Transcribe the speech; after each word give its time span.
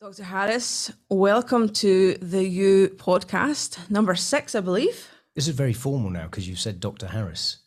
Dr. 0.00 0.22
Harris, 0.22 0.92
welcome 1.10 1.68
to 1.70 2.14
the 2.22 2.44
You 2.44 2.88
podcast, 2.98 3.90
number 3.90 4.14
six, 4.14 4.54
I 4.54 4.60
believe. 4.60 5.08
This 5.34 5.48
is 5.48 5.54
very 5.56 5.72
formal 5.72 6.10
now 6.10 6.24
because 6.26 6.48
you've 6.48 6.60
said 6.60 6.78
Dr. 6.78 7.08
Harris, 7.08 7.58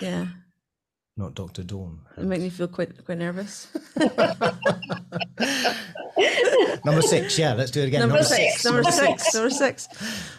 Yeah, 0.00 0.28
not 1.16 1.34
Dr. 1.34 1.64
Dawn. 1.64 1.98
it 2.16 2.22
made 2.24 2.40
me 2.40 2.50
feel 2.50 2.68
quite 2.68 3.04
quite 3.04 3.18
nervous. 3.18 3.66
Number 6.84 7.02
six, 7.02 7.38
yeah, 7.38 7.54
let's 7.54 7.70
do 7.70 7.80
it 7.82 7.86
again. 7.88 8.00
number, 8.00 8.22
six, 8.24 8.64
number 8.64 8.82
six, 8.84 9.32
number 9.34 9.50
six. 9.50 9.88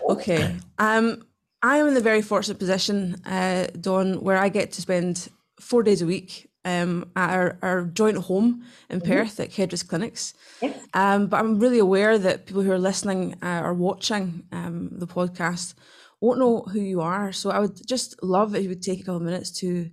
Okay. 0.09 0.55
Um, 0.77 1.25
I 1.61 1.77
am 1.77 1.87
in 1.87 1.93
the 1.93 2.01
very 2.01 2.21
fortunate 2.21 2.59
position, 2.59 3.15
uh, 3.25 3.67
Dawn, 3.79 4.21
where 4.21 4.37
I 4.37 4.49
get 4.49 4.73
to 4.73 4.81
spend 4.81 5.29
four 5.59 5.83
days 5.83 6.01
a 6.01 6.05
week 6.05 6.49
um, 6.65 7.11
at 7.15 7.29
our, 7.29 7.57
our 7.61 7.83
joint 7.85 8.17
home 8.17 8.63
in 8.89 9.01
Perth 9.01 9.39
at 9.39 9.51
Kedras 9.51 9.83
Clinics. 9.87 10.33
Yes. 10.61 10.77
Um, 10.93 11.27
but 11.27 11.39
I'm 11.39 11.59
really 11.59 11.79
aware 11.79 12.17
that 12.17 12.45
people 12.45 12.61
who 12.61 12.71
are 12.71 12.79
listening 12.79 13.35
uh, 13.41 13.61
or 13.63 13.73
watching 13.73 14.43
um, 14.51 14.89
the 14.93 15.07
podcast 15.07 15.73
won't 16.21 16.39
know 16.39 16.61
who 16.61 16.79
you 16.79 17.01
are. 17.01 17.31
So 17.33 17.51
I 17.51 17.59
would 17.59 17.85
just 17.87 18.21
love 18.23 18.55
if 18.55 18.63
you 18.63 18.69
would 18.69 18.81
take 18.81 19.01
a 19.01 19.03
couple 19.03 19.17
of 19.17 19.23
minutes 19.23 19.51
to 19.59 19.89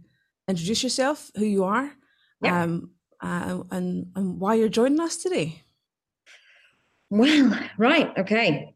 introduce 0.48 0.82
yourself, 0.82 1.30
who 1.36 1.44
you 1.44 1.64
are, 1.64 1.92
Yeah. 2.42 2.62
um, 2.62 2.90
uh, 3.20 3.62
and, 3.70 4.06
and 4.14 4.40
why 4.40 4.54
you're 4.54 4.68
joining 4.68 5.00
us 5.00 5.16
today. 5.16 5.62
Well, 7.10 7.58
right. 7.78 8.16
Okay. 8.16 8.74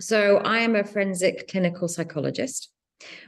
So 0.00 0.38
I 0.38 0.58
am 0.60 0.76
a 0.76 0.84
forensic 0.84 1.48
clinical 1.48 1.88
psychologist, 1.88 2.70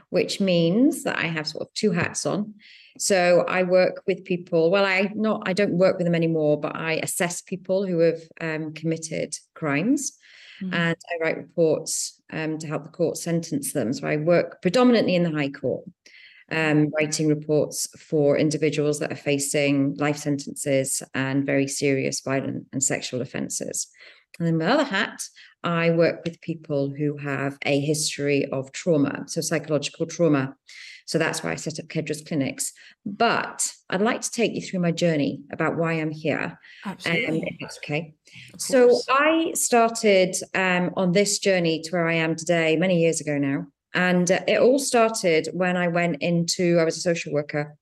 which 0.09 0.39
means 0.39 1.03
that 1.03 1.17
I 1.17 1.27
have 1.27 1.47
sort 1.47 1.67
of 1.67 1.73
two 1.73 1.91
hats 1.91 2.25
on. 2.25 2.55
So 2.97 3.43
I 3.47 3.63
work 3.63 4.03
with 4.07 4.23
people. 4.25 4.71
Well, 4.71 4.85
I 4.85 5.11
not 5.15 5.43
I 5.45 5.53
don't 5.53 5.77
work 5.77 5.97
with 5.97 6.05
them 6.05 6.15
anymore, 6.15 6.59
but 6.59 6.75
I 6.75 6.93
assess 7.03 7.41
people 7.41 7.85
who 7.85 7.99
have 7.99 8.21
um, 8.41 8.73
committed 8.73 9.35
crimes, 9.53 10.17
Mhm. 10.63 10.73
and 10.73 10.95
I 11.11 11.15
write 11.23 11.37
reports 11.37 12.21
um, 12.31 12.57
to 12.59 12.67
help 12.67 12.83
the 12.85 12.89
court 12.89 13.17
sentence 13.17 13.73
them. 13.73 13.91
So 13.91 14.07
I 14.07 14.15
work 14.17 14.61
predominantly 14.61 15.15
in 15.15 15.23
the 15.23 15.31
High 15.31 15.49
Court, 15.49 15.83
um, 16.51 16.89
writing 16.97 17.27
reports 17.27 17.87
for 17.99 18.37
individuals 18.37 18.99
that 18.99 19.11
are 19.11 19.17
facing 19.17 19.95
life 19.95 20.17
sentences 20.17 21.03
and 21.13 21.45
very 21.45 21.67
serious 21.67 22.21
violent 22.21 22.67
and 22.71 22.81
sexual 22.81 23.21
offences. 23.21 23.87
And 24.39 24.47
then 24.47 24.57
my 24.57 24.67
other 24.67 24.83
hat, 24.85 25.21
I 25.63 25.91
work 25.91 26.21
with 26.23 26.39
people 26.41 26.93
who 26.97 27.17
have 27.17 27.57
a 27.65 27.79
history 27.79 28.45
of 28.45 28.71
trauma, 28.71 29.25
so 29.27 29.41
psychological 29.41 30.05
trauma. 30.05 30.55
So 31.05 31.17
that's 31.17 31.43
why 31.43 31.51
I 31.51 31.55
set 31.55 31.79
up 31.79 31.87
Kedras 31.87 32.25
Clinics. 32.27 32.73
But 33.05 33.71
I'd 33.89 34.01
like 34.01 34.21
to 34.21 34.31
take 34.31 34.53
you 34.53 34.61
through 34.61 34.79
my 34.79 34.91
journey 34.91 35.41
about 35.51 35.77
why 35.77 35.93
I'm 35.93 36.11
here, 36.11 36.59
um, 36.85 36.91
Absolutely. 36.91 37.43
if 37.45 37.57
that's 37.61 37.77
okay. 37.77 38.15
So. 38.57 38.99
I 39.09 39.53
started 39.53 40.35
um, 40.53 40.91
on 40.97 41.11
this 41.11 41.39
journey 41.39 41.81
to 41.81 41.91
where 41.91 42.07
I 42.07 42.15
am 42.15 42.35
today 42.35 42.75
many 42.75 42.99
years 42.99 43.21
ago 43.21 43.37
now. 43.37 43.67
And 43.93 44.29
uh, 44.29 44.41
it 44.47 44.59
all 44.59 44.79
started 44.79 45.49
when 45.53 45.77
I 45.77 45.87
went 45.87 46.21
into, 46.21 46.77
I 46.79 46.83
was 46.83 46.97
a 46.97 47.01
social 47.01 47.31
worker. 47.31 47.77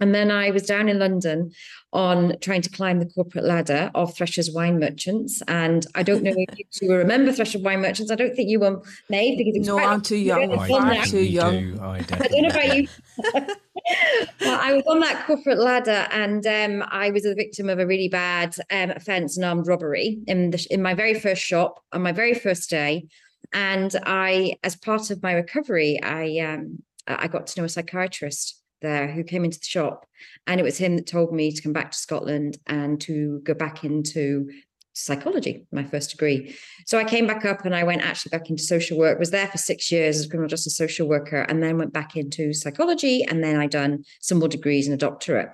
And 0.00 0.14
then 0.14 0.30
I 0.30 0.50
was 0.50 0.62
down 0.62 0.88
in 0.88 0.98
London 0.98 1.52
on 1.92 2.36
trying 2.40 2.62
to 2.62 2.70
climb 2.70 3.00
the 3.00 3.06
corporate 3.06 3.44
ladder 3.44 3.90
of 3.94 4.16
Thresher's 4.16 4.50
Wine 4.50 4.78
Merchants. 4.78 5.42
And 5.48 5.86
I 5.94 6.02
don't 6.02 6.22
know 6.22 6.32
if 6.36 6.58
you 6.58 6.64
two 6.70 6.92
remember 6.92 7.32
Thresher's 7.32 7.62
Wine 7.62 7.80
Merchants. 7.80 8.10
I 8.10 8.14
don't 8.14 8.34
think 8.34 8.48
you 8.48 8.60
were 8.60 8.80
made 9.08 9.36
because 9.38 9.56
it's 9.56 9.66
No, 9.66 9.74
quite 9.76 9.88
I'm 9.88 10.00
too 10.00 10.16
young. 10.16 10.50
Yeah, 10.50 10.56
I 10.56 10.64
it's 10.64 10.72
on 10.74 10.88
that. 10.88 11.06
too 11.08 11.22
young. 11.24 11.74
do. 11.74 11.78
I 11.82 11.96
I 11.98 12.00
don't 12.00 12.42
know 12.42 12.48
about 12.48 12.76
you. 12.76 12.88
well, 14.40 14.60
I 14.60 14.72
was 14.72 14.84
on 14.88 15.00
that 15.00 15.26
corporate 15.26 15.58
ladder, 15.58 16.06
and 16.12 16.46
um, 16.46 16.88
I 16.90 17.10
was 17.10 17.24
a 17.24 17.34
victim 17.34 17.68
of 17.68 17.78
a 17.78 17.86
really 17.86 18.08
bad 18.08 18.54
um, 18.70 18.90
offence, 18.90 19.36
an 19.36 19.44
armed 19.44 19.66
robbery, 19.66 20.18
in 20.26 20.50
the 20.50 20.66
in 20.70 20.82
my 20.82 20.94
very 20.94 21.18
first 21.18 21.42
shop 21.42 21.82
on 21.92 22.02
my 22.02 22.12
very 22.12 22.34
first 22.34 22.70
day. 22.70 23.06
And 23.52 23.94
I, 24.06 24.54
as 24.62 24.76
part 24.76 25.10
of 25.10 25.22
my 25.22 25.32
recovery, 25.32 26.00
I 26.02 26.38
um, 26.38 26.82
I 27.06 27.26
got 27.28 27.48
to 27.48 27.60
know 27.60 27.64
a 27.64 27.68
psychiatrist 27.68 28.59
there 28.80 29.10
who 29.10 29.22
came 29.22 29.44
into 29.44 29.58
the 29.58 29.66
shop, 29.66 30.06
and 30.46 30.60
it 30.60 30.64
was 30.64 30.78
him 30.78 30.96
that 30.96 31.06
told 31.06 31.32
me 31.32 31.52
to 31.52 31.62
come 31.62 31.72
back 31.72 31.92
to 31.92 31.98
Scotland 31.98 32.58
and 32.66 33.00
to 33.02 33.40
go 33.44 33.54
back 33.54 33.84
into 33.84 34.48
psychology, 34.92 35.66
my 35.72 35.84
first 35.84 36.10
degree. 36.10 36.54
So 36.86 36.98
I 36.98 37.04
came 37.04 37.26
back 37.26 37.44
up 37.44 37.64
and 37.64 37.74
I 37.74 37.84
went 37.84 38.02
actually 38.02 38.30
back 38.30 38.50
into 38.50 38.62
social 38.62 38.98
work, 38.98 39.18
was 39.18 39.30
there 39.30 39.46
for 39.46 39.58
six 39.58 39.90
years 39.90 40.18
as 40.18 40.26
a 40.26 40.28
criminal 40.28 40.48
justice 40.48 40.76
social 40.76 41.08
worker, 41.08 41.42
and 41.42 41.62
then 41.62 41.78
went 41.78 41.92
back 41.92 42.16
into 42.16 42.52
psychology. 42.52 43.22
And 43.22 43.42
then 43.42 43.56
I 43.56 43.66
done 43.66 44.04
some 44.20 44.38
more 44.38 44.48
degrees 44.48 44.86
and 44.86 44.94
a 44.94 44.98
doctorate. 44.98 45.50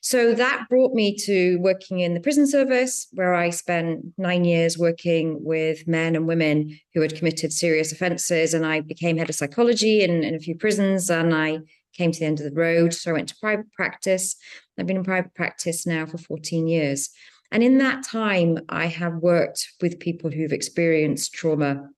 So 0.00 0.32
that 0.34 0.66
brought 0.70 0.94
me 0.94 1.16
to 1.24 1.58
working 1.58 2.00
in 2.00 2.14
the 2.14 2.20
prison 2.20 2.46
service, 2.46 3.08
where 3.12 3.34
I 3.34 3.50
spent 3.50 4.04
nine 4.16 4.44
years 4.44 4.78
working 4.78 5.38
with 5.42 5.86
men 5.88 6.14
and 6.14 6.26
women 6.26 6.78
who 6.94 7.00
had 7.00 7.16
committed 7.16 7.52
serious 7.52 7.92
offences. 7.92 8.54
And 8.54 8.64
I 8.64 8.80
became 8.80 9.16
head 9.18 9.28
of 9.28 9.34
psychology 9.34 10.02
in, 10.02 10.22
in 10.22 10.34
a 10.34 10.40
few 10.40 10.54
prisons 10.54 11.10
and 11.10 11.34
I 11.34 11.58
came 11.98 12.12
to 12.12 12.20
the 12.20 12.26
end 12.26 12.40
of 12.40 12.46
the 12.46 12.58
road. 12.58 12.94
So 12.94 13.10
I 13.10 13.14
went 13.14 13.28
to 13.28 13.36
private 13.40 13.70
practice. 13.72 14.36
I've 14.78 14.86
been 14.86 14.96
in 14.96 15.04
private 15.04 15.34
practice 15.34 15.86
now 15.86 16.06
for 16.06 16.16
14 16.16 16.68
years. 16.68 17.10
And 17.50 17.62
in 17.62 17.78
that 17.78 18.04
time, 18.04 18.58
I 18.68 18.86
have 18.86 19.14
worked 19.16 19.68
with 19.82 20.00
people 20.00 20.30
who've 20.30 20.52
experienced 20.52 21.32
trauma. 21.32 21.88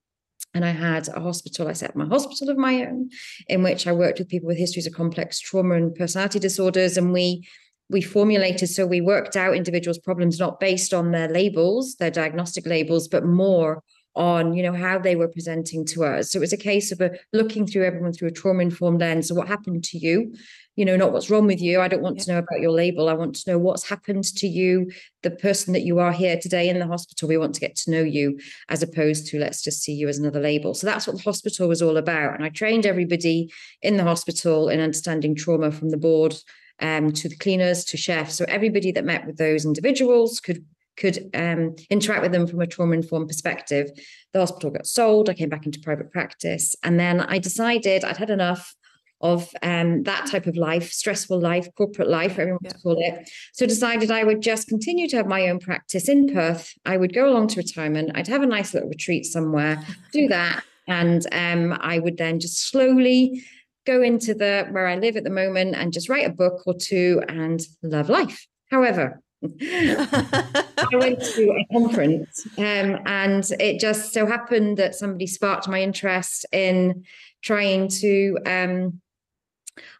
And 0.54 0.64
I 0.64 0.70
had 0.70 1.06
a 1.08 1.20
hospital, 1.20 1.68
I 1.68 1.74
set 1.74 1.90
up 1.90 1.96
my 1.96 2.06
hospital 2.06 2.50
of 2.50 2.58
my 2.58 2.84
own, 2.84 3.10
in 3.48 3.62
which 3.62 3.86
I 3.86 3.92
worked 3.92 4.18
with 4.18 4.28
people 4.28 4.48
with 4.48 4.58
histories 4.58 4.86
of 4.86 4.94
complex 4.94 5.38
trauma 5.38 5.76
and 5.76 5.94
personality 5.94 6.40
disorders. 6.40 6.96
And 6.96 7.12
we 7.12 7.46
we 7.88 8.00
formulated, 8.00 8.68
so 8.68 8.86
we 8.86 9.00
worked 9.00 9.36
out 9.36 9.56
individuals' 9.56 9.98
problems 9.98 10.38
not 10.38 10.60
based 10.60 10.94
on 10.94 11.10
their 11.10 11.28
labels, 11.28 11.96
their 11.96 12.10
diagnostic 12.10 12.64
labels, 12.64 13.08
but 13.08 13.24
more 13.24 13.82
on 14.16 14.54
you 14.54 14.62
know 14.62 14.72
how 14.72 14.98
they 14.98 15.16
were 15.16 15.28
presenting 15.28 15.84
to 15.86 16.04
us. 16.04 16.30
So 16.30 16.38
it 16.38 16.40
was 16.40 16.52
a 16.52 16.56
case 16.56 16.90
of 16.90 17.00
a, 17.00 17.12
looking 17.32 17.66
through 17.66 17.84
everyone 17.84 18.12
through 18.12 18.28
a 18.28 18.32
trauma 18.32 18.62
informed 18.62 19.00
lens. 19.00 19.28
So 19.28 19.34
what 19.34 19.48
happened 19.48 19.84
to 19.84 19.98
you? 19.98 20.34
You 20.76 20.84
know 20.84 20.96
not 20.96 21.12
what's 21.12 21.30
wrong 21.30 21.46
with 21.46 21.60
you. 21.60 21.80
I 21.80 21.88
don't 21.88 22.02
want 22.02 22.20
to 22.20 22.32
know 22.32 22.38
about 22.38 22.60
your 22.60 22.70
label. 22.70 23.08
I 23.08 23.12
want 23.12 23.36
to 23.36 23.50
know 23.50 23.58
what's 23.58 23.88
happened 23.88 24.24
to 24.24 24.46
you 24.46 24.90
the 25.22 25.30
person 25.30 25.72
that 25.74 25.82
you 25.82 25.98
are 25.98 26.12
here 26.12 26.38
today 26.40 26.68
in 26.68 26.78
the 26.78 26.86
hospital. 26.86 27.28
We 27.28 27.36
want 27.36 27.54
to 27.54 27.60
get 27.60 27.76
to 27.76 27.90
know 27.90 28.02
you 28.02 28.38
as 28.68 28.82
opposed 28.82 29.26
to 29.28 29.38
let's 29.38 29.62
just 29.62 29.82
see 29.82 29.92
you 29.92 30.08
as 30.08 30.18
another 30.18 30.40
label. 30.40 30.74
So 30.74 30.86
that's 30.86 31.06
what 31.06 31.16
the 31.16 31.22
hospital 31.22 31.68
was 31.68 31.82
all 31.82 31.96
about. 31.96 32.34
And 32.34 32.44
i 32.44 32.48
trained 32.48 32.86
everybody 32.86 33.52
in 33.82 33.96
the 33.96 34.04
hospital 34.04 34.68
in 34.68 34.80
understanding 34.80 35.34
trauma 35.34 35.70
from 35.70 35.90
the 35.90 35.98
board 35.98 36.34
um, 36.80 37.12
to 37.12 37.28
the 37.28 37.36
cleaners 37.36 37.84
to 37.86 37.96
chefs. 37.96 38.34
So 38.34 38.44
everybody 38.48 38.90
that 38.92 39.04
met 39.04 39.26
with 39.26 39.36
those 39.36 39.64
individuals 39.64 40.40
could 40.40 40.64
could 41.00 41.30
um, 41.34 41.74
interact 41.88 42.22
with 42.22 42.32
them 42.32 42.46
from 42.46 42.60
a 42.60 42.66
trauma 42.66 42.92
informed 42.92 43.28
perspective. 43.28 43.90
The 44.32 44.40
hospital 44.40 44.70
got 44.70 44.86
sold. 44.86 45.28
I 45.28 45.34
came 45.34 45.48
back 45.48 45.66
into 45.66 45.80
private 45.80 46.12
practice. 46.12 46.76
And 46.84 47.00
then 47.00 47.20
I 47.20 47.38
decided 47.38 48.04
I'd 48.04 48.18
had 48.18 48.30
enough 48.30 48.74
of 49.22 49.50
um, 49.62 50.02
that 50.04 50.26
type 50.26 50.46
of 50.46 50.56
life, 50.56 50.90
stressful 50.92 51.38
life, 51.38 51.68
corporate 51.76 52.08
life, 52.08 52.32
whatever 52.32 52.42
everyone 52.42 52.60
wants 52.62 52.76
to 52.76 52.82
call 52.82 52.96
it. 52.98 53.30
So 53.52 53.66
decided 53.66 54.10
I 54.10 54.24
would 54.24 54.40
just 54.40 54.68
continue 54.68 55.08
to 55.08 55.16
have 55.16 55.26
my 55.26 55.48
own 55.48 55.58
practice 55.58 56.08
in 56.08 56.32
Perth. 56.32 56.72
I 56.86 56.96
would 56.96 57.14
go 57.14 57.28
along 57.28 57.48
to 57.48 57.56
retirement. 57.56 58.12
I'd 58.14 58.28
have 58.28 58.42
a 58.42 58.46
nice 58.46 58.72
little 58.72 58.88
retreat 58.88 59.26
somewhere, 59.26 59.82
do 60.12 60.28
that. 60.36 60.64
And 60.88 61.26
um, 61.32 61.78
I 61.80 61.98
would 61.98 62.16
then 62.16 62.40
just 62.40 62.70
slowly 62.70 63.42
go 63.86 64.02
into 64.02 64.34
the 64.34 64.66
where 64.70 64.86
I 64.86 64.96
live 64.96 65.16
at 65.16 65.24
the 65.24 65.30
moment 65.30 65.74
and 65.74 65.92
just 65.92 66.08
write 66.08 66.26
a 66.26 66.32
book 66.32 66.62
or 66.66 66.74
two 66.74 67.22
and 67.28 67.60
love 67.82 68.08
life. 68.08 68.46
However, 68.70 69.20
I 69.62 70.88
went 70.92 71.22
to 71.22 71.50
a 71.50 71.66
conference 71.72 72.46
um, 72.58 72.98
and 73.06 73.48
it 73.58 73.80
just 73.80 74.12
so 74.12 74.26
happened 74.26 74.76
that 74.76 74.94
somebody 74.94 75.26
sparked 75.26 75.66
my 75.66 75.80
interest 75.80 76.44
in 76.52 77.04
trying 77.42 77.88
to, 77.88 78.36
um, 78.44 79.00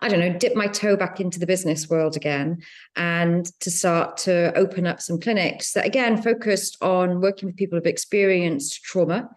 I 0.03 0.09
don't 0.09 0.21
know, 0.21 0.37
dip 0.37 0.55
my 0.55 0.67
toe 0.67 0.95
back 0.95 1.21
into 1.21 1.39
the 1.39 1.47
business 1.47 1.89
world 1.89 2.17
again 2.17 2.59
and 2.97 3.47
to 3.61 3.71
start 3.71 4.19
to 4.19 4.53
open 4.57 4.87
up 4.87 5.01
some 5.01 5.19
clinics 5.19 5.73
that 5.73 5.87
again 5.87 6.21
focused 6.21 6.77
on 6.83 7.23
working 7.23 7.47
with 7.47 7.57
people 7.57 7.79
who've 7.79 7.87
experienced 7.87 8.85
trauma 8.85 9.31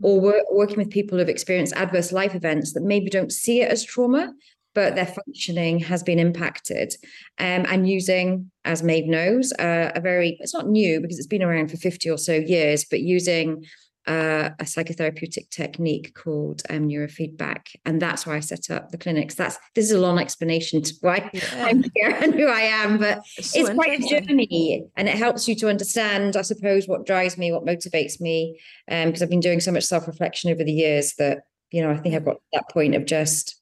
or 0.00 0.20
wor- 0.20 0.46
working 0.52 0.76
with 0.76 0.90
people 0.90 1.18
who've 1.18 1.28
experienced 1.28 1.74
adverse 1.74 2.12
life 2.12 2.36
events 2.36 2.74
that 2.74 2.84
maybe 2.84 3.10
don't 3.10 3.32
see 3.32 3.62
it 3.62 3.72
as 3.72 3.82
trauma 3.82 4.32
but 4.78 4.94
their 4.94 5.06
functioning 5.06 5.80
has 5.80 6.04
been 6.04 6.20
impacted. 6.20 6.94
Um, 7.40 7.66
and 7.68 7.90
using, 7.90 8.48
as 8.64 8.80
Maeve 8.80 9.08
knows, 9.08 9.52
uh, 9.54 9.90
a 9.92 10.00
very, 10.00 10.36
it's 10.38 10.54
not 10.54 10.68
new 10.68 11.00
because 11.00 11.18
it's 11.18 11.26
been 11.26 11.42
around 11.42 11.72
for 11.72 11.76
50 11.76 12.08
or 12.08 12.16
so 12.16 12.34
years, 12.34 12.84
but 12.88 13.00
using 13.00 13.64
uh, 14.06 14.50
a 14.60 14.62
psychotherapeutic 14.62 15.50
technique 15.50 16.14
called 16.14 16.62
um, 16.70 16.88
neurofeedback. 16.88 17.74
And 17.84 18.00
that's 18.00 18.24
why 18.24 18.36
I 18.36 18.40
set 18.40 18.70
up 18.70 18.92
the 18.92 18.98
clinics. 18.98 19.34
That's 19.34 19.58
This 19.74 19.86
is 19.86 19.90
a 19.90 20.00
long 20.00 20.20
explanation 20.20 20.80
to 20.82 20.94
why 21.00 21.28
I'm 21.54 21.82
here 21.96 22.10
and 22.10 22.32
who 22.32 22.46
I 22.46 22.60
am, 22.60 22.98
but 22.98 23.18
It's, 23.36 23.54
so 23.54 23.60
it's 23.62 23.70
quite 23.70 23.98
a 23.98 24.08
journey 24.08 24.84
and 24.96 25.08
it 25.08 25.16
helps 25.16 25.48
you 25.48 25.56
to 25.56 25.68
understand, 25.68 26.36
I 26.36 26.42
suppose, 26.42 26.86
what 26.86 27.04
drives 27.04 27.36
me, 27.36 27.50
what 27.50 27.66
motivates 27.66 28.20
me. 28.20 28.60
Um, 28.88 29.06
because 29.06 29.22
I've 29.22 29.28
been 29.28 29.40
doing 29.40 29.58
so 29.58 29.72
much 29.72 29.86
self-reflection 29.86 30.52
over 30.52 30.62
the 30.62 30.72
years 30.72 31.14
that, 31.18 31.38
you 31.72 31.82
know, 31.82 31.90
I 31.90 31.96
think 31.96 32.14
I've 32.14 32.24
got 32.24 32.34
to 32.34 32.40
that 32.52 32.70
point 32.70 32.94
of 32.94 33.06
just. 33.06 33.56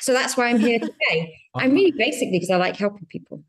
So 0.00 0.12
that's 0.12 0.36
why 0.36 0.48
I'm 0.48 0.58
here 0.58 0.78
today. 0.78 1.34
I'm 1.54 1.72
really 1.72 1.92
basically 1.92 2.32
because 2.32 2.50
I 2.50 2.56
like 2.56 2.76
helping 2.76 3.06
people. 3.06 3.42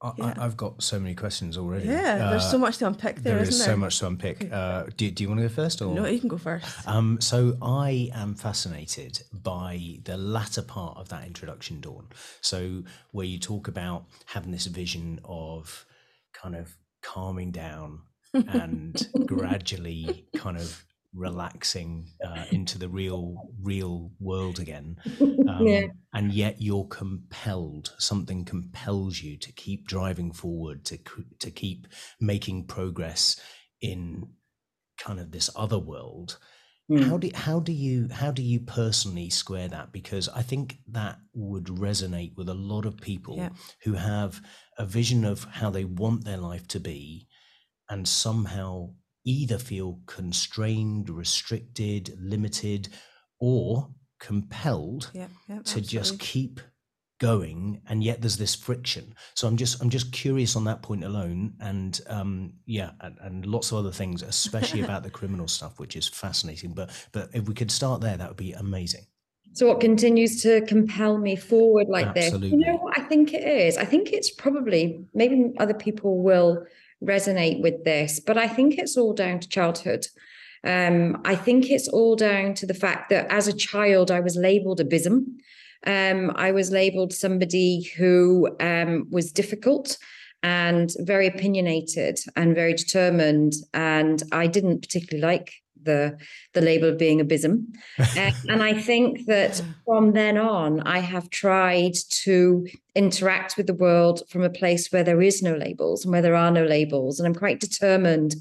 I, 0.00 0.12
Yeah. 0.16 0.34
I, 0.36 0.44
I've 0.44 0.56
got 0.56 0.80
so 0.82 1.00
many 1.00 1.14
questions 1.16 1.58
already. 1.58 1.86
Yeah, 1.88 2.30
there's 2.30 2.44
Uh, 2.44 2.50
so 2.52 2.58
much 2.58 2.78
to 2.78 2.86
unpick 2.86 3.16
there, 3.16 3.34
there 3.34 3.42
isn't 3.42 3.54
is 3.54 3.58
there? 3.58 3.74
so 3.74 3.76
much 3.76 3.98
to 3.98 4.06
unpick. 4.06 4.52
Uh, 4.52 4.84
do, 4.96 5.10
do 5.10 5.24
you 5.24 5.28
want 5.28 5.40
to 5.40 5.48
go 5.48 5.52
first, 5.52 5.82
or 5.82 5.92
No, 5.92 6.06
you 6.06 6.20
can 6.20 6.28
go 6.28 6.38
first. 6.38 6.66
Um, 6.86 7.20
so 7.20 7.56
I 7.60 8.10
am 8.14 8.36
fascinated 8.36 9.22
by 9.32 9.98
the 10.04 10.16
latter 10.16 10.62
part 10.62 10.98
of 10.98 11.08
that 11.08 11.26
introduction, 11.26 11.80
Dawn. 11.80 12.06
So 12.42 12.84
where 13.10 13.26
you 13.26 13.40
talk 13.40 13.66
about 13.66 14.04
having 14.26 14.52
this 14.52 14.66
vision 14.66 15.18
of 15.24 15.84
kind 16.32 16.54
of 16.54 16.76
calming 17.02 17.50
down 17.50 18.02
and 18.34 19.08
gradually 19.26 20.26
kind 20.36 20.56
of 20.58 20.84
relaxing 21.14 22.06
uh, 22.24 22.44
into 22.50 22.78
the 22.78 22.88
real 22.88 23.50
real 23.62 24.12
world 24.20 24.58
again 24.58 24.96
um, 25.48 25.66
Yeah. 25.66 25.86
and 26.12 26.32
yet 26.32 26.60
you're 26.60 26.86
compelled 26.86 27.94
something 27.98 28.44
compels 28.44 29.20
you 29.22 29.36
to 29.38 29.52
keep 29.52 29.86
driving 29.86 30.32
forward 30.32 30.84
to 30.86 30.98
to 31.40 31.50
keep 31.50 31.86
making 32.20 32.66
progress 32.66 33.40
in 33.80 34.28
kind 34.98 35.20
of 35.20 35.30
this 35.32 35.50
other 35.56 35.78
world 35.78 36.38
Mm. 36.90 37.04
how 37.04 37.18
do 37.18 37.30
how 37.34 37.60
do 37.60 37.70
you 37.70 38.08
how 38.10 38.30
do 38.30 38.42
you 38.42 38.60
personally 38.60 39.28
square 39.28 39.68
that 39.68 39.92
because 39.92 40.26
i 40.30 40.40
think 40.40 40.78
that 40.90 41.18
would 41.34 41.66
resonate 41.66 42.34
with 42.34 42.48
a 42.48 42.54
lot 42.54 42.86
of 42.86 42.96
people 42.96 43.36
Yeah. 43.36 43.50
who 43.84 43.92
have 43.92 44.40
a 44.78 44.86
vision 44.86 45.26
of 45.26 45.44
how 45.44 45.68
they 45.68 45.84
want 45.84 46.24
their 46.24 46.38
life 46.38 46.66
to 46.68 46.80
be 46.80 47.28
and 47.90 48.08
somehow 48.08 48.94
either 49.28 49.58
feel 49.58 50.00
constrained 50.06 51.10
restricted 51.10 52.16
limited 52.18 52.88
or 53.38 53.90
compelled 54.18 55.10
Yeah, 55.12 55.26
yeah. 55.48 55.60
to 55.64 55.80
just 55.80 56.18
keep 56.18 56.60
going 57.20 57.82
and 57.88 58.02
yet 58.02 58.20
there's 58.20 58.36
this 58.36 58.54
friction 58.54 59.12
so 59.34 59.48
i'm 59.48 59.56
just 59.56 59.82
i'm 59.82 59.90
just 59.90 60.12
curious 60.12 60.54
on 60.54 60.64
that 60.64 60.82
point 60.82 61.02
alone 61.02 61.52
and 61.60 62.00
um 62.06 62.52
yeah 62.64 62.92
and, 63.00 63.16
and 63.20 63.44
lots 63.46 63.72
of 63.72 63.78
other 63.78 63.90
things 63.90 64.22
especially 64.22 64.82
about 64.82 65.02
the 65.02 65.10
criminal 65.18 65.48
stuff 65.48 65.80
which 65.80 65.96
is 65.96 66.06
fascinating 66.06 66.72
but 66.72 66.90
but 67.12 67.28
if 67.34 67.48
we 67.48 67.54
could 67.54 67.72
start 67.72 68.00
there 68.00 68.16
that 68.16 68.28
would 68.28 68.36
be 68.36 68.52
amazing 68.52 69.04
So 69.54 69.66
what 69.66 69.80
continues 69.80 70.40
to 70.42 70.60
compel 70.66 71.18
me 71.18 71.34
forward 71.34 71.88
like 71.88 72.14
this? 72.14 72.32
You 72.32 72.58
know 72.66 72.76
what 72.82 72.96
I 73.00 73.02
think 73.10 73.32
it 73.34 73.42
is? 73.42 73.76
I 73.76 73.86
think 73.92 74.12
it's 74.12 74.30
probably 74.30 75.04
maybe 75.14 75.36
other 75.58 75.74
people 75.74 76.22
will 76.22 76.64
resonate 77.02 77.60
with 77.62 77.84
this, 77.84 78.20
but 78.20 78.36
I 78.36 78.48
think 78.48 78.78
it's 78.78 78.96
all 78.96 79.14
down 79.14 79.40
to 79.40 79.48
childhood. 79.48 80.06
Um, 80.64 81.20
I 81.24 81.36
think 81.36 81.70
it's 81.70 81.88
all 81.88 82.16
down 82.16 82.54
to 82.54 82.66
the 82.66 82.74
fact 82.74 83.10
that 83.10 83.30
as 83.30 83.46
a 83.46 83.56
child 83.56 84.10
I 84.10 84.20
was 84.20 84.36
labeled 84.36 84.80
abysm. 84.80 85.38
Um, 85.86 86.32
I 86.34 86.50
was 86.50 86.72
labeled 86.72 87.12
somebody 87.12 87.82
who 87.96 88.48
um, 88.58 89.06
was 89.10 89.30
difficult 89.30 89.96
and 90.42 90.92
very 90.98 91.26
opinionated 91.26 92.18
and 92.36 92.54
very 92.54 92.74
determined, 92.74 93.54
and 93.74 94.22
I 94.32 94.46
didn't 94.46 94.82
particularly 94.82 95.22
like 95.22 95.52
the 95.84 96.18
the 96.54 96.60
label 96.60 96.88
of 96.88 96.98
being 96.98 97.20
abysm. 97.20 97.66
Uh, 98.16 98.30
and 98.48 98.62
I 98.62 98.72
think 98.74 99.26
that 99.26 99.62
from 99.84 100.12
then 100.12 100.36
on, 100.38 100.80
I 100.80 100.98
have 100.98 101.30
tried 101.30 101.94
to 102.24 102.66
interact 102.94 103.56
with 103.56 103.66
the 103.66 103.74
world 103.74 104.22
from 104.28 104.42
a 104.42 104.50
place 104.50 104.90
where 104.90 105.04
there 105.04 105.22
is 105.22 105.42
no 105.42 105.54
labels 105.54 106.04
and 106.04 106.12
where 106.12 106.22
there 106.22 106.34
are 106.34 106.50
no 106.50 106.64
labels. 106.64 107.18
And 107.18 107.26
I'm 107.26 107.34
quite 107.34 107.60
determined 107.60 108.34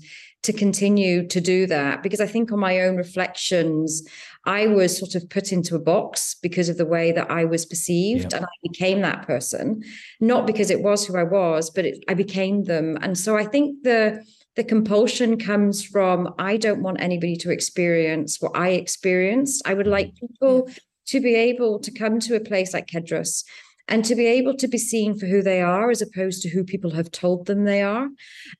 to 0.43 0.53
continue 0.53 1.27
to 1.27 1.41
do 1.41 1.65
that 1.67 2.01
because 2.03 2.21
I 2.21 2.27
think 2.27 2.51
on 2.51 2.59
my 2.59 2.81
own 2.81 2.95
reflections, 2.95 4.07
I 4.45 4.67
was 4.67 4.97
sort 4.97 5.15
of 5.15 5.29
put 5.29 5.51
into 5.51 5.75
a 5.75 5.79
box 5.79 6.35
because 6.41 6.69
of 6.69 6.77
the 6.77 6.85
way 6.85 7.11
that 7.11 7.29
I 7.29 7.43
was 7.45 7.65
perceived, 7.65 8.31
Yeah. 8.31 8.37
and 8.37 8.45
I 8.45 8.55
became 8.63 9.01
that 9.01 9.27
person, 9.27 9.83
not 10.21 10.47
because 10.47 10.69
it 10.71 10.81
was 10.81 11.05
who 11.05 11.17
I 11.17 11.23
was, 11.23 11.69
but 11.69 11.85
it, 11.85 12.03
I 12.07 12.13
became 12.13 12.63
them. 12.63 12.97
And 13.01 13.17
so 13.17 13.35
I 13.35 13.45
think 13.45 13.83
the 13.83 14.23
the 14.57 14.63
compulsion 14.63 15.37
comes 15.37 15.85
from 15.85 16.33
I 16.39 16.57
don't 16.57 16.81
want 16.81 16.99
anybody 16.99 17.37
to 17.37 17.51
experience 17.51 18.41
what 18.41 18.51
I 18.55 18.69
experienced. 18.69 19.61
I 19.65 19.75
would 19.75 19.87
like 19.87 20.07
mm-hmm. 20.07 20.25
people 20.25 20.69
to 21.07 21.21
be 21.21 21.35
able 21.35 21.79
to 21.79 21.91
come 21.91 22.19
to 22.21 22.35
a 22.35 22.41
place 22.41 22.73
like 22.73 22.87
Kedras 22.87 23.43
and 23.87 24.03
to 24.03 24.15
be 24.15 24.25
able 24.25 24.55
to 24.57 24.67
be 24.67 24.79
seen 24.79 25.17
for 25.17 25.27
who 25.27 25.41
they 25.41 25.61
are 25.61 25.89
as 25.91 26.01
opposed 26.01 26.41
to 26.41 26.49
who 26.49 26.63
people 26.63 26.91
have 26.91 27.11
told 27.11 27.45
them 27.45 27.63
they 27.63 27.81
are 27.81 28.09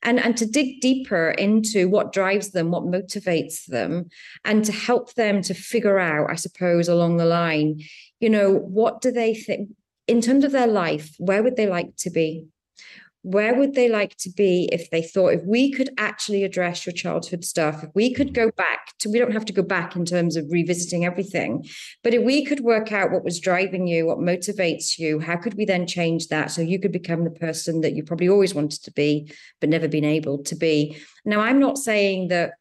and 0.02 0.18
and 0.18 0.36
to 0.38 0.46
dig 0.46 0.80
deeper 0.80 1.30
into 1.32 1.88
what 1.88 2.12
drives 2.12 2.52
them 2.52 2.70
what 2.70 2.84
motivates 2.84 3.66
them 3.66 4.08
and 4.44 4.64
to 4.64 4.72
help 4.72 5.12
them 5.14 5.42
to 5.42 5.52
figure 5.52 5.98
out 5.98 6.30
i 6.30 6.34
suppose 6.34 6.88
along 6.88 7.18
the 7.18 7.26
line 7.26 7.78
you 8.20 8.30
know 8.30 8.54
what 8.54 9.02
do 9.02 9.10
they 9.10 9.34
think 9.34 9.68
in 10.06 10.22
terms 10.22 10.44
of 10.44 10.52
their 10.52 10.66
life 10.66 11.14
where 11.18 11.42
would 11.42 11.56
they 11.56 11.66
like 11.66 11.94
to 11.96 12.08
be 12.08 12.46
where 13.22 13.54
would 13.54 13.74
they 13.74 13.88
like 13.88 14.16
to 14.16 14.30
be 14.30 14.68
if 14.72 14.90
they 14.90 15.02
thought 15.02 15.34
if 15.34 15.44
we 15.44 15.72
could 15.72 15.90
actually 15.98 16.44
address 16.44 16.86
your 16.86 16.92
childhood 16.92 17.44
stuff 17.44 17.82
if 17.82 17.90
we 17.94 18.12
could 18.14 18.32
go 18.32 18.50
back 18.52 18.96
to 18.98 19.08
we 19.10 19.18
don't 19.18 19.32
have 19.32 19.44
to 19.44 19.52
go 19.52 19.62
back 19.62 19.96
in 19.96 20.04
terms 20.04 20.36
of 20.36 20.46
revisiting 20.50 21.04
everything 21.04 21.64
but 22.04 22.14
if 22.14 22.22
we 22.22 22.44
could 22.44 22.60
work 22.60 22.92
out 22.92 23.10
what 23.10 23.24
was 23.24 23.40
driving 23.40 23.86
you 23.86 24.06
what 24.06 24.18
motivates 24.18 24.98
you 24.98 25.18
how 25.18 25.36
could 25.36 25.54
we 25.54 25.64
then 25.64 25.86
change 25.86 26.28
that 26.28 26.50
so 26.50 26.62
you 26.62 26.78
could 26.78 26.92
become 26.92 27.24
the 27.24 27.30
person 27.30 27.80
that 27.80 27.94
you 27.94 28.04
probably 28.04 28.28
always 28.28 28.54
wanted 28.54 28.82
to 28.82 28.92
be 28.92 29.30
but 29.60 29.68
never 29.68 29.88
been 29.88 30.04
able 30.04 30.42
to 30.44 30.54
be? 30.54 30.96
Now 31.24 31.40
i'm 31.40 31.58
not 31.58 31.78
saying 31.78 32.28
that 32.28 32.52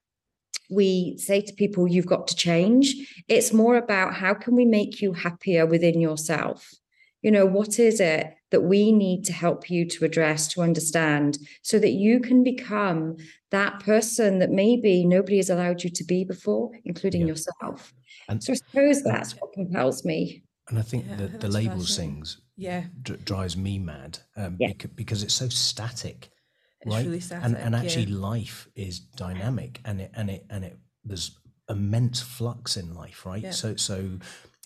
we 0.69 1.18
say 1.18 1.42
to 1.42 1.54
people 1.54 1.88
you've 1.88 2.06
got 2.06 2.27
to 2.27 2.36
change. 2.36 2.94
It's 3.30 3.54
more 3.54 3.77
about 3.77 4.13
how 4.13 4.33
can 4.33 4.54
we 4.54 4.65
make 4.65 5.01
you 5.01 5.13
happier 5.13 5.65
within 5.65 6.01
yourself? 6.01 6.69
You 7.21 7.31
know 7.31 7.45
what 7.45 7.80
is 7.80 8.01
it 8.01 8.37
that 8.52 8.62
we 8.64 8.92
need 8.92 9.24
to 9.26 9.34
help 9.34 9.70
you 9.70 9.86
to 9.86 10.06
address 10.06 10.48
to 10.50 10.62
understand 10.62 11.38
so 11.62 11.78
that 11.80 11.92
you 11.92 12.20
can 12.20 12.44
become 12.44 13.18
that 13.52 13.80
person 13.82 14.40
that 14.40 14.52
maybe 14.52 15.06
nobody 15.06 15.38
has 15.38 15.50
allowed 15.50 15.84
you 15.84 15.90
to 15.90 16.04
be 16.04 16.24
before 16.24 16.72
including 16.86 17.22
Yeah. 17.22 17.28
yourself 17.28 17.94
And- 18.30 18.44
so 18.44 18.54
i 18.54 18.56
suppose 18.56 19.04
that's 19.04 19.34
what 19.40 19.54
compels 19.54 20.04
me 20.06 20.44
and 20.70 20.78
i 20.80 20.82
think 20.82 21.06
Yeah, 21.06 21.14
I 21.14 21.16
the, 21.18 21.28
think 21.30 21.42
the 21.42 21.48
labels 21.50 21.88
fascinating. 21.90 22.16
things 22.16 22.42
Yeah, 22.56 22.84
dr- 23.02 23.24
drives 23.26 23.56
me 23.58 23.80
mad 23.80 24.20
um, 24.36 24.58
Yeah. 24.60 24.70
becau- 24.72 24.96
because 24.96 25.24
it's 25.24 25.34
so 25.34 25.50
static 25.50 26.30
it's 26.82 26.94
right 26.96 27.06
really 27.06 27.20
static. 27.20 27.46
and 27.46 27.58
and 27.58 27.74
yeah. 27.74 27.82
actually 27.82 28.06
life 28.08 28.68
is 28.76 29.00
dynamic 29.00 29.82
and 29.86 30.02
it 30.02 30.12
and 30.16 30.30
it 30.30 30.46
and 30.50 30.64
it 30.66 30.78
there's 31.04 31.32
immense 31.70 32.22
flux 32.22 32.78
in 32.78 32.94
life 32.94 33.26
right 33.26 33.44
Yeah. 33.44 33.52
so 33.52 33.76
so 33.76 33.96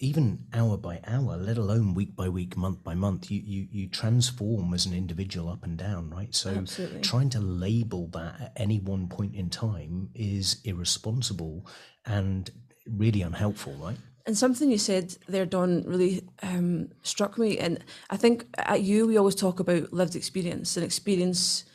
even 0.01 0.39
hour 0.53 0.75
by 0.77 0.99
hour 1.05 1.37
let 1.37 1.57
alone 1.57 1.93
week 1.93 2.15
by 2.15 2.27
week 2.27 2.57
month 2.57 2.83
by 2.83 2.95
month 2.95 3.29
you 3.29 3.39
you 3.45 3.67
you 3.71 3.87
transform 3.87 4.73
as 4.73 4.85
an 4.85 4.93
individual 4.93 5.47
up 5.49 5.63
and 5.63 5.77
down 5.77 6.09
right 6.09 6.33
so 6.33 6.49
Absolutely. 6.49 7.01
trying 7.01 7.29
to 7.29 7.39
label 7.39 8.07
that 8.07 8.41
at 8.41 8.53
any 8.55 8.79
one 8.79 9.07
point 9.07 9.35
in 9.35 9.49
time 9.49 10.09
is 10.15 10.59
irresponsible 10.65 11.65
and 12.05 12.49
really 12.87 13.21
unhelpful 13.21 13.73
right 13.73 13.97
And 14.25 14.37
something 14.37 14.69
you 14.69 14.77
said 14.77 15.17
there, 15.27 15.47
Dawn, 15.47 15.83
really 15.85 16.21
um, 16.43 16.89
struck 17.01 17.37
me. 17.37 17.57
And 17.57 17.83
I 18.09 18.17
think 18.17 18.45
at 18.57 18.81
you, 18.81 19.07
we 19.07 19.17
always 19.17 19.35
talk 19.35 19.59
about 19.59 19.91
lived 19.93 20.15
experience 20.15 20.77
and 20.77 20.85
experience 20.85 21.65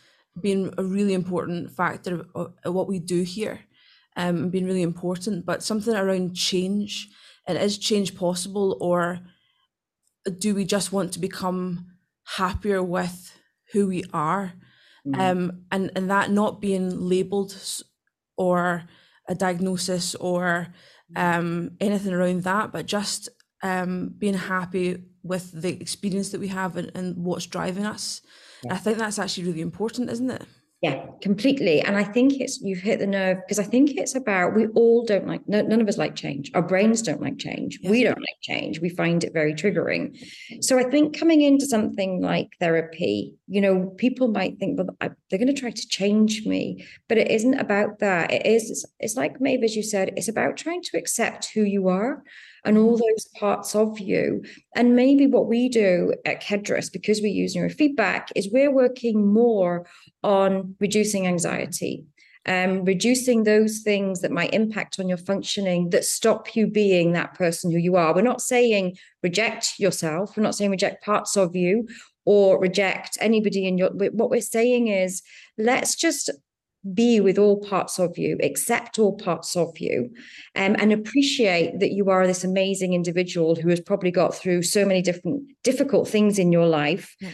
being 0.41 0.73
a 0.79 0.85
really 0.85 1.15
important 1.15 1.73
factor 1.73 2.25
of, 2.35 2.53
what 2.65 2.87
we 2.89 2.99
do 2.99 3.23
here 3.23 3.61
um, 4.17 4.37
and 4.37 4.53
being 4.53 4.67
really 4.67 4.83
important. 4.83 5.45
But 5.45 5.63
something 5.63 5.95
around 5.95 6.35
change 6.35 7.09
and 7.47 7.59
is 7.59 7.79
change 7.79 8.15
possible, 8.17 8.77
or 8.81 9.21
do 10.39 10.55
we 10.55 10.65
just 10.65 10.93
want 10.93 11.13
to 11.13 11.21
become 11.21 11.87
happier 12.25 12.83
with 12.83 13.39
who 13.73 13.87
we 13.87 14.05
are? 14.13 14.55
um, 15.15 15.63
and 15.71 15.91
and 15.95 16.11
that 16.11 16.31
not 16.31 16.61
being 16.61 16.91
labeled 17.01 17.57
or 18.37 18.85
a 19.29 19.35
diagnosis 19.35 20.15
or 20.17 20.69
um, 21.15 21.71
anything 21.81 22.13
around 22.13 22.43
that, 22.43 22.73
but 22.73 22.87
just 22.87 23.29
um, 23.63 24.15
being 24.19 24.35
happy 24.35 25.05
with 25.23 25.53
the 25.53 25.81
experience 25.81 26.31
that 26.31 26.41
we 26.41 26.49
have 26.49 26.77
and, 26.77 26.91
and 26.95 27.17
what's 27.25 27.47
driving 27.47 27.87
us. 27.87 28.21
I 28.69 28.77
think 28.77 28.99
that's 28.99 29.19
actually 29.19 29.45
really 29.45 29.61
important, 29.61 30.11
isn't 30.11 30.31
it? 30.31 30.43
Yeah, 30.87 31.07
completely. 31.21 31.81
And 31.81 31.97
I 31.97 32.05
think 32.05 32.41
it's 32.41 32.61
you've 32.61 32.81
hit 32.81 33.01
the 33.01 33.07
nerve 33.07 33.39
because 33.39 33.59
I 33.59 33.65
think 33.65 33.93
it's 33.97 34.15
about 34.15 34.55
we 34.55 34.69
all 34.69 35.05
don't 35.05 35.27
like 35.27 35.41
no, 35.49 35.63
none 35.63 35.81
of 35.81 35.89
us 35.89 35.99
like 35.99 36.15
change. 36.15 36.51
Our 36.55 36.63
brains 36.63 37.03
don't 37.03 37.21
like 37.21 37.39
change. 37.39 37.79
Yeah. 37.83 37.91
We 37.91 38.05
don't 38.05 38.19
like 38.19 38.41
change. 38.43 38.81
We 38.81 38.89
find 38.91 39.25
it 39.25 39.33
very 39.33 39.53
triggering. 39.53 40.17
So 40.61 40.79
I 40.79 40.85
think 40.85 41.19
coming 41.19 41.43
into 41.43 41.67
something 41.67 42.21
like 42.21 42.51
therapy, 42.61 43.35
you 43.49 43.61
know, 43.61 43.93
people 43.97 44.29
might 44.29 44.59
think, 44.59 44.79
well, 44.79 44.97
I, 45.01 45.11
they're 45.29 45.39
going 45.39 45.55
to 45.55 45.61
try 45.61 45.71
to 45.71 45.89
change 45.89 46.47
me, 46.47 46.87
but 47.09 47.19
it 47.19 47.31
isn't 47.31 47.59
about 47.59 47.99
that. 47.99 48.33
It 48.33 48.47
is. 48.47 48.71
It's, 48.71 48.85
it's 49.01 49.17
like 49.17 49.41
maybe 49.41 49.65
as 49.65 49.75
you 49.75 49.83
said, 49.83 50.13
it's 50.17 50.29
about 50.29 50.57
trying 50.57 50.83
to 50.83 50.99
accept 50.99 51.51
who 51.53 51.63
you 51.63 51.89
are 51.89 52.23
and 52.67 52.77
all 52.77 52.97
those 52.97 53.29
parts 53.39 53.75
of 53.75 53.99
you. 53.99 54.45
And 54.75 54.95
maybe 54.95 55.27
what 55.27 55.47
we 55.47 55.69
do 55.69 56.13
at 56.27 56.43
Kedras, 56.43 56.93
because 56.93 57.23
we 57.23 57.31
use 57.31 57.57
neurofeedback, 57.57 58.29
is 58.35 58.51
we're 58.53 58.73
working 58.73 59.33
more 59.33 59.87
on 60.23 60.75
reducing 60.81 61.27
anxiety, 61.27 62.05
um, 62.45 62.85
reducing 62.85 63.45
those 63.45 63.81
things 63.81 64.21
that 64.21 64.33
might 64.33 64.53
impact 64.53 64.99
on 64.99 65.09
your 65.09 65.19
functioning 65.19 65.91
that 65.91 66.05
stop 66.05 66.55
you 66.57 66.67
being 66.67 67.13
that 67.13 67.35
person 67.35 67.71
who 67.71 67.79
you 67.79 67.97
are. 67.97 68.15
We're 68.15 68.23
not 68.23 68.43
saying 68.43 68.99
reject 69.23 69.79
yourself, 69.79 70.37
we're 70.37 70.43
not 70.43 70.55
saying 70.55 70.71
reject 70.71 71.05
parts 71.05 71.37
of 71.37 71.57
you. 71.57 71.87
or 72.27 72.59
reject 72.61 73.17
anybody 73.21 73.67
in 73.67 73.79
your 73.79 73.91
what 73.91 74.31
we're 74.31 74.41
saying 74.41 74.89
is 74.89 75.23
let's 75.57 75.95
just 75.95 76.29
be 76.95 77.21
with 77.21 77.39
all 77.39 77.61
parts 77.61 77.99
of 77.99 78.17
you, 78.19 78.39
accept 78.43 78.99
all 78.99 79.17
parts 79.17 79.57
of 79.57 79.79
you, 79.79 80.11
um, 80.55 80.77
and 80.79 80.93
appreciate 80.93 81.81
that 81.81 81.93
you 81.93 82.11
are 82.11 82.27
this 82.27 82.45
amazing 82.45 82.95
individual 82.95 83.55
who 83.55 83.69
has 83.69 83.81
probably 83.81 84.11
got 84.11 84.35
through 84.35 84.63
so 84.63 84.85
many 84.85 85.03
different 85.03 85.43
difficult 85.63 86.09
things 86.09 86.39
in 86.39 86.53
your 86.53 86.67
life. 86.67 87.17
Yeah. 87.21 87.31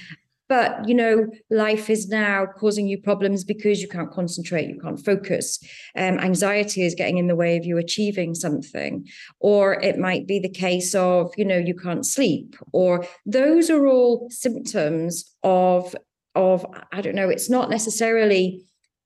But 0.49 0.87
you 0.87 0.95
know, 0.95 1.29
life 1.49 1.89
is 1.89 2.09
now 2.09 2.45
causing 2.45 2.87
you 2.87 3.01
problems 3.01 3.43
because 3.43 3.81
you 3.81 3.89
can't 3.89 4.11
concentrate, 4.11 4.69
you 4.69 4.79
can't 4.79 5.03
focus. 5.03 5.59
Um, 5.97 6.19
anxiety 6.19 6.83
is 6.83 6.95
getting 6.95 7.17
in 7.17 7.27
the 7.27 7.37
way 7.37 7.57
of 7.57 7.65
you 7.65 7.79
achieving 7.79 8.35
something, 8.35 9.09
or 9.41 9.81
it 9.81 9.99
might 9.99 10.27
be 10.27 10.39
the 10.39 10.51
case 10.51 10.95
of 10.95 11.33
you 11.39 11.47
know 11.47 11.57
you 11.57 11.75
can't 11.75 12.05
sleep, 12.05 12.57
or 12.73 13.07
those 13.25 13.71
are 13.71 13.87
all 13.87 14.29
symptoms 14.31 15.35
of 15.43 15.95
of 16.35 16.67
I 16.93 17.01
don't 17.01 17.15
know. 17.15 17.31
It's 17.31 17.49
not 17.49 17.71
necessarily 17.71 18.63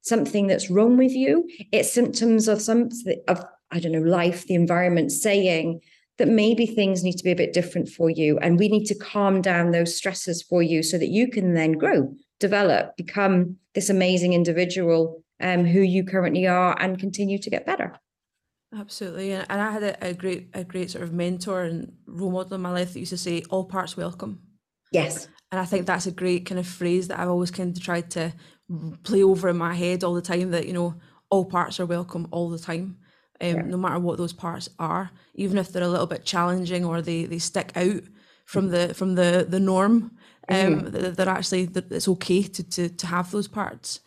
something 0.07 0.47
that's 0.47 0.71
wrong 0.71 0.97
with 0.97 1.13
you. 1.13 1.49
It's 1.73 1.93
symptoms 1.93 2.49
of 2.49 2.63
some 2.63 2.89
of 3.29 3.45
I 3.71 3.81
don't 3.81 3.93
know 3.93 3.99
life, 4.01 4.47
the 4.47 4.55
environment 4.55 5.11
saying 5.11 5.81
that 6.19 6.29
maybe 6.29 6.67
things 6.67 7.03
need 7.03 7.17
to 7.17 7.25
be 7.25 7.33
a 7.33 7.37
bit 7.37 7.53
different 7.53 7.89
for 7.89 8.09
you, 8.09 8.39
and 8.39 8.59
we 8.59 8.69
need 8.69 8.87
to 8.87 8.95
calm 8.95 9.43
down 9.43 9.71
those 9.71 9.97
stresses 9.97 10.43
for 10.43 10.63
you 10.63 10.83
so 10.83 10.97
that 10.99 11.09
you 11.09 11.29
can 11.29 11.55
then 11.55 11.73
grow, 11.73 12.15
develop, 12.41 12.97
become 12.97 13.57
this 13.75 13.91
amazing 13.91 14.33
individual 14.33 15.23
um, 15.41 15.65
who 15.65 15.81
you 15.81 16.05
currently 16.05 16.47
are, 16.47 16.81
and 16.81 16.99
continue 16.99 17.39
to 17.39 17.51
get 17.51 17.67
better. 17.67 17.99
Absolutely, 18.75 19.33
and 19.33 19.47
I 19.49 19.71
had 19.73 19.83
a, 19.83 20.09
a 20.09 20.15
great, 20.15 20.49
a 20.55 20.65
great 20.65 20.91
sort 20.91 21.05
of 21.05 21.13
mentor 21.13 21.65
and 21.65 21.93
role 22.07 22.31
model 22.31 22.55
in 22.55 22.63
my 22.63 22.71
life 22.71 22.93
that 22.93 23.01
used 23.01 23.11
to 23.11 23.19
say, 23.19 23.43
"All 23.51 23.65
parts 23.65 23.97
welcome." 23.97 24.41
Yes, 24.93 25.29
and 25.51 25.61
I 25.61 25.65
think 25.65 25.87
that's 25.87 26.07
a 26.07 26.13
great 26.13 26.47
kind 26.47 26.59
of 26.59 26.67
phrase 26.67 27.09
that 27.09 27.19
I've 27.19 27.29
always 27.29 27.51
kind 27.51 27.77
of 27.77 27.83
tried 27.83 28.11
to 28.13 28.33
play 29.03 29.23
over 29.23 29.49
in 29.49 29.57
my 29.57 29.75
head 29.75 30.03
all 30.03 30.15
the 30.15 30.23
time 30.23 30.51
that 30.51 30.67
you 30.67 30.73
know 30.73 30.95
all 31.31 31.45
parts 31.45 31.79
are 31.79 31.87
welcome 31.87 32.27
all 32.31 32.49
the 32.49 32.59
time 32.59 32.97
um, 33.41 33.49
yeah. 33.49 33.63
no 33.63 33.77
matter 33.77 33.99
what 33.99 34.19
those 34.19 34.33
parts 34.33 34.69
are 34.79 35.11
even 35.35 35.59
if 35.59 35.73
they're 35.73 35.83
a 35.83 35.89
little 35.89 36.07
bit 36.07 36.25
challenging 36.25 36.85
or 36.85 37.01
they 37.01 37.25
they 37.25 37.39
stick 37.39 37.71
out 37.77 38.03
from 38.45 38.69
the 38.71 38.93
from 38.95 39.15
the 39.15 39.47
the 39.49 39.61
norm 39.61 40.13
um 40.49 40.81
mm-hmm. 40.81 41.13
they're 41.15 41.29
actually 41.29 41.69
it's 41.91 42.09
okay 42.09 42.43
to, 42.43 42.63
to 42.63 42.89
to 42.89 43.07
have 43.07 43.31
those 43.31 43.49
parts 43.49 44.01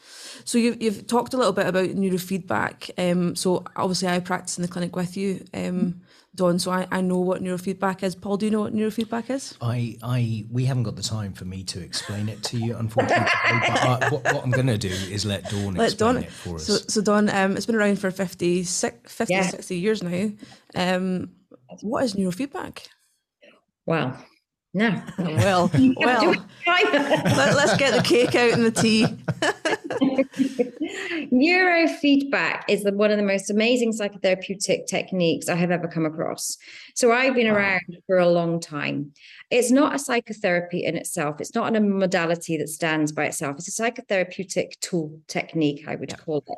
so 0.44 0.58
you've, 0.58 0.82
you've 0.82 1.08
talked 1.08 1.34
a 1.34 1.38
little 1.38 1.54
bit 1.54 1.68
about 1.68 1.90
neurofeedback 1.90 2.90
um 2.98 3.36
so 3.36 3.64
obviously 3.76 4.08
i 4.08 4.20
practice 4.20 4.58
in 4.58 4.62
the 4.62 4.68
clinic 4.68 4.96
with 4.96 5.16
you 5.16 5.46
um 5.54 6.02
Dawn, 6.40 6.58
so 6.58 6.72
I, 6.72 6.88
I 6.90 7.02
know 7.02 7.20
what 7.20 7.44
neurofeedback 7.44 8.02
is. 8.02 8.16
Paul, 8.16 8.38
do 8.38 8.46
you 8.46 8.52
know 8.52 8.62
what 8.62 8.74
neurofeedback 8.74 9.30
is? 9.30 9.58
I, 9.62 9.98
I 10.02 10.46
we 10.50 10.64
haven't 10.64 10.84
got 10.84 10.96
the 10.96 11.04
time 11.04 11.34
for 11.34 11.44
me 11.44 11.64
to 11.66 11.82
explain 11.82 12.30
it 12.30 12.42
to 12.44 12.58
you, 12.58 12.78
unfortunately. 12.78 13.26
but 13.44 14.04
I, 14.04 14.10
what, 14.10 14.24
what, 14.24 14.44
I'm 14.44 14.52
going 14.52 14.68
to 14.68 14.78
do 14.78 14.88
is 14.88 15.26
let 15.26 15.50
Dawn 15.50 15.76
let 15.76 15.92
explain 15.92 16.16
Dawn, 16.16 16.24
it 16.24 16.32
for 16.32 16.56
us. 16.56 16.66
So, 16.66 16.76
so 16.78 17.02
Dawn, 17.02 17.30
um, 17.30 17.58
it's 17.58 17.66
been 17.66 17.76
around 17.76 18.00
for 18.00 18.10
50, 18.10 18.64
50 18.64 19.34
yeah. 19.34 19.42
60 19.42 19.78
years 19.78 20.02
now. 20.02 20.32
Um, 20.76 21.32
what 21.82 22.06
is 22.06 22.16
neurofeedback? 22.16 22.88
Wow. 23.86 24.18
No. 24.74 25.02
well, 25.18 25.70
well. 25.98 26.36
let, 26.66 27.56
us 27.56 27.76
get 27.78 27.94
the 27.94 28.02
cake 28.04 28.36
out 28.36 28.54
and 28.54 28.66
the 28.66 28.72
tea. 28.72 29.06
Neurofeedback 31.32 32.64
is 32.68 32.84
the, 32.84 32.94
one 32.94 33.12
of 33.12 33.18
the 33.18 33.24
most 33.24 33.50
amazing 33.50 33.92
psychotherapeutic 33.92 34.88
techniques 34.88 35.50
I 35.50 35.56
have 35.56 35.72
ever 35.72 35.88
come 35.88 36.06
across. 36.06 36.58
So 36.96 37.12
I've 37.12 37.36
been 37.36 37.48
wow. 37.48 37.56
around 37.56 37.98
for 38.08 38.18
a 38.18 38.30
long 38.30 38.60
time. 38.60 39.14
It's 39.52 39.72
not 39.72 39.96
a 39.96 40.00
psychotherapy 40.00 40.84
in 40.84 40.96
itself. 40.96 41.40
It's 41.40 41.56
not 41.56 41.76
a 41.76 41.80
modality 41.80 42.58
that 42.58 42.70
stands 42.70 43.12
by 43.12 43.26
itself. 43.26 43.58
It's 43.58 43.80
a 43.80 43.82
psychotherapeutic 43.82 44.80
tool 44.82 45.20
technique, 45.28 45.86
I 45.88 45.96
would 45.96 46.12
yeah. 46.12 46.18
call 46.18 46.44
it. 46.48 46.58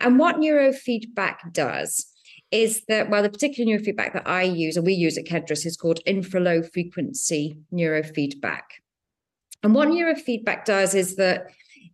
And 0.00 0.18
what 0.18 0.36
neurofeedback 0.36 1.52
does 1.52 2.06
is 2.50 2.82
that, 2.88 3.10
well, 3.10 3.22
the 3.22 3.30
particular 3.30 3.70
neurofeedback 3.70 4.12
that 4.12 4.28
I 4.28 4.42
use 4.42 4.76
and 4.76 4.86
we 4.86 4.94
use 4.94 5.18
at 5.18 5.24
Kedras 5.24 5.66
is 5.66 5.76
called 5.76 6.00
infralow 6.06 6.70
frequency 6.72 7.58
neurofeedback. 7.72 8.62
And 9.62 9.74
what 9.74 9.88
neurofeedback 9.88 10.64
does 10.64 10.94
is 10.94 11.16
that 11.16 11.46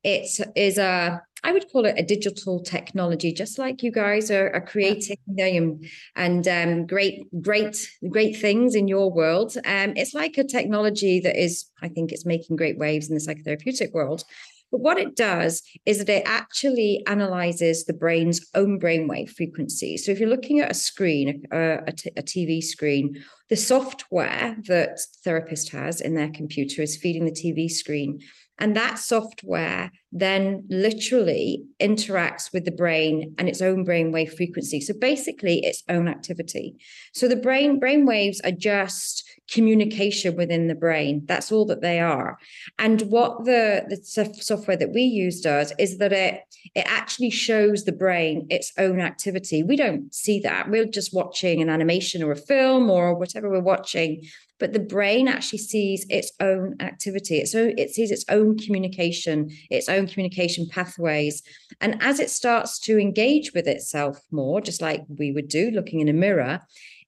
it 0.04 0.28
is 0.56 0.78
a 0.78 1.22
I 1.44 1.52
would 1.52 1.70
call 1.70 1.86
it 1.86 1.98
a 1.98 2.04
digital 2.04 2.60
technology, 2.62 3.32
just 3.32 3.58
like 3.58 3.82
you 3.82 3.90
guys 3.90 4.30
are, 4.30 4.50
are 4.54 4.64
creating 4.64 5.16
and, 5.38 5.84
and 6.14 6.46
um, 6.46 6.86
great, 6.86 7.24
great, 7.42 7.88
great 8.08 8.36
things 8.36 8.74
in 8.76 8.86
your 8.86 9.10
world. 9.10 9.56
Um, 9.64 9.94
it's 9.96 10.14
like 10.14 10.38
a 10.38 10.44
technology 10.44 11.18
that 11.20 11.36
is, 11.36 11.64
I 11.82 11.88
think, 11.88 12.12
it's 12.12 12.24
making 12.24 12.56
great 12.56 12.78
waves 12.78 13.08
in 13.08 13.14
the 13.14 13.20
psychotherapeutic 13.20 13.92
world. 13.92 14.24
But 14.72 14.80
what 14.80 14.98
it 14.98 15.14
does 15.14 15.62
is 15.84 15.98
that 15.98 16.08
it 16.08 16.22
actually 16.24 17.04
analyzes 17.06 17.84
the 17.84 17.92
brain's 17.92 18.40
own 18.54 18.80
brainwave 18.80 19.28
frequency. 19.28 19.98
So 19.98 20.10
if 20.10 20.18
you're 20.18 20.30
looking 20.30 20.60
at 20.60 20.70
a 20.70 20.74
screen, 20.74 21.44
a, 21.52 21.80
a, 21.86 21.92
t- 21.92 22.10
a 22.16 22.22
TV 22.22 22.62
screen, 22.62 23.22
the 23.50 23.56
software 23.56 24.56
that 24.66 24.98
therapist 25.22 25.68
has 25.72 26.00
in 26.00 26.14
their 26.14 26.30
computer 26.30 26.80
is 26.80 26.96
feeding 26.96 27.26
the 27.26 27.32
TV 27.32 27.70
screen. 27.70 28.20
And 28.62 28.76
that 28.76 29.00
software 29.00 29.90
then 30.12 30.64
literally 30.70 31.64
interacts 31.80 32.52
with 32.52 32.64
the 32.64 32.70
brain 32.70 33.34
and 33.36 33.48
its 33.48 33.60
own 33.60 33.84
brainwave 33.84 34.36
frequency. 34.36 34.80
So 34.80 34.94
basically, 34.94 35.58
its 35.64 35.82
own 35.88 36.06
activity. 36.06 36.76
So 37.12 37.26
the 37.26 37.34
brain 37.34 37.80
brain 37.80 38.06
waves 38.06 38.40
are 38.44 38.52
just 38.52 39.28
communication 39.52 40.34
within 40.36 40.66
the 40.66 40.74
brain. 40.74 41.22
That's 41.26 41.52
all 41.52 41.66
that 41.66 41.82
they 41.82 42.00
are. 42.00 42.38
And 42.78 43.02
what 43.02 43.44
the, 43.44 43.84
the 43.88 43.96
software 44.40 44.76
that 44.76 44.92
we 44.92 45.02
use 45.02 45.40
does 45.40 45.72
is 45.78 45.98
that 45.98 46.12
it 46.12 46.40
it 46.74 46.86
actually 46.86 47.30
shows 47.30 47.84
the 47.84 47.92
brain 47.92 48.46
its 48.48 48.72
own 48.78 49.00
activity. 49.00 49.62
We 49.62 49.76
don't 49.76 50.14
see 50.14 50.38
that. 50.40 50.70
We're 50.70 50.86
just 50.86 51.12
watching 51.12 51.60
an 51.60 51.68
animation 51.68 52.22
or 52.22 52.30
a 52.32 52.36
film 52.36 52.88
or 52.88 53.14
whatever 53.14 53.50
we're 53.50 53.60
watching. 53.60 54.22
But 54.60 54.72
the 54.72 54.78
brain 54.78 55.26
actually 55.26 55.58
sees 55.58 56.06
its 56.08 56.30
own 56.38 56.76
activity. 56.78 57.44
Own, 57.54 57.74
it 57.76 57.90
sees 57.90 58.12
its 58.12 58.24
own 58.28 58.56
communication, 58.58 59.50
its 59.70 59.88
own 59.88 60.06
communication 60.06 60.68
pathways. 60.68 61.42
And 61.80 62.00
as 62.00 62.20
it 62.20 62.30
starts 62.30 62.78
to 62.80 62.96
engage 62.96 63.52
with 63.54 63.66
itself 63.66 64.20
more, 64.30 64.60
just 64.60 64.80
like 64.80 65.02
we 65.08 65.32
would 65.32 65.48
do 65.48 65.72
looking 65.72 65.98
in 65.98 66.08
a 66.08 66.12
mirror, 66.12 66.60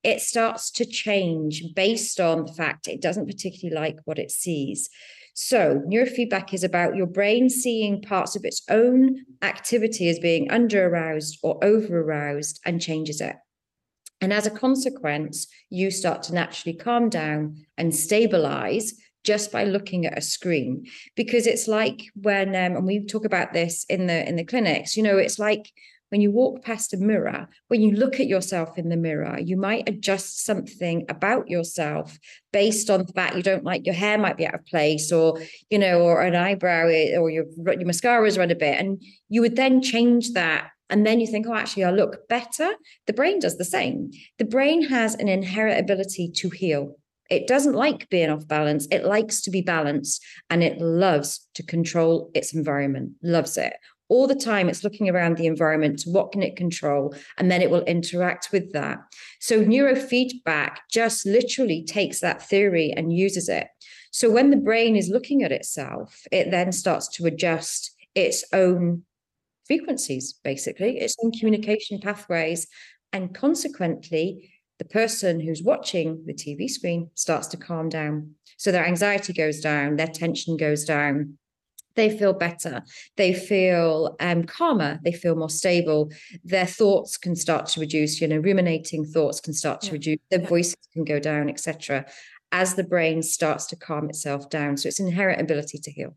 it 0.05 0.21
starts 0.21 0.71
to 0.73 0.85
change 0.85 1.65
based 1.75 2.21
on 2.21 2.45
the 2.45 2.53
fact 2.53 2.87
it 2.87 3.01
doesn't 3.01 3.27
particularly 3.27 3.75
like 3.75 3.99
what 4.05 4.19
it 4.19 4.31
sees. 4.31 4.91
So, 5.37 5.83
neurofeedback 5.89 6.55
is 6.55 6.63
about 6.63 6.95
your 6.95 7.07
brain 7.07 7.51
seeing 7.51 8.01
parts 8.01 8.37
of 8.37 8.45
its 8.45 8.63
own 8.69 9.25
activity 9.43 10.09
as 10.09 10.21
being 10.21 10.49
under 10.51 10.87
aroused 10.87 11.39
or 11.43 11.59
over 11.65 12.01
aroused 12.01 12.61
and 12.65 12.81
changes 12.81 13.21
it. 13.21 13.35
And 14.21 14.33
as 14.33 14.47
a 14.47 14.51
consequence, 14.51 15.49
you 15.71 15.91
start 15.91 16.23
to 16.25 16.35
naturally 16.35 16.77
calm 16.77 17.09
down 17.09 17.67
and 17.77 17.95
stabilize 17.95 18.95
just 19.25 19.51
by 19.51 19.65
looking 19.65 20.07
at 20.07 20.17
a 20.17 20.23
screen 20.23 20.87
because 21.17 21.47
it's 21.47 21.67
like 21.67 22.03
when 22.15 22.51
um, 22.51 22.77
and 22.77 22.87
we 22.87 23.05
talk 23.05 23.25
about 23.25 23.53
this 23.53 23.85
in 23.89 24.07
the 24.07 24.29
in 24.29 24.37
the 24.37 24.45
clinics 24.45 24.97
you 24.97 25.03
know 25.03 25.17
it's 25.17 25.39
like 25.39 25.73
when 26.15 26.21
you 26.21 26.31
walk 26.31 26.63
past 26.63 26.95
a 26.95 26.97
mirror, 26.97 27.49
when 27.67 27.81
you 27.81 27.91
look 27.91 28.21
at 28.21 28.29
yourself 28.29 28.79
in 28.79 28.89
the 28.89 28.97
mirror, 28.97 29.37
you 29.41 29.57
might 29.57 29.89
adjust 29.89 30.45
something 30.45 31.05
about 31.09 31.51
yourself 31.51 32.17
based 32.53 32.89
on 32.89 33.05
the 33.05 33.13
fact 33.15 33.35
you 33.35 33.43
don't 33.43 33.65
like 33.65 33.85
your 33.85 33.97
hair 33.97 34.17
might 34.17 34.37
be 34.37 34.47
out 34.47 34.55
of 34.55 34.65
place 34.65 35.11
or, 35.11 35.41
you 35.71 35.77
know, 35.77 36.03
or 36.03 36.23
an 36.23 36.37
eyebrow 36.37 36.85
or 36.85 37.31
your, 37.31 37.47
your 37.57 37.85
mascara's 37.85 38.39
run 38.39 38.53
a 38.53 38.55
bit. 38.55 38.79
And 38.79 39.03
you 39.29 39.41
would 39.41 39.57
then 39.57 39.83
change 39.83 40.35
that 40.35 40.69
and 40.89 41.05
then 41.05 41.19
you 41.19 41.27
think, 41.27 41.49
oh, 41.49 41.55
actually, 41.55 41.83
I 41.83 41.91
look 41.91 42.29
better. 42.29 42.71
The 43.09 43.13
brain 43.13 43.41
does 43.41 43.59
the 43.59 43.65
same. 43.65 44.13
The 44.39 44.45
brain 44.45 44.87
has 44.87 45.17
an 45.17 45.27
inherent 45.27 45.81
ability 45.81 46.31
to 46.37 46.51
heal. 46.51 46.95
It 47.29 47.49
doesn't 47.49 47.75
like 47.75 48.09
being 48.09 48.31
off 48.31 48.47
balance. 48.47 48.87
It 48.93 49.05
likes 49.05 49.41
to 49.41 49.51
be 49.51 49.63
balanced 49.63 50.23
and 50.49 50.63
it 50.63 50.79
loves 50.79 51.49
to 51.55 51.65
control 51.65 52.31
its 52.35 52.55
environment, 52.55 53.15
loves 53.21 53.57
it 53.57 53.73
all 54.15 54.29
the 54.29 54.35
time 54.37 54.69
it's 54.69 54.85
looking 54.85 55.11
around 55.11 55.37
the 55.37 55.47
environment 55.47 56.05
what 56.07 56.31
can 56.31 56.41
it 56.41 56.55
control? 56.55 57.13
And 57.37 57.51
then 57.51 57.61
it 57.61 57.69
will 57.69 57.83
interact 57.83 58.51
with 58.53 58.73
that. 58.73 58.99
So 59.41 59.65
neurofeedback 59.65 60.77
just 60.89 61.27
literally 61.27 61.85
takes 61.85 62.21
that 62.21 62.41
theory 62.41 62.95
and 62.97 63.13
uses 63.13 63.49
it. 63.49 63.67
So 64.13 64.31
when 64.31 64.51
the 64.51 64.57
brain 64.57 64.95
is 64.95 65.09
looking 65.09 65.43
at 65.43 65.51
itself 65.51 66.23
it 66.31 66.53
then 66.53 66.71
starts 66.71 67.09
to 67.17 67.27
adjust 67.27 67.93
its 68.15 68.45
own 68.53 69.03
frequencies 69.67 70.35
basically 70.45 70.99
its 70.99 71.17
own 71.25 71.33
communication 71.33 71.99
pathways. 71.99 72.69
And 73.13 73.35
consequently 73.35 74.53
the 74.79 74.85
person 74.85 75.41
who's 75.41 75.63
watching 75.63 76.23
the 76.25 76.35
tv 76.35 76.71
screen 76.71 77.11
starts 77.15 77.49
to 77.49 77.57
calm 77.57 77.89
down. 77.89 78.37
So 78.59 78.71
their 78.71 78.87
anxiety 78.87 79.33
goes 79.33 79.59
down 79.61 79.97
their 79.97 80.15
tension 80.23 80.57
goes 80.57 80.85
down 80.85 81.37
they 81.97 82.17
feel 82.17 82.33
better 82.33 82.83
they 83.17 83.33
feel 83.33 84.17
um, 84.21 84.45
calmer 84.45 84.99
they 85.05 85.13
feel 85.13 85.37
more 85.37 85.51
stable 85.51 86.11
their 86.45 86.67
thoughts 86.67 87.17
can 87.17 87.37
start 87.37 87.67
to 87.67 87.81
reduce 87.81 88.21
you 88.21 88.29
know 88.29 88.39
ruminating 88.39 89.05
thoughts 89.05 89.41
can 89.41 89.53
start 89.53 89.81
to 89.81 89.89
yeah. 89.89 89.93
reduce 89.93 90.21
their 90.31 90.41
yeah. 90.41 90.49
voices 90.49 90.77
can 90.93 91.05
go 91.05 91.19
down 91.19 91.49
etc 91.49 92.05
as 92.55 92.77
the 92.77 92.85
brain 92.85 93.21
starts 93.21 93.67
to 93.67 93.77
calm 93.77 94.09
itself 94.09 94.49
down. 94.49 94.77
So 94.77 94.87
it's 94.87 95.01
inherent 95.01 95.41
ability 95.41 95.79
to 95.79 95.91
heal. 95.91 96.17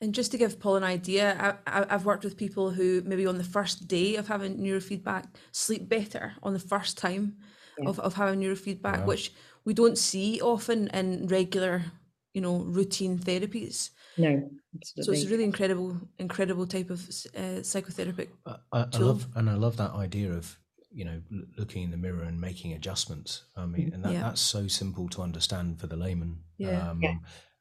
And 0.00 0.12
just 0.12 0.32
to 0.32 0.36
give 0.36 0.58
Paul 0.58 0.74
an 0.74 0.82
idea, 0.82 1.56
I, 1.64 1.86
have 1.88 2.04
worked 2.04 2.24
with 2.24 2.36
people 2.36 2.72
who 2.72 3.02
maybe 3.06 3.24
on 3.24 3.38
the 3.38 3.44
first 3.44 3.86
day 3.86 4.16
of 4.16 4.26
having 4.26 4.58
neurofeedback 4.58 5.26
sleep 5.52 5.88
better 5.88 6.32
on 6.42 6.52
the 6.52 6.58
first 6.58 6.98
time 6.98 7.36
yeah. 7.78 7.88
of, 7.88 8.00
of 8.00 8.14
having 8.14 8.40
neurofeedback, 8.40 9.00
wow. 9.00 9.06
which 9.06 9.32
we 9.64 9.72
don't 9.72 9.96
see 9.96 10.40
often 10.40 10.88
in 10.88 11.28
regular, 11.28 11.82
you 12.34 12.40
know, 12.40 12.56
routine 12.56 13.16
therapies. 13.16 13.90
No, 14.16 14.50
absolutely. 14.74 15.02
So 15.02 15.12
it's 15.12 15.24
a 15.24 15.28
really 15.28 15.44
incredible, 15.44 15.96
incredible 16.18 16.66
type 16.66 16.90
of 16.90 17.00
uh, 17.36 17.62
psychotherapeutic. 17.62 18.28
I, 18.46 18.56
I 18.72 18.98
love, 18.98 19.26
and 19.34 19.50
I 19.50 19.54
love 19.54 19.76
that 19.78 19.92
idea 19.92 20.32
of 20.32 20.58
you 20.92 21.04
know 21.04 21.20
looking 21.58 21.82
in 21.82 21.90
the 21.90 21.96
mirror 21.96 22.22
and 22.22 22.40
making 22.40 22.72
adjustments. 22.72 23.44
I 23.56 23.66
mean, 23.66 23.92
and 23.92 24.04
that, 24.04 24.12
yeah. 24.12 24.22
that's 24.22 24.40
so 24.40 24.68
simple 24.68 25.08
to 25.10 25.22
understand 25.22 25.80
for 25.80 25.86
the 25.86 25.96
layman. 25.96 26.40
Yeah. 26.58 26.90
Um, 26.90 27.02
yeah. 27.02 27.14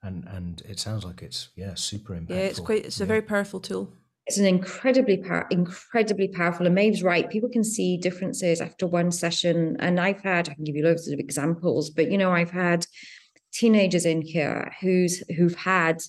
And 0.04 0.28
and 0.28 0.62
it 0.68 0.80
sounds 0.80 1.06
like 1.06 1.22
it's 1.22 1.50
yeah 1.56 1.76
super 1.76 2.14
impactful. 2.14 2.30
Yeah, 2.30 2.36
it's 2.36 2.60
quite. 2.60 2.86
It's 2.86 3.00
yeah. 3.00 3.06
a 3.06 3.08
very 3.08 3.22
powerful 3.22 3.60
tool. 3.60 3.94
It's 4.26 4.38
an 4.38 4.46
incredibly 4.46 5.18
power, 5.18 5.48
incredibly 5.50 6.30
powerful. 6.30 6.66
And 6.66 6.76
Maeve's 6.76 7.04
right. 7.04 7.30
People 7.30 7.50
can 7.50 7.64
see 7.64 7.98
differences 7.98 8.62
after 8.62 8.88
one 8.88 9.12
session. 9.12 9.76
And 9.80 10.00
I've 10.00 10.22
had, 10.22 10.48
I 10.48 10.54
can 10.54 10.64
give 10.64 10.78
you 10.78 10.84
loads 10.86 11.10
of 11.10 11.20
examples, 11.20 11.90
but 11.90 12.10
you 12.10 12.18
know, 12.18 12.32
I've 12.32 12.52
had 12.52 12.86
teenagers 13.54 14.06
in 14.06 14.22
here 14.22 14.74
who's 14.82 15.20
who've 15.36 15.56
had 15.56 16.02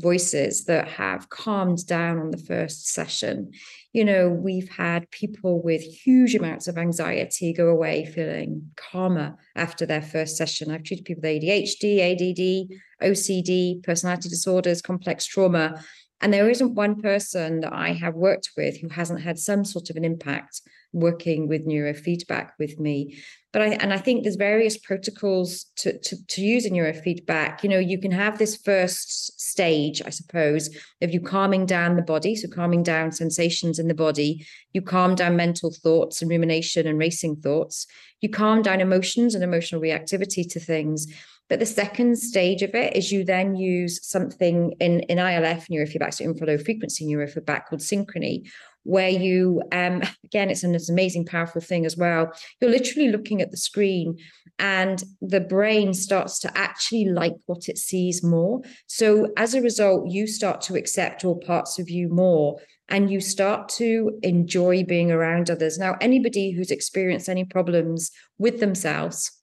voices 0.00 0.64
that 0.64 0.88
have 0.88 1.28
calmed 1.28 1.86
down 1.86 2.18
on 2.18 2.30
the 2.30 2.38
first 2.38 2.88
session. 2.88 3.52
You 3.92 4.04
know, 4.04 4.28
we've 4.28 4.68
had 4.68 5.10
people 5.10 5.62
with 5.62 5.82
huge 5.82 6.34
amounts 6.34 6.68
of 6.68 6.78
anxiety 6.78 7.52
go 7.52 7.68
away 7.68 8.06
feeling 8.06 8.70
calmer 8.76 9.36
after 9.56 9.84
their 9.84 10.02
first 10.02 10.36
session. 10.36 10.70
I've 10.70 10.84
treated 10.84 11.04
people 11.04 11.22
with 11.22 11.42
ADHD, 11.42 12.00
ADD, 12.12 13.08
OCD, 13.08 13.82
personality 13.82 14.28
disorders, 14.28 14.82
complex 14.82 15.26
trauma. 15.26 15.82
And 16.20 16.32
there 16.32 16.50
isn't 16.50 16.74
one 16.74 17.00
person 17.00 17.60
that 17.60 17.72
I 17.72 17.92
have 17.94 18.14
worked 18.14 18.50
with 18.56 18.78
who 18.80 18.88
hasn't 18.88 19.22
had 19.22 19.38
some 19.38 19.64
sort 19.64 19.90
of 19.90 19.96
an 19.96 20.04
impact 20.04 20.60
working 20.92 21.48
with 21.48 21.66
neurofeedback 21.66 22.50
with 22.58 22.78
me 22.78 23.18
but 23.52 23.62
I 23.62 23.66
and 23.66 23.92
I 23.92 23.98
think 23.98 24.22
there's 24.22 24.36
various 24.36 24.78
protocols 24.78 25.66
to, 25.76 25.98
to, 25.98 26.26
to 26.26 26.40
use 26.40 26.64
in 26.64 26.74
neurofeedback. 26.74 27.62
You 27.62 27.68
know, 27.68 27.78
you 27.78 27.98
can 27.98 28.12
have 28.12 28.38
this 28.38 28.56
first 28.56 29.40
stage, 29.40 30.00
I 30.04 30.10
suppose, 30.10 30.70
of 31.02 31.12
you 31.12 31.20
calming 31.20 31.66
down 31.66 31.96
the 31.96 32.02
body, 32.02 32.36
so 32.36 32.48
calming 32.48 32.82
down 32.82 33.12
sensations 33.12 33.78
in 33.78 33.88
the 33.88 33.94
body. 33.94 34.46
You 34.72 34.82
calm 34.82 35.14
down 35.14 35.36
mental 35.36 35.72
thoughts 35.72 36.22
and 36.22 36.30
rumination 36.30 36.86
and 36.86 36.98
racing 36.98 37.36
thoughts. 37.36 37.86
You 38.20 38.28
calm 38.28 38.62
down 38.62 38.80
emotions 38.80 39.34
and 39.34 39.42
emotional 39.42 39.80
reactivity 39.80 40.48
to 40.52 40.60
things. 40.60 41.06
But 41.48 41.58
the 41.58 41.66
second 41.66 42.16
stage 42.16 42.62
of 42.62 42.76
it 42.76 42.94
is 42.94 43.10
you 43.10 43.24
then 43.24 43.56
use 43.56 44.06
something 44.06 44.72
in, 44.78 45.00
in 45.00 45.18
ILF 45.18 45.68
neurofeedback, 45.68 46.14
so 46.14 46.24
infralow 46.24 46.64
frequency 46.64 47.04
neurofeedback 47.04 47.66
called 47.66 47.80
synchrony, 47.80 48.48
where 48.84 49.08
you 49.08 49.62
um, 49.72 50.02
again 50.24 50.50
it's 50.50 50.62
an, 50.62 50.74
it's 50.74 50.88
an 50.88 50.94
amazing 50.94 51.24
powerful 51.24 51.60
thing 51.60 51.86
as 51.86 51.96
well. 51.96 52.32
You're 52.60 52.70
literally 52.70 53.08
looking 53.08 53.40
at 53.40 53.50
the 53.50 53.56
screen 53.56 54.16
and 54.58 55.02
the 55.20 55.40
brain 55.40 55.94
starts 55.94 56.38
to 56.40 56.58
actually 56.58 57.06
like 57.06 57.34
what 57.46 57.68
it 57.68 57.78
sees 57.78 58.22
more. 58.22 58.62
So 58.86 59.32
as 59.36 59.54
a 59.54 59.62
result 59.62 60.10
you 60.10 60.26
start 60.26 60.60
to 60.62 60.76
accept 60.76 61.24
all 61.24 61.38
parts 61.38 61.78
of 61.78 61.90
you 61.90 62.08
more 62.08 62.58
and 62.88 63.10
you 63.10 63.20
start 63.20 63.68
to 63.68 64.18
enjoy 64.22 64.82
being 64.84 65.12
around 65.12 65.48
others. 65.48 65.78
Now 65.78 65.96
anybody 66.00 66.50
who's 66.50 66.70
experienced 66.70 67.28
any 67.28 67.44
problems 67.44 68.10
with 68.38 68.60
themselves 68.60 69.39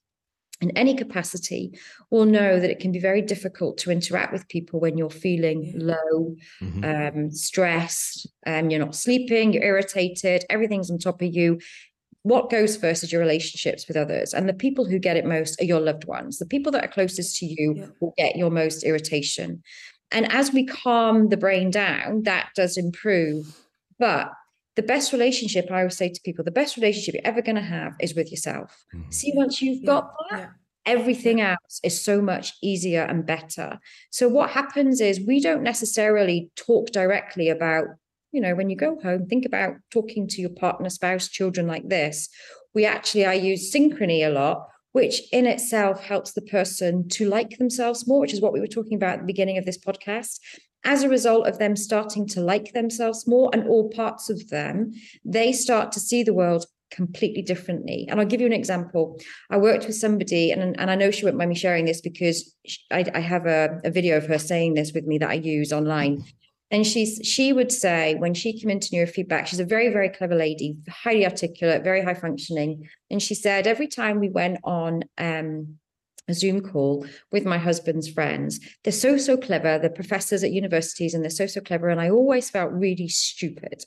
in 0.62 0.72
any 0.72 0.96
capacity 0.96 1.78
will 2.10 2.26
know 2.26 2.60
that 2.60 2.70
it 2.70 2.80
can 2.80 2.92
be 2.92 3.00
very 3.00 3.22
difficult 3.22 3.78
to 3.80 3.92
interact 3.92 4.34
with 4.34 4.48
people 4.48 4.80
when 4.80 4.98
you're 4.98 5.10
feeling 5.10 5.72
low, 5.76 6.36
mm-hmm. 6.62 6.84
um, 6.84 7.32
stressed, 7.32 8.28
um, 8.48 8.70
you're 8.70 8.84
not 8.84 8.96
sleeping, 8.96 9.54
you're 9.54 9.64
irritated, 9.64 10.44
everything's 10.50 10.90
on 10.90 10.98
top 10.98 11.22
of 11.22 11.34
you. 11.34 11.60
What 12.24 12.50
goes 12.50 12.76
first 12.76 13.04
is 13.04 13.12
your 13.12 13.22
relationships 13.22 13.88
with 13.88 13.96
others. 13.96 14.34
And 14.34 14.50
the 14.50 14.54
people 14.54 14.86
who 14.86 15.00
get 15.00 15.16
it 15.16 15.26
most 15.26 15.62
are 15.62 15.66
your 15.66 15.80
loved 15.80 16.06
ones. 16.06 16.40
The 16.40 16.46
people 16.46 16.72
that 16.74 16.84
are 16.84 16.90
closest 16.90 17.38
to 17.38 17.46
you 17.46 17.76
yeah. 17.78 17.86
will 18.02 18.14
get 18.18 18.36
your 18.36 18.50
most 18.50 18.84
irritation. 18.84 19.62
And 20.12 20.32
as 20.32 20.52
we 20.52 20.66
calm 20.66 21.30
the 21.30 21.38
brain 21.38 21.70
down, 21.70 22.24
that 22.24 22.50
does 22.56 22.78
improve. 22.78 23.56
But 24.00 24.32
the 24.78 24.84
best 24.84 25.12
relationship 25.12 25.70
I 25.72 25.80
always 25.80 25.98
say 25.98 26.08
to 26.08 26.22
people, 26.22 26.46
the 26.46 26.52
best 26.52 26.78
relationship 26.78 27.16
you're 27.16 27.28
ever 27.28 27.42
going 27.42 27.56
to 27.56 27.62
have 27.62 27.96
is 28.00 28.14
with 28.14 28.32
yourself. 28.32 28.86
Mm-hmm. 28.96 29.12
See, 29.12 29.34
once 29.36 29.62
you've 29.62 29.82
yeah, 29.82 29.88
got 29.88 30.14
that, 30.30 30.40
yeah. 30.40 30.50
everything 30.86 31.40
yeah. 31.40 31.56
else 31.62 31.82
is 31.84 32.02
so 32.02 32.22
much 32.22 32.54
easier 32.62 33.02
and 33.02 33.26
better. 33.26 33.80
So, 34.12 34.30
what 34.30 34.52
happens 34.52 35.02
is 35.02 35.20
we 35.20 35.42
don't 35.42 35.64
necessarily 35.64 36.52
talk 36.56 36.92
directly 36.92 37.50
about, 37.50 37.86
you 38.32 38.40
know, 38.40 38.54
when 38.54 38.70
you 38.70 38.78
go 38.78 39.00
home, 39.02 39.26
think 39.26 39.46
about 39.46 39.74
talking 39.90 40.28
to 40.28 40.42
your 40.42 40.52
partner, 40.52 40.90
spouse, 40.92 41.28
children 41.28 41.66
like 41.66 41.90
this. 41.90 42.30
We 42.76 42.86
actually, 42.86 43.26
I 43.26 43.34
use 43.34 43.74
synchrony 43.74 44.26
a 44.26 44.30
lot, 44.30 44.68
which 44.92 45.22
in 45.32 45.48
itself 45.48 46.04
helps 46.04 46.34
the 46.34 46.44
person 46.44 47.10
to 47.10 47.28
like 47.28 47.58
themselves 47.58 48.08
more, 48.08 48.20
which 48.20 48.34
is 48.34 48.42
what 48.42 48.54
we 48.54 48.60
were 48.60 48.68
talking 48.68 48.96
about 48.96 49.16
at 49.16 49.20
the 49.22 49.26
beginning 49.26 49.58
of 49.58 49.66
this 49.66 49.80
podcast 49.80 50.38
as 50.88 51.04
a 51.04 51.10
result 51.10 51.48
of 51.48 51.60
them 51.60 51.76
starting 51.76 52.26
to 52.26 52.40
like 52.40 52.72
themselves 52.72 53.28
more 53.28 53.50
and 53.54 53.68
all 53.68 53.90
parts 53.90 54.30
of 54.30 54.50
them, 54.50 54.94
they 55.26 55.52
start 55.52 55.92
to 55.92 56.00
see 56.00 56.24
the 56.24 56.34
world 56.34 56.66
completely 56.92 57.42
differently. 57.42 58.08
And 58.10 58.20
I'll 58.20 58.26
give 58.26 58.40
you 58.40 58.48
an 58.48 58.54
example. 58.54 59.20
I 59.50 59.58
worked 59.58 59.86
with 59.86 59.98
somebody, 59.98 60.50
and, 60.50 60.80
and 60.80 60.90
I 60.90 60.96
know 60.96 61.12
she 61.12 61.26
won't 61.26 61.36
mind 61.36 61.50
me 61.50 61.56
sharing 61.56 61.84
this 61.84 62.00
because 62.00 62.56
I, 62.90 63.06
I 63.14 63.20
have 63.20 63.46
a, 63.46 63.82
a 63.84 63.92
video 63.92 64.16
of 64.16 64.28
her 64.28 64.40
saying 64.40 64.76
this 64.76 64.94
with 64.94 65.06
me 65.06 65.18
that 65.18 65.30
I 65.30 65.34
use 65.34 65.74
online. 65.74 66.24
And 66.72 66.88
she's 66.88 67.20
she 67.24 67.54
would 67.54 67.72
say 67.72 68.16
when 68.16 68.34
she 68.34 68.58
came 68.58 68.70
into 68.70 68.90
neurofeedback, 68.90 69.48
she's 69.48 69.60
a 69.60 69.66
very, 69.66 69.90
very 69.90 70.10
clever 70.10 70.36
lady, 70.36 70.78
highly 70.90 71.26
articulate, 71.26 71.84
very 71.84 72.02
high 72.02 72.14
functioning. 72.14 72.88
And 73.12 73.22
she 73.22 73.36
said 73.36 73.68
every 73.68 73.88
time 73.88 74.20
we 74.20 74.30
went 74.30 74.60
on 74.64 75.04
um, 75.18 75.80
a 76.28 76.34
Zoom 76.34 76.62
call 76.62 77.06
with 77.32 77.46
my 77.46 77.58
husband's 77.58 78.10
friends. 78.10 78.60
They're 78.84 78.94
so, 78.94 79.18
so 79.18 79.38
clever. 79.38 79.80
They're 79.80 79.90
professors 79.90 80.44
at 80.44 80.52
universities 80.52 81.14
and 81.14 81.24
they're 81.24 81.30
so, 81.30 81.48
so 81.48 81.62
clever. 81.62 81.90
And 81.90 82.02
I 82.02 82.10
always 82.10 82.50
felt 82.50 82.72
really 82.72 83.08
stupid. 83.08 83.84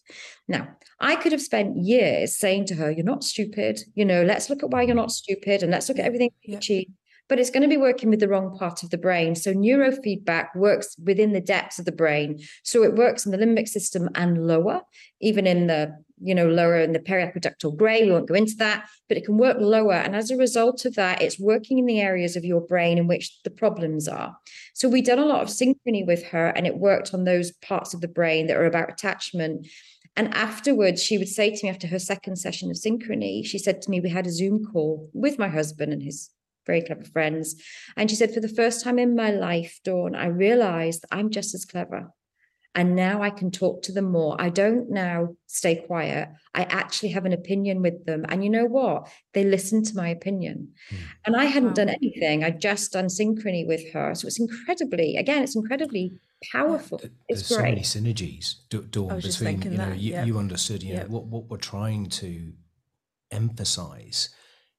Now, 0.49 0.69
I 1.01 1.17
could 1.17 1.33
have 1.33 1.43
spent 1.43 1.77
years 1.77 2.37
saying 2.37 2.67
to 2.67 2.75
her, 2.75 2.91
You're 2.91 3.05
not 3.05 3.25
stupid. 3.25 3.81
You 3.95 4.05
know, 4.05 4.23
let's 4.23 4.51
look 4.51 4.63
at 4.63 4.71
why 4.71 4.83
you're 4.83 4.95
not 4.95 5.13
stupid 5.13 5.63
and 5.63 5.71
let's 5.71 5.89
look 5.89 5.99
at 5.99 6.07
everything 6.07 6.31
you 6.43 6.57
achieved 6.57 6.91
but 7.31 7.39
it's 7.39 7.49
going 7.49 7.63
to 7.63 7.69
be 7.69 7.77
working 7.77 8.11
with 8.11 8.19
the 8.19 8.29
wrong 8.29 8.59
part 8.59 8.83
of 8.83 8.91
the 8.91 8.99
brain. 8.99 9.37
So 9.37 9.55
neurofeedback 9.55 10.49
works 10.57 10.97
within 11.03 11.33
the 11.33 11.41
depths 11.41 11.79
of 11.79 11.85
the 11.85 11.93
brain. 11.93 12.41
So 12.65 12.83
it 12.83 12.97
works 12.97 13.25
in 13.25 13.31
the 13.31 13.39
limbic 13.39 13.69
system 13.69 14.09
and 14.17 14.49
lower, 14.49 14.83
even 15.21 15.47
in 15.47 15.69
the 15.69 15.97
you 16.23 16.35
know 16.35 16.49
lower 16.49 16.81
in 16.81 16.93
the 16.93 16.99
periaqueductal 16.99 17.77
gray. 17.77 18.05
We 18.05 18.11
won't 18.11 18.29
go 18.29 18.35
into 18.35 18.57
that, 18.57 18.89
but 19.09 19.17
it 19.17 19.25
can 19.25 19.39
work 19.39 19.59
lower. 19.61 19.95
And 19.95 20.17
as 20.17 20.33
a 20.33 20.37
result 20.37 20.85
of 20.85 20.97
that, 20.97 21.23
it's 21.23 21.39
working 21.39 21.79
in 21.79 21.87
the 21.87 22.01
areas 22.01 22.35
of 22.35 22.45
your 22.45 22.61
brain 22.61 22.99
in 22.99 23.07
which 23.07 23.41
the 23.45 23.51
problems 23.51 24.09
are. 24.09 24.37
So 24.75 24.89
we 24.89 25.01
done 25.01 25.21
a 25.21 25.25
lot 25.25 25.41
of 25.41 25.49
synchrony 25.49 26.05
with 26.05 26.25
her, 26.25 26.49
and 26.49 26.67
it 26.67 26.79
worked 26.79 27.15
on 27.15 27.25
those 27.25 27.53
parts 27.53 27.95
of 27.95 28.01
the 28.01 28.09
brain 28.09 28.49
that 28.49 28.57
are 28.57 28.67
about 28.67 28.91
attachment. 28.91 29.69
And 30.17 30.35
afterwards, 30.35 31.01
she 31.01 31.17
would 31.17 31.29
say 31.29 31.55
to 31.55 31.65
me 31.65 31.71
after 31.71 31.87
her 31.87 32.01
second 32.01 32.37
session 32.37 32.71
of 32.71 32.77
synchrony, 32.77 33.47
she 33.47 33.59
said 33.59 33.81
to 33.83 33.91
me, 33.91 34.01
We 34.01 34.11
had 34.11 34.27
a 34.27 34.33
Zoom 34.33 34.65
call 34.65 35.09
with 35.15 35.39
my 35.39 35.47
husband 35.47 35.93
and 35.93 36.03
his 36.03 36.29
very 36.67 36.83
clever 36.83 37.05
friends. 37.05 37.57
And 37.97 38.11
she 38.11 38.17
said, 38.17 38.33
For 38.33 38.41
the 38.41 38.49
first 38.49 38.85
time 38.85 38.99
in 38.99 39.17
my 39.17 39.31
life, 39.31 39.81
Dawn, 39.85 40.15
I 40.15 40.27
realized 40.27 41.05
I'm 41.11 41.31
just 41.31 41.55
as 41.55 41.65
clever. 41.65 42.11
And 42.75 42.95
now 42.95 43.21
I 43.21 43.31
can 43.31 43.51
talk 43.51 43.83
to 43.83 43.93
them 43.93 44.13
more. 44.13 44.37
I 44.41 44.49
don't 44.49 44.91
now 44.91 45.31
stay 45.49 45.75
quiet. 45.75 46.29
I 46.55 46.63
actually 46.63 47.09
have 47.11 47.25
an 47.25 47.33
opinion 47.33 47.83
with 47.83 48.07
them. 48.07 48.25
And 48.29 48.45
you 48.45 48.51
know 48.51 48.65
what? 48.65 49.09
They 49.35 49.43
listen 49.43 49.83
to 49.85 49.97
my 49.97 50.09
opinion. 50.09 50.69
Mm. 50.91 50.97
And 51.27 51.37
I 51.37 51.47
hadn't 51.47 51.71
wow. 51.71 51.75
done 51.75 51.89
anything. 51.89 52.45
I'd 52.45 52.61
just 52.61 52.93
done 52.93 53.07
synchrony 53.07 53.67
with 53.67 53.93
her. 53.93 54.15
So 54.15 54.29
it's 54.29 54.39
incredibly, 54.39 55.17
again, 55.17 55.43
it's 55.43 55.57
incredibly 55.57 56.13
powerful. 56.53 57.01
It's 57.29 57.49
There's 57.49 57.49
great. 57.49 57.83
so 57.83 57.99
many 57.99 58.13
synergies, 58.13 58.55
Dawn, 58.69 59.19
between, 59.19 59.63
you 59.63 59.71
know, 59.71 59.91
that. 59.91 59.99
you, 59.99 60.13
yep. 60.13 60.27
you 60.29 60.39
understood, 60.39 60.85
you 60.85 60.95
know, 60.95 61.07
what, 61.09 61.25
what 61.25 61.51
we're 61.51 61.57
trying 61.57 62.07
to 62.07 62.53
emphasize 63.33 64.31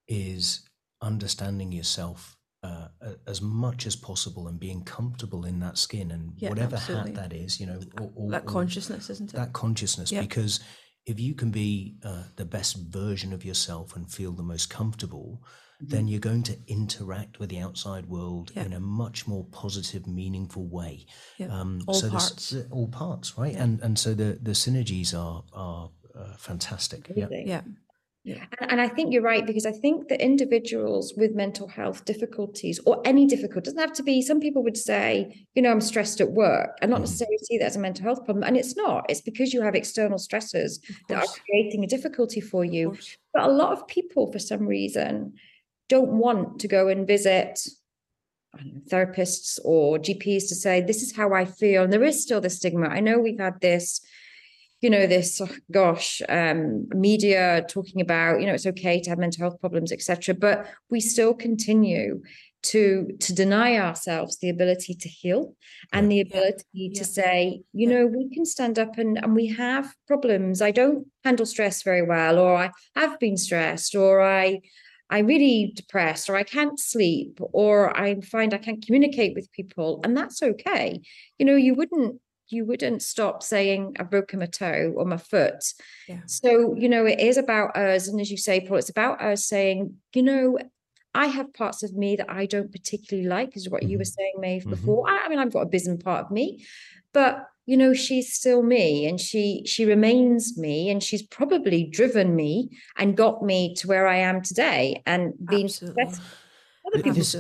is 0.08 0.68
understanding 1.02 1.72
yourself 1.72 2.38
uh, 2.64 2.88
as 3.28 3.42
much 3.42 3.88
as 3.88 3.96
possible 3.96 4.48
and 4.48 4.60
being 4.60 4.84
comfortable 4.84 5.46
in 5.46 5.60
that 5.60 5.78
skin 5.78 6.12
and 6.12 6.34
yeah, 6.38 6.50
whatever 6.50 6.76
absolutely. 6.76 7.14
hat 7.14 7.30
that 7.30 7.36
is, 7.36 7.60
you 7.60 7.66
know, 7.66 7.80
or, 8.00 8.12
or, 8.16 8.32
that 8.32 8.46
consciousness, 8.46 9.10
isn't 9.10 9.34
it? 9.34 9.36
That 9.36 9.54
consciousness, 9.54 10.12
yeah. 10.12 10.22
because 10.22 10.60
if 11.06 11.20
you 11.20 11.34
can 11.34 11.50
be 11.50 11.96
uh, 12.04 12.24
the 12.36 12.46
best 12.46 12.78
version 12.78 13.34
of 13.34 13.44
yourself 13.44 13.96
and 13.96 14.12
feel 14.12 14.32
the 14.32 14.44
most 14.44 14.70
comfortable, 14.70 15.42
mm-hmm. 15.42 15.88
then 15.88 16.08
you're 16.08 16.20
going 16.20 16.44
to 16.44 16.58
interact 16.68 17.40
with 17.40 17.50
the 17.50 17.58
outside 17.58 18.06
world 18.06 18.52
yeah. 18.56 18.66
in 18.66 18.74
a 18.74 18.80
much 18.80 19.28
more 19.28 19.46
positive, 19.52 20.06
meaningful 20.06 20.68
way. 20.68 21.08
Um, 21.50 21.82
all 21.88 21.96
so 21.96 22.10
parts, 22.12 22.56
all 22.70 22.88
parts, 22.90 23.38
right? 23.40 23.56
And 23.56 23.82
and 23.82 23.98
so 23.98 24.14
the 24.14 24.38
the 24.40 24.52
synergies 24.52 25.18
are 25.18 25.44
are 25.54 25.90
uh, 26.16 26.36
fantastic. 26.38 27.12
Yeah. 27.16 27.28
yeah. 27.32 27.62
Yeah. 28.24 28.46
And, 28.60 28.74
and, 28.74 28.82
I 28.82 28.88
think 28.88 29.12
you're 29.12 29.24
right 29.24 29.48
because 29.48 29.66
I 29.66 29.72
think 29.72 30.08
that 30.10 30.22
individuals 30.22 31.14
with 31.18 31.34
mental 31.34 31.68
health 31.68 32.06
difficulties 32.06 32.80
or 32.86 33.02
any 33.04 33.26
difficulty 33.26 33.66
doesn't 33.66 33.80
have 33.80 33.94
to 33.94 34.04
be. 34.04 34.22
Some 34.22 34.40
people 34.40 34.62
would 34.64 34.78
say, 34.78 35.48
you 35.56 35.62
know, 35.64 35.72
I'm 35.72 35.82
stressed 35.82 36.22
at 36.22 36.32
work, 36.32 36.78
and 36.82 36.92
not 36.92 36.98
mm-hmm. 36.98 37.04
necessarily 37.04 37.38
see 37.40 37.58
that 37.58 37.66
as 37.66 37.76
a 37.78 37.80
mental 37.80 38.04
health 38.04 38.24
problem, 38.24 38.44
and 38.44 38.56
it's 38.56 38.76
not. 38.76 39.06
It's 39.10 39.22
because 39.22 39.54
you 39.54 39.64
have 39.64 39.74
external 39.74 40.20
stressors 40.20 40.80
that 41.10 41.24
are 41.24 41.34
creating 41.46 41.84
a 41.84 41.88
difficulty 41.88 42.42
for 42.42 42.64
you. 42.64 42.96
But 43.34 43.44
a 43.44 43.52
lot 43.52 43.72
of 43.72 43.88
people, 43.88 44.32
for 44.32 44.40
some 44.40 44.68
reason, 44.68 45.34
don't 45.90 46.12
want 46.12 46.60
to 46.60 46.68
go 46.68 46.90
and 46.90 47.08
visit 47.08 47.60
know, 48.56 48.82
therapists 48.90 49.60
or 49.64 49.98
GPs 49.98 50.48
to 50.50 50.56
say, 50.56 50.82
this 50.82 51.02
is 51.02 51.16
how 51.16 51.34
I 51.34 51.46
feel. 51.46 51.84
And 51.84 51.94
there 51.94 52.04
is 52.04 52.22
still 52.22 52.42
the 52.42 52.50
stigma. 52.50 52.88
I 52.88 53.00
know 53.00 53.20
we've 53.20 53.40
had 53.40 53.62
this, 53.62 54.02
you 54.82 54.90
know, 54.90 55.06
this, 55.06 55.40
oh, 55.40 55.48
gosh, 55.72 56.22
um, 56.28 56.88
media 56.90 57.64
talking 57.70 58.02
about, 58.02 58.42
you 58.42 58.48
know, 58.48 58.54
it's 58.54 58.66
okay 58.66 59.00
to 59.00 59.10
have 59.10 59.20
mental 59.20 59.42
health 59.42 59.60
problems, 59.62 59.92
etc. 59.92 60.34
But 60.34 60.66
we 60.90 61.00
still 61.00 61.34
continue 61.34 62.22
to 62.64 63.08
to 63.20 63.34
deny 63.34 63.78
ourselves 63.78 64.38
the 64.38 64.50
ability 64.50 64.94
to 64.94 65.10
heal 65.10 65.56
and 65.94 66.12
the 66.12 66.22
ability 66.22 66.64
yeah. 66.74 67.00
to 67.00 67.06
say 67.06 67.62
you 67.74 67.88
know 67.88 68.06
we 68.06 68.30
can 68.30 68.46
stand 68.46 68.78
up 68.78 69.00
and 69.00 69.18
and 69.18 69.34
we 69.34 69.48
have 69.48 69.92
problems 70.08 70.62
i 70.62 70.70
don't 70.70 71.08
handle 71.24 71.46
stress 71.46 71.82
very 71.82 72.04
well 72.04 72.38
or 72.38 72.56
i 72.56 72.70
have 72.96 73.20
been 73.20 73.36
stressed 73.36 73.96
or 73.96 74.22
i 74.22 74.60
I'm 75.12 75.26
really 75.28 75.74
depressed 75.76 76.30
or 76.30 76.38
I 76.38 76.44
can't 76.44 76.80
sleep 76.80 77.38
or 77.42 77.96
I 78.00 78.22
find 78.22 78.54
I 78.54 78.58
can't 78.58 78.84
communicate 78.84 79.36
with 79.36 79.52
people 79.52 80.00
and 80.06 80.16
that's 80.16 80.42
okay. 80.42 81.02
You 81.38 81.46
know, 81.46 81.58
you 81.58 81.76
wouldn't 81.76 82.22
you 82.52 82.66
wouldn't 82.66 83.02
stop 83.02 83.44
saying 83.44 83.96
I've 84.00 84.10
broken 84.10 84.40
my 84.40 84.46
toe 84.46 84.94
or 84.96 85.06
my 85.06 85.18
foot. 85.18 85.64
Yeah. 86.08 86.22
So, 86.26 86.76
you 86.76 86.90
know, 86.90 87.06
it 87.06 87.20
is 87.20 87.38
about 87.38 87.76
us. 87.76 88.08
And 88.08 88.20
as 88.20 88.32
you 88.32 88.38
say, 88.38 88.62
Paul, 88.62 88.78
it's 88.78 88.90
about 88.90 89.22
us 89.22 89.46
saying, 89.46 89.96
you 90.14 90.24
know, 90.24 90.58
I 91.14 91.28
have 91.28 91.54
parts 91.54 91.84
of 91.84 91.94
me 91.94 92.16
that 92.16 92.30
I 92.30 92.46
don't 92.46 92.72
particularly 92.72 93.28
like, 93.28 93.58
is 93.58 93.70
what 93.70 93.82
mm-hmm. 93.82 93.92
you 93.92 93.98
were 93.98 94.06
saying, 94.06 94.34
Maeve, 94.40 94.62
mm-hmm. 94.62 94.72
before. 94.72 95.10
I, 95.10 95.26
I 95.26 95.30
mean, 95.30 95.40
I've 95.40 95.54
got 95.54 95.64
a 95.64 95.66
abysm 95.66 96.02
part 96.02 96.26
of 96.26 96.32
me, 96.32 96.66
but 97.14 97.48
you 97.66 97.78
know 97.78 97.94
she's 97.94 98.34
still 98.34 98.64
me 98.64 99.06
and 99.06 99.22
she 99.22 99.64
she 99.66 99.86
remains 99.86 100.58
me 100.58 100.90
and 100.90 101.02
she's 101.04 101.22
probably 101.22 101.84
driven 101.86 102.36
me 102.36 102.70
and 102.98 103.16
got 103.16 103.44
me 103.44 103.76
to 103.76 103.88
where 103.88 104.08
i 104.08 104.18
am 104.18 104.42
today 104.42 105.02
and 105.06 105.34
been 105.46 105.70
this, 106.94 107.36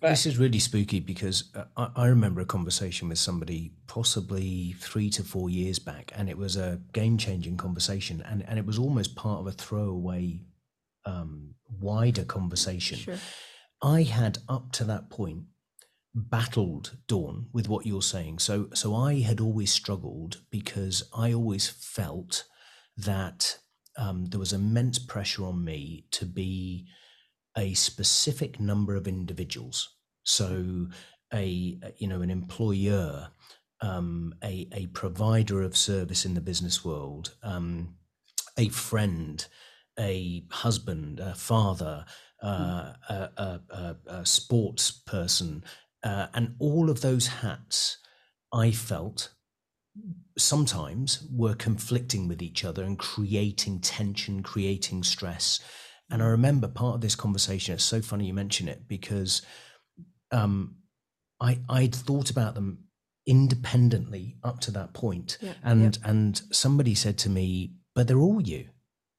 this, 0.00 0.26
is 0.26 0.38
really 0.38 0.58
spooky 0.58 1.00
because 1.00 1.44
uh, 1.54 1.64
I, 1.76 1.90
I, 1.96 2.06
remember 2.06 2.40
a 2.40 2.46
conversation 2.46 3.08
with 3.08 3.18
somebody 3.18 3.72
possibly 3.86 4.74
three 4.78 5.10
to 5.10 5.24
four 5.24 5.50
years 5.50 5.78
back, 5.78 6.12
and 6.14 6.28
it 6.28 6.38
was 6.38 6.56
a 6.56 6.80
game 6.92 7.18
changing 7.18 7.56
conversation, 7.56 8.22
and, 8.22 8.44
and 8.46 8.58
it 8.58 8.66
was 8.66 8.78
almost 8.78 9.16
part 9.16 9.40
of 9.40 9.46
a 9.46 9.52
throwaway, 9.52 10.40
um, 11.04 11.54
wider 11.80 12.24
conversation. 12.24 12.98
Sure. 12.98 13.18
I 13.82 14.02
had 14.02 14.38
up 14.48 14.72
to 14.72 14.84
that 14.84 15.10
point 15.10 15.44
battled 16.14 16.96
Dawn 17.06 17.46
with 17.52 17.68
what 17.68 17.86
you're 17.86 18.02
saying. 18.02 18.38
So 18.38 18.68
so 18.72 18.94
I 18.94 19.20
had 19.20 19.40
always 19.40 19.70
struggled 19.70 20.40
because 20.50 21.02
I 21.14 21.32
always 21.32 21.68
felt 21.68 22.44
that 22.96 23.58
um, 23.98 24.26
there 24.26 24.40
was 24.40 24.52
immense 24.52 24.98
pressure 24.98 25.44
on 25.44 25.64
me 25.64 26.06
to 26.12 26.24
be 26.24 26.86
a 27.56 27.74
specific 27.74 28.60
number 28.60 28.94
of 28.96 29.08
individuals. 29.08 29.94
So 30.24 30.88
a 31.32 31.78
you 31.96 32.08
know 32.08 32.22
an 32.22 32.30
employer, 32.30 33.28
um, 33.80 34.34
a 34.42 34.68
a 34.72 34.86
provider 34.88 35.62
of 35.62 35.76
service 35.76 36.24
in 36.24 36.34
the 36.34 36.40
business 36.40 36.84
world, 36.84 37.34
um, 37.42 37.96
a 38.58 38.68
friend, 38.68 39.44
a 39.98 40.44
husband, 40.50 41.20
a 41.20 41.34
father, 41.34 42.04
uh, 42.42 42.92
a, 43.08 43.30
a, 43.36 43.60
a, 43.70 43.96
a, 44.06 44.26
sports 44.26 44.90
person, 44.90 45.64
uh, 46.04 46.26
and 46.34 46.54
all 46.58 46.90
of 46.90 47.00
those 47.00 47.26
hats, 47.26 47.98
I 48.52 48.70
felt 48.70 49.32
sometimes 50.36 51.26
were 51.32 51.54
conflicting 51.54 52.28
with 52.28 52.42
each 52.42 52.64
other 52.64 52.82
and 52.82 52.98
creating 52.98 53.80
tension, 53.80 54.42
creating 54.42 55.02
stress. 55.02 55.60
And 56.10 56.22
I 56.22 56.26
remember 56.26 56.68
part 56.68 56.94
of 56.94 57.00
this 57.00 57.16
conversation, 57.16 57.74
it's 57.74 57.84
so 57.84 58.00
funny 58.00 58.26
you 58.26 58.34
mention 58.34 58.68
it 58.68 58.86
because 58.86 59.42
um, 60.30 60.76
I, 61.40 61.58
I'd 61.68 61.94
thought 61.94 62.30
about 62.30 62.54
them 62.54 62.84
independently 63.26 64.36
up 64.44 64.60
to 64.60 64.70
that 64.72 64.94
point. 64.94 65.38
Yeah, 65.40 65.52
and 65.64 65.96
yeah. 65.96 66.10
and 66.10 66.40
somebody 66.52 66.94
said 66.94 67.18
to 67.18 67.30
me, 67.30 67.74
but 67.94 68.06
they're 68.06 68.20
all 68.20 68.40
you. 68.40 68.68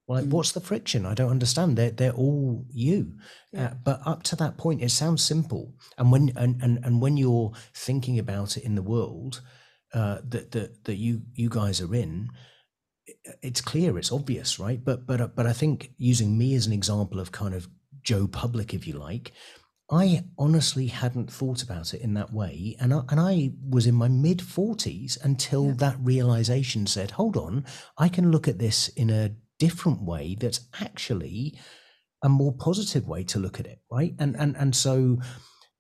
Like, 0.08 0.26
mm. 0.26 0.30
what's 0.30 0.54
the 0.54 0.62
friction? 0.62 1.06
I 1.06 1.14
don't 1.14 1.30
understand. 1.30 1.78
They're 1.78 1.92
they're 1.92 2.14
all 2.14 2.66
you, 2.70 3.18
yeah. 3.52 3.66
uh, 3.66 3.74
but 3.84 4.02
up 4.06 4.24
to 4.24 4.36
that 4.38 4.58
point, 4.58 4.82
it 4.82 4.92
sounds 4.92 5.24
simple. 5.24 5.74
And 5.98 6.12
when 6.12 6.32
and, 6.38 6.62
and 6.62 6.80
and 6.86 7.02
when 7.02 7.18
you're 7.18 7.52
thinking 7.74 8.18
about 8.18 8.56
it 8.56 8.64
in 8.64 8.76
the 8.76 8.82
world 8.82 9.42
uh, 9.94 10.20
that 10.30 10.52
that 10.52 10.86
that 10.86 10.96
you 10.96 11.24
you 11.34 11.50
guys 11.50 11.82
are 11.82 11.94
in, 11.94 12.30
it's 13.42 13.62
clear, 13.62 13.98
it's 13.98 14.12
obvious, 14.12 14.60
right? 14.60 14.84
But 14.84 15.06
but 15.06 15.22
uh, 15.22 15.28
but 15.28 15.46
I 15.46 15.54
think 15.54 15.92
using 15.98 16.38
me 16.38 16.56
as 16.56 16.68
an 16.68 16.74
example 16.74 17.20
of 17.20 17.32
kind 17.32 17.54
of 17.54 17.68
Joe 18.02 18.28
Public, 18.28 18.74
if 18.74 18.88
you 18.88 18.94
like, 18.94 19.32
I 19.92 20.26
honestly 20.38 20.88
hadn't 20.88 21.32
thought 21.32 21.64
about 21.64 21.94
it 21.94 22.02
in 22.02 22.14
that 22.16 22.34
way, 22.34 22.76
and 22.80 22.94
I, 22.94 23.02
and 23.10 23.20
I 23.20 23.52
was 23.70 23.88
in 23.88 23.96
my 23.96 24.08
mid 24.08 24.42
forties 24.42 25.18
until 25.22 25.68
yeah. 25.68 25.74
that 25.78 25.98
realization 26.02 26.88
said, 26.88 27.12
"Hold 27.12 27.38
on, 27.38 27.66
I 27.98 28.10
can 28.10 28.32
look 28.32 28.48
at 28.48 28.60
this 28.60 28.88
in 28.90 29.10
a 29.10 29.36
different 29.60 30.04
way 30.04 30.36
that's 30.40 30.62
actually 30.80 31.58
a 32.24 32.30
more 32.30 32.54
positive 32.54 33.08
way 33.08 33.24
to 33.24 33.40
look 33.40 33.60
at 33.60 33.68
it 33.68 33.80
right 33.92 34.16
and 34.20 34.36
and 34.36 34.56
and 34.58 34.76
so 34.76 35.18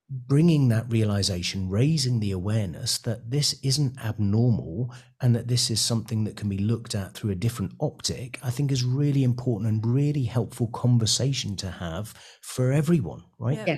bringing 0.10 0.70
that 0.70 0.89
realization 0.89 1.70
raising 1.70 2.20
the 2.20 2.32
awareness 2.32 2.98
that 2.98 3.30
this 3.30 3.54
isn't 3.62 3.98
abnormal 4.00 4.93
and 5.22 5.36
that 5.36 5.50
this 5.50 5.70
is 5.70 5.82
something 5.82 6.24
that 6.24 6.38
can 6.38 6.48
be 6.48 6.58
looked 6.58 6.96
at 6.96 7.13
through 7.13 7.30
a 7.30 7.36
different 7.36 7.74
optic 7.82 8.39
i 8.41 8.50
think 8.50 8.72
is 8.72 8.86
really 8.86 9.24
important 9.24 9.70
and 9.70 9.86
really 9.86 10.24
helpful 10.24 10.67
conversation 10.67 11.58
to 11.58 11.70
have 11.70 12.13
for 12.41 12.72
everyone 12.72 13.24
right 13.39 13.60
yeah. 13.67 13.78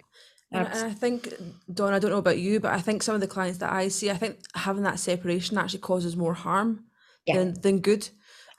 And, 0.52 0.68
and 0.68 0.88
I 0.88 0.94
think, 0.94 1.32
Dawn, 1.72 1.94
I 1.94 2.00
don't 2.00 2.10
know 2.10 2.18
about 2.18 2.40
you, 2.40 2.60
but 2.60 2.74
I 2.74 2.80
think 2.80 3.04
some 3.04 3.14
of 3.14 3.22
the 3.22 3.28
clients 3.28 3.60
that 3.60 3.72
I 3.72 3.88
see, 3.88 4.10
I 4.10 4.16
think 4.16 4.40
having 4.56 4.82
that 4.82 4.98
separation 4.98 5.60
actually 5.60 5.82
causes 5.82 6.16
more 6.18 6.34
harm 6.34 6.86
yeah. 7.28 7.38
than, 7.38 7.62
than 7.62 7.82
good 7.82 8.10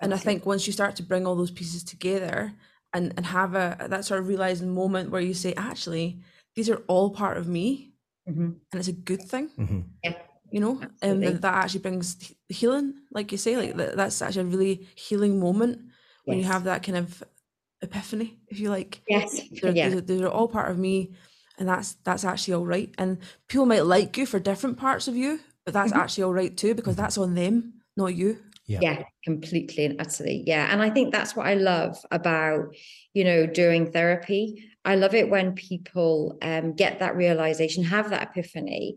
and 0.01 0.15
I 0.15 0.17
think 0.17 0.47
once 0.47 0.67
you 0.67 0.73
start 0.73 0.97
to 0.97 1.03
bring 1.03 1.27
all 1.27 1.37
those 1.37 1.51
pieces 1.51 1.85
together 1.85 2.53
and 2.93 3.13
and 3.17 3.27
have 3.27 3.55
a 3.55 3.87
that 3.89 4.05
sort 4.05 4.21
of 4.21 4.29
realizing 4.29 4.75
moment 4.75 5.11
where 5.11 5.21
you 5.21 5.35
say, 5.35 5.53
actually, 5.55 6.21
these 6.55 6.69
are 6.69 6.83
all 6.89 7.11
part 7.11 7.37
of 7.37 7.47
me, 7.47 7.93
mm-hmm. 8.29 8.43
and 8.43 8.75
it's 8.75 8.89
a 8.89 8.93
good 8.93 9.23
thing. 9.23 9.51
Mm-hmm. 9.59 9.81
Yeah. 10.05 10.15
You 10.51 10.61
know, 10.61 10.81
and 11.01 11.23
that, 11.23 11.43
that 11.43 11.55
actually 11.55 11.81
brings 11.81 12.33
healing, 12.49 12.95
like 13.13 13.31
you 13.31 13.39
say, 13.39 13.57
like 13.57 13.77
that, 13.77 13.97
that's 13.97 14.21
actually 14.21 14.43
a 14.43 14.47
really 14.47 14.89
healing 14.97 15.39
moment 15.39 15.79
yes. 15.79 15.93
when 16.25 16.39
you 16.39 16.45
have 16.45 16.65
that 16.65 16.83
kind 16.83 16.99
of 16.99 17.23
epiphany, 17.83 18.37
if 18.49 18.59
you 18.59 18.69
like. 18.69 19.01
Yes, 19.09 19.41
they're, 19.63 19.71
yeah. 19.71 19.89
they're, 19.91 20.01
they're 20.01 20.29
all 20.29 20.49
part 20.49 20.71
of 20.73 20.77
me, 20.77 21.13
and 21.59 21.69
that's 21.69 21.95
that's 22.05 22.25
actually 22.25 22.55
all 22.55 22.67
right. 22.67 22.93
And 22.99 23.19
people 23.47 23.67
might 23.67 23.85
like 23.85 24.17
you 24.17 24.27
for 24.27 24.41
different 24.41 24.77
parts 24.77 25.07
of 25.07 25.17
you, 25.17 25.39
but 25.65 25.75
that's 25.75 25.93
mm-hmm. 25.93 26.01
actually 26.01 26.25
all 26.25 26.35
right 26.35 26.57
too 26.57 26.75
because 26.75 26.97
that's 26.97 27.17
on 27.17 27.35
them, 27.35 27.75
not 27.97 28.15
you. 28.17 28.39
Yeah. 28.67 28.79
yeah 28.83 29.03
completely 29.25 29.85
and 29.85 30.01
utterly 30.01 30.45
yeah 30.47 30.69
and 30.71 30.81
i 30.81 30.91
think 30.91 31.13
that's 31.13 31.35
what 31.35 31.47
i 31.47 31.55
love 31.55 31.97
about 32.13 32.73
you 33.15 33.25
know 33.25 33.45
doing 33.45 33.91
therapy 33.91 34.70
i 34.91 34.95
love 34.95 35.15
it 35.15 35.31
when 35.31 35.53
people 35.55 36.37
um, 36.43 36.75
get 36.75 36.99
that 36.99 37.17
realization 37.17 37.85
have 37.85 38.11
that 38.11 38.31
epiphany 38.31 38.97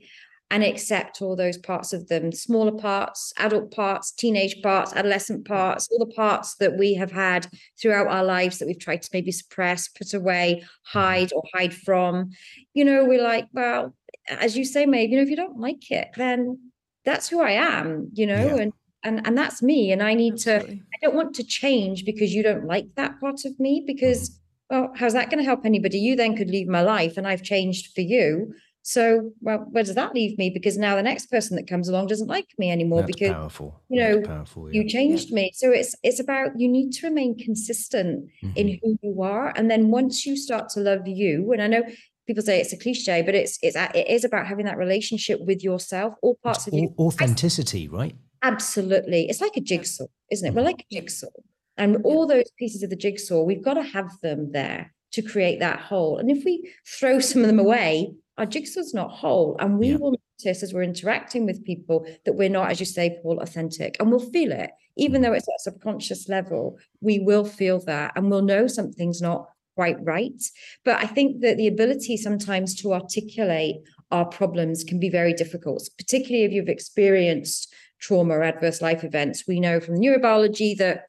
and 0.53 0.63
accept 0.63 1.19
all 1.19 1.36
those 1.36 1.58
parts 1.58 1.93
of 1.93 2.08
them 2.08 2.32
smaller 2.32 2.71
parts 2.71 3.34
adult 3.38 3.73
parts 3.73 4.12
teenage 4.12 4.62
parts 4.62 4.93
adolescent 4.93 5.45
parts 5.45 5.88
all 5.91 6.06
the 6.06 6.13
parts 6.13 6.56
that 6.56 6.77
we 6.77 6.93
have 6.93 7.12
had 7.12 7.47
throughout 7.82 8.08
our 8.08 8.23
lives 8.23 8.60
that 8.60 8.67
we've 8.67 8.79
tried 8.79 9.01
to 9.01 9.10
maybe 9.13 9.32
suppress 9.32 9.88
put 9.88 10.13
away 10.13 10.58
mm-hmm. 10.58 10.99
hide 10.99 11.34
or 11.34 11.43
hide 11.53 11.73
from 11.73 12.29
you 12.73 12.86
know 12.86 13.03
we're 13.03 13.23
like 13.23 13.47
well 13.53 13.95
as 14.29 14.56
you 14.56 14.63
say 14.63 14.86
Maeve, 14.86 15.10
you 15.10 15.17
know 15.17 15.23
if 15.23 15.29
you 15.29 15.36
don't 15.36 15.60
like 15.60 15.89
it 15.91 16.10
then 16.15 16.60
that's 17.03 17.27
who 17.27 17.41
i 17.41 17.51
am 17.51 18.10
you 18.13 18.27
know 18.27 18.56
yeah. 18.56 18.62
and 18.62 18.73
and 19.03 19.25
and 19.25 19.38
that's 19.38 19.62
me 19.62 19.91
and 19.91 20.03
i 20.03 20.13
need 20.13 20.34
Absolutely. 20.34 20.75
to 20.75 20.82
i 20.82 20.97
don't 21.01 21.15
want 21.15 21.34
to 21.36 21.43
change 21.43 22.06
because 22.06 22.34
you 22.34 22.43
don't 22.43 22.65
like 22.65 22.86
that 22.95 23.19
part 23.19 23.45
of 23.45 23.60
me 23.60 23.84
because 23.86 24.29
mm-hmm. 24.29 24.42
Well 24.69 24.91
how's 24.95 25.13
that 25.13 25.30
going 25.30 25.39
to 25.39 25.45
help 25.45 25.65
anybody 25.65 25.99
you 25.99 26.15
then 26.15 26.36
could 26.36 26.49
leave 26.49 26.67
my 26.67 26.82
life 26.82 27.17
and 27.17 27.28
i've 27.28 27.43
changed 27.43 27.93
for 27.93 28.02
you 28.02 28.54
so 28.82 29.32
well 29.41 29.60
where 29.71 29.84
does 29.84 29.95
that 29.95 30.13
leave 30.13 30.38
me 30.38 30.49
because 30.49 30.78
now 30.78 30.95
the 30.95 31.04
next 31.04 31.28
person 31.28 31.56
that 31.56 31.67
comes 31.67 31.88
along 31.88 32.08
doesn't 32.08 32.28
like 32.28 32.47
me 32.58 32.69
anymore 32.69 33.02
that's 33.02 33.13
because 33.13 33.32
powerful. 33.32 33.82
you 33.89 34.02
know 34.02 34.21
powerful, 34.21 34.71
yeah. 34.71 34.82
you 34.82 34.88
changed 34.88 35.30
yeah. 35.30 35.36
me 35.36 35.52
so 35.54 35.71
it's 35.71 35.95
it's 36.04 36.19
about 36.19 36.49
you 36.60 36.67
need 36.67 36.91
to 36.91 37.08
remain 37.08 37.38
consistent 37.38 38.30
mm-hmm. 38.43 38.58
in 38.58 38.80
who 38.84 38.97
you 39.02 39.21
are 39.21 39.54
and 39.56 39.71
then 39.71 39.89
once 39.89 40.26
you 40.26 40.36
start 40.36 40.67
to 40.69 40.80
love 40.80 41.08
you 41.08 41.52
and 41.54 41.62
i 41.62 41.67
know 41.67 41.84
people 42.28 42.43
say 42.43 42.60
it's 42.60 42.73
a 42.73 42.78
cliche 42.78 43.21
but 43.21 43.36
it's 43.36 43.58
it's 43.62 43.78
it 43.78 44.08
is 44.08 44.26
about 44.26 44.47
having 44.47 44.65
that 44.65 44.78
relationship 44.78 45.39
with 45.45 45.63
yourself 45.63 46.13
all 46.21 46.38
parts 46.43 46.67
it's 46.67 46.76
of 46.76 46.82
you 46.82 46.93
authenticity 46.99 47.88
right 47.88 48.15
Absolutely. 48.43 49.30
It's 49.30 49.41
like 49.41 49.56
a 49.56 49.62
jigsaw, 49.62 50.06
isn't 50.30 50.47
it? 50.47 50.52
We're 50.54 50.60
mm-hmm. 50.60 50.65
like 50.67 50.86
a 50.91 50.93
jigsaw. 50.93 51.28
And 51.77 51.97
all 52.03 52.27
those 52.27 52.51
pieces 52.57 52.83
of 52.83 52.89
the 52.89 52.95
jigsaw, 52.95 53.43
we've 53.43 53.63
got 53.63 53.75
to 53.75 53.83
have 53.83 54.12
them 54.21 54.51
there 54.51 54.93
to 55.13 55.21
create 55.21 55.59
that 55.59 55.79
whole. 55.79 56.17
And 56.17 56.29
if 56.29 56.43
we 56.43 56.71
throw 56.88 57.19
some 57.19 57.41
of 57.41 57.47
them 57.47 57.57
mm. 57.57 57.62
away, 57.62 58.13
our 58.38 58.45
jigsaw's 58.45 58.93
not 58.93 59.12
whole. 59.12 59.55
And 59.59 59.79
we 59.79 59.89
yeah. 59.89 59.97
will 59.97 60.15
notice 60.39 60.63
as 60.63 60.73
we're 60.73 60.83
interacting 60.83 61.45
with 61.45 61.63
people 61.63 62.05
that 62.25 62.33
we're 62.33 62.49
not, 62.49 62.71
as 62.71 62.79
you 62.79 62.86
say, 62.86 63.19
Paul, 63.21 63.39
authentic. 63.39 63.95
And 63.99 64.09
we'll 64.09 64.19
feel 64.19 64.51
it. 64.51 64.71
Even 64.97 65.21
mm. 65.21 65.25
though 65.25 65.33
it's 65.33 65.47
at 65.47 65.55
a 65.55 65.71
subconscious 65.71 66.29
level, 66.29 66.77
we 67.01 67.19
will 67.19 67.45
feel 67.45 67.79
that 67.86 68.13
and 68.15 68.29
we'll 68.29 68.41
know 68.41 68.67
something's 68.67 69.21
not 69.21 69.47
quite 69.75 70.03
right. 70.03 70.41
But 70.86 70.99
I 70.99 71.07
think 71.07 71.41
that 71.41 71.57
the 71.57 71.67
ability 71.67 72.17
sometimes 72.17 72.75
to 72.81 72.93
articulate 72.93 73.77
our 74.12 74.25
problems 74.25 74.83
can 74.83 74.99
be 74.99 75.09
very 75.09 75.33
difficult, 75.33 75.89
particularly 75.97 76.45
if 76.45 76.51
you've 76.51 76.69
experienced 76.69 77.73
trauma 77.99 78.36
or 78.36 78.43
adverse 78.43 78.81
life 78.81 79.03
events. 79.03 79.45
We 79.47 79.59
know 79.59 79.79
from 79.79 79.95
neurobiology 79.95 80.77
that 80.77 81.05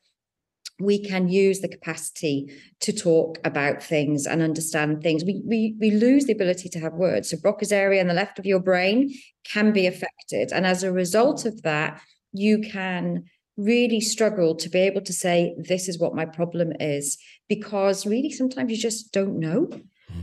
we 0.80 0.98
can 0.98 1.28
use 1.28 1.60
the 1.60 1.68
capacity 1.68 2.50
to 2.80 2.92
talk 2.92 3.38
about 3.44 3.82
things 3.82 4.26
and 4.26 4.42
understand 4.42 5.02
things. 5.02 5.24
We, 5.24 5.42
we, 5.46 5.76
we 5.80 5.90
lose 5.92 6.24
the 6.24 6.32
ability 6.32 6.68
to 6.70 6.80
have 6.80 6.94
words. 6.94 7.30
So 7.30 7.36
Broca's 7.36 7.72
area 7.72 8.00
on 8.00 8.08
the 8.08 8.14
left 8.14 8.38
of 8.38 8.46
your 8.46 8.60
brain 8.60 9.14
can 9.44 9.72
be 9.72 9.86
affected. 9.86 10.50
And 10.52 10.66
as 10.66 10.82
a 10.82 10.92
result 10.92 11.44
of 11.44 11.62
that, 11.62 12.00
you 12.32 12.58
can 12.58 13.24
really 13.56 14.00
struggle 14.00 14.56
to 14.56 14.68
be 14.68 14.80
able 14.80 15.00
to 15.02 15.12
say, 15.12 15.54
this 15.58 15.88
is 15.88 15.98
what 15.98 16.14
my 16.14 16.24
problem 16.24 16.72
is, 16.80 17.18
because 17.48 18.04
really 18.04 18.30
sometimes 18.30 18.70
you 18.70 18.76
just 18.76 19.12
don't 19.12 19.38
know 19.38 19.70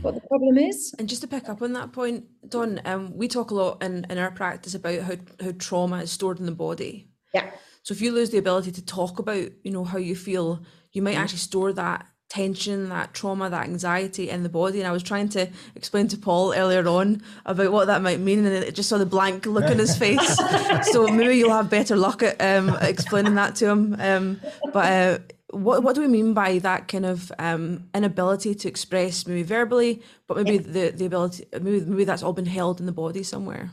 what 0.02 0.14
the 0.14 0.20
problem 0.20 0.58
is. 0.58 0.94
And 0.98 1.08
just 1.08 1.22
to 1.22 1.28
pick 1.28 1.48
up 1.48 1.62
on 1.62 1.72
that 1.72 1.92
point, 1.92 2.24
Dawn, 2.46 2.80
um, 2.84 3.16
we 3.16 3.28
talk 3.28 3.50
a 3.50 3.54
lot 3.54 3.82
in, 3.82 4.04
in 4.10 4.18
our 4.18 4.30
practice 4.30 4.74
about 4.74 5.00
how, 5.00 5.14
how 5.40 5.52
trauma 5.58 5.98
is 5.98 6.12
stored 6.12 6.40
in 6.40 6.46
the 6.46 6.52
body. 6.52 7.08
Yeah. 7.32 7.50
So 7.82 7.92
if 7.92 8.00
you 8.00 8.12
lose 8.12 8.30
the 8.30 8.38
ability 8.38 8.72
to 8.72 8.84
talk 8.84 9.18
about, 9.18 9.50
you 9.64 9.70
know, 9.70 9.84
how 9.84 9.98
you 9.98 10.14
feel, 10.14 10.62
you 10.92 11.02
might 11.02 11.16
mm. 11.16 11.20
actually 11.20 11.38
store 11.38 11.72
that 11.72 12.06
tension, 12.32 12.88
that 12.88 13.12
trauma, 13.12 13.50
that 13.50 13.64
anxiety 13.64 14.30
in 14.30 14.42
the 14.42 14.48
body. 14.48 14.78
And 14.78 14.88
I 14.88 14.92
was 14.92 15.02
trying 15.02 15.28
to 15.30 15.50
explain 15.74 16.08
to 16.08 16.16
Paul 16.16 16.54
earlier 16.54 16.86
on 16.88 17.22
about 17.44 17.72
what 17.72 17.88
that 17.88 18.00
might 18.00 18.20
mean, 18.20 18.46
and 18.46 18.48
it 18.48 18.74
just 18.74 18.88
saw 18.88 18.96
the 18.96 19.04
blank 19.04 19.44
look 19.44 19.70
in 19.70 19.78
his 19.78 19.96
face. 19.96 20.38
so 20.92 21.08
maybe 21.08 21.36
you'll 21.36 21.52
have 21.52 21.68
better 21.68 21.94
luck 21.94 22.22
at 22.22 22.40
um, 22.40 22.74
explaining 22.80 23.34
that 23.34 23.56
to 23.56 23.68
him. 23.68 23.96
Um, 23.98 24.40
but 24.72 24.92
uh, 24.92 25.18
what 25.50 25.82
what 25.82 25.94
do 25.94 26.00
we 26.00 26.08
mean 26.08 26.32
by 26.32 26.58
that 26.60 26.88
kind 26.88 27.04
of 27.04 27.30
um, 27.38 27.88
inability 27.94 28.54
to 28.54 28.68
express, 28.68 29.26
maybe 29.26 29.42
verbally, 29.42 30.02
but 30.26 30.38
maybe 30.38 30.56
the 30.56 30.90
the 30.90 31.04
ability, 31.04 31.44
maybe 31.52 31.80
maybe 31.80 32.04
that's 32.04 32.22
all 32.22 32.32
been 32.32 32.46
held 32.46 32.80
in 32.80 32.86
the 32.86 32.92
body 32.92 33.22
somewhere 33.22 33.70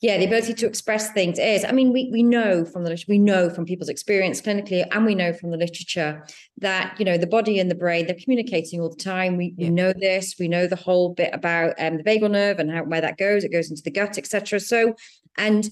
yeah 0.00 0.16
the 0.16 0.24
ability 0.24 0.54
to 0.54 0.66
express 0.66 1.10
things 1.12 1.38
is 1.38 1.64
i 1.64 1.72
mean 1.72 1.92
we, 1.92 2.08
we 2.12 2.22
know 2.22 2.64
from 2.64 2.84
the 2.84 3.04
we 3.08 3.18
know 3.18 3.50
from 3.50 3.64
people's 3.64 3.88
experience 3.88 4.40
clinically 4.40 4.86
and 4.90 5.04
we 5.04 5.14
know 5.14 5.32
from 5.32 5.50
the 5.50 5.56
literature 5.56 6.24
that 6.58 6.94
you 6.98 7.04
know 7.04 7.18
the 7.18 7.26
body 7.26 7.58
and 7.58 7.70
the 7.70 7.74
brain 7.74 8.06
they're 8.06 8.16
communicating 8.22 8.80
all 8.80 8.90
the 8.90 9.02
time 9.02 9.36
we, 9.36 9.54
yeah. 9.56 9.68
we 9.68 9.74
know 9.74 9.92
this 9.98 10.34
we 10.38 10.48
know 10.48 10.66
the 10.66 10.76
whole 10.76 11.14
bit 11.14 11.30
about 11.32 11.74
um, 11.78 11.96
the 11.96 12.04
vagal 12.04 12.30
nerve 12.30 12.58
and 12.58 12.70
how 12.70 12.82
where 12.84 13.00
that 13.00 13.18
goes 13.18 13.44
it 13.44 13.52
goes 13.52 13.70
into 13.70 13.82
the 13.82 13.90
gut 13.90 14.18
etc 14.18 14.58
so 14.58 14.94
and 15.36 15.70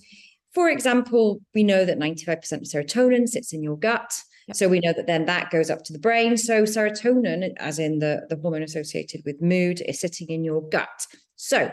for 0.52 0.68
example 0.68 1.40
we 1.54 1.62
know 1.62 1.84
that 1.84 1.98
95% 1.98 2.52
of 2.52 2.62
serotonin 2.62 3.26
sits 3.26 3.52
in 3.52 3.62
your 3.62 3.76
gut 3.76 4.22
so 4.54 4.68
we 4.68 4.80
know 4.80 4.92
that 4.94 5.06
then 5.06 5.26
that 5.26 5.50
goes 5.50 5.68
up 5.68 5.84
to 5.84 5.92
the 5.92 5.98
brain. 5.98 6.36
So 6.36 6.62
serotonin, 6.62 7.52
as 7.58 7.78
in 7.78 7.98
the, 7.98 8.26
the 8.30 8.36
hormone 8.36 8.62
associated 8.62 9.22
with 9.26 9.42
mood, 9.42 9.82
is 9.86 10.00
sitting 10.00 10.28
in 10.28 10.42
your 10.42 10.66
gut. 10.70 11.06
So 11.38 11.70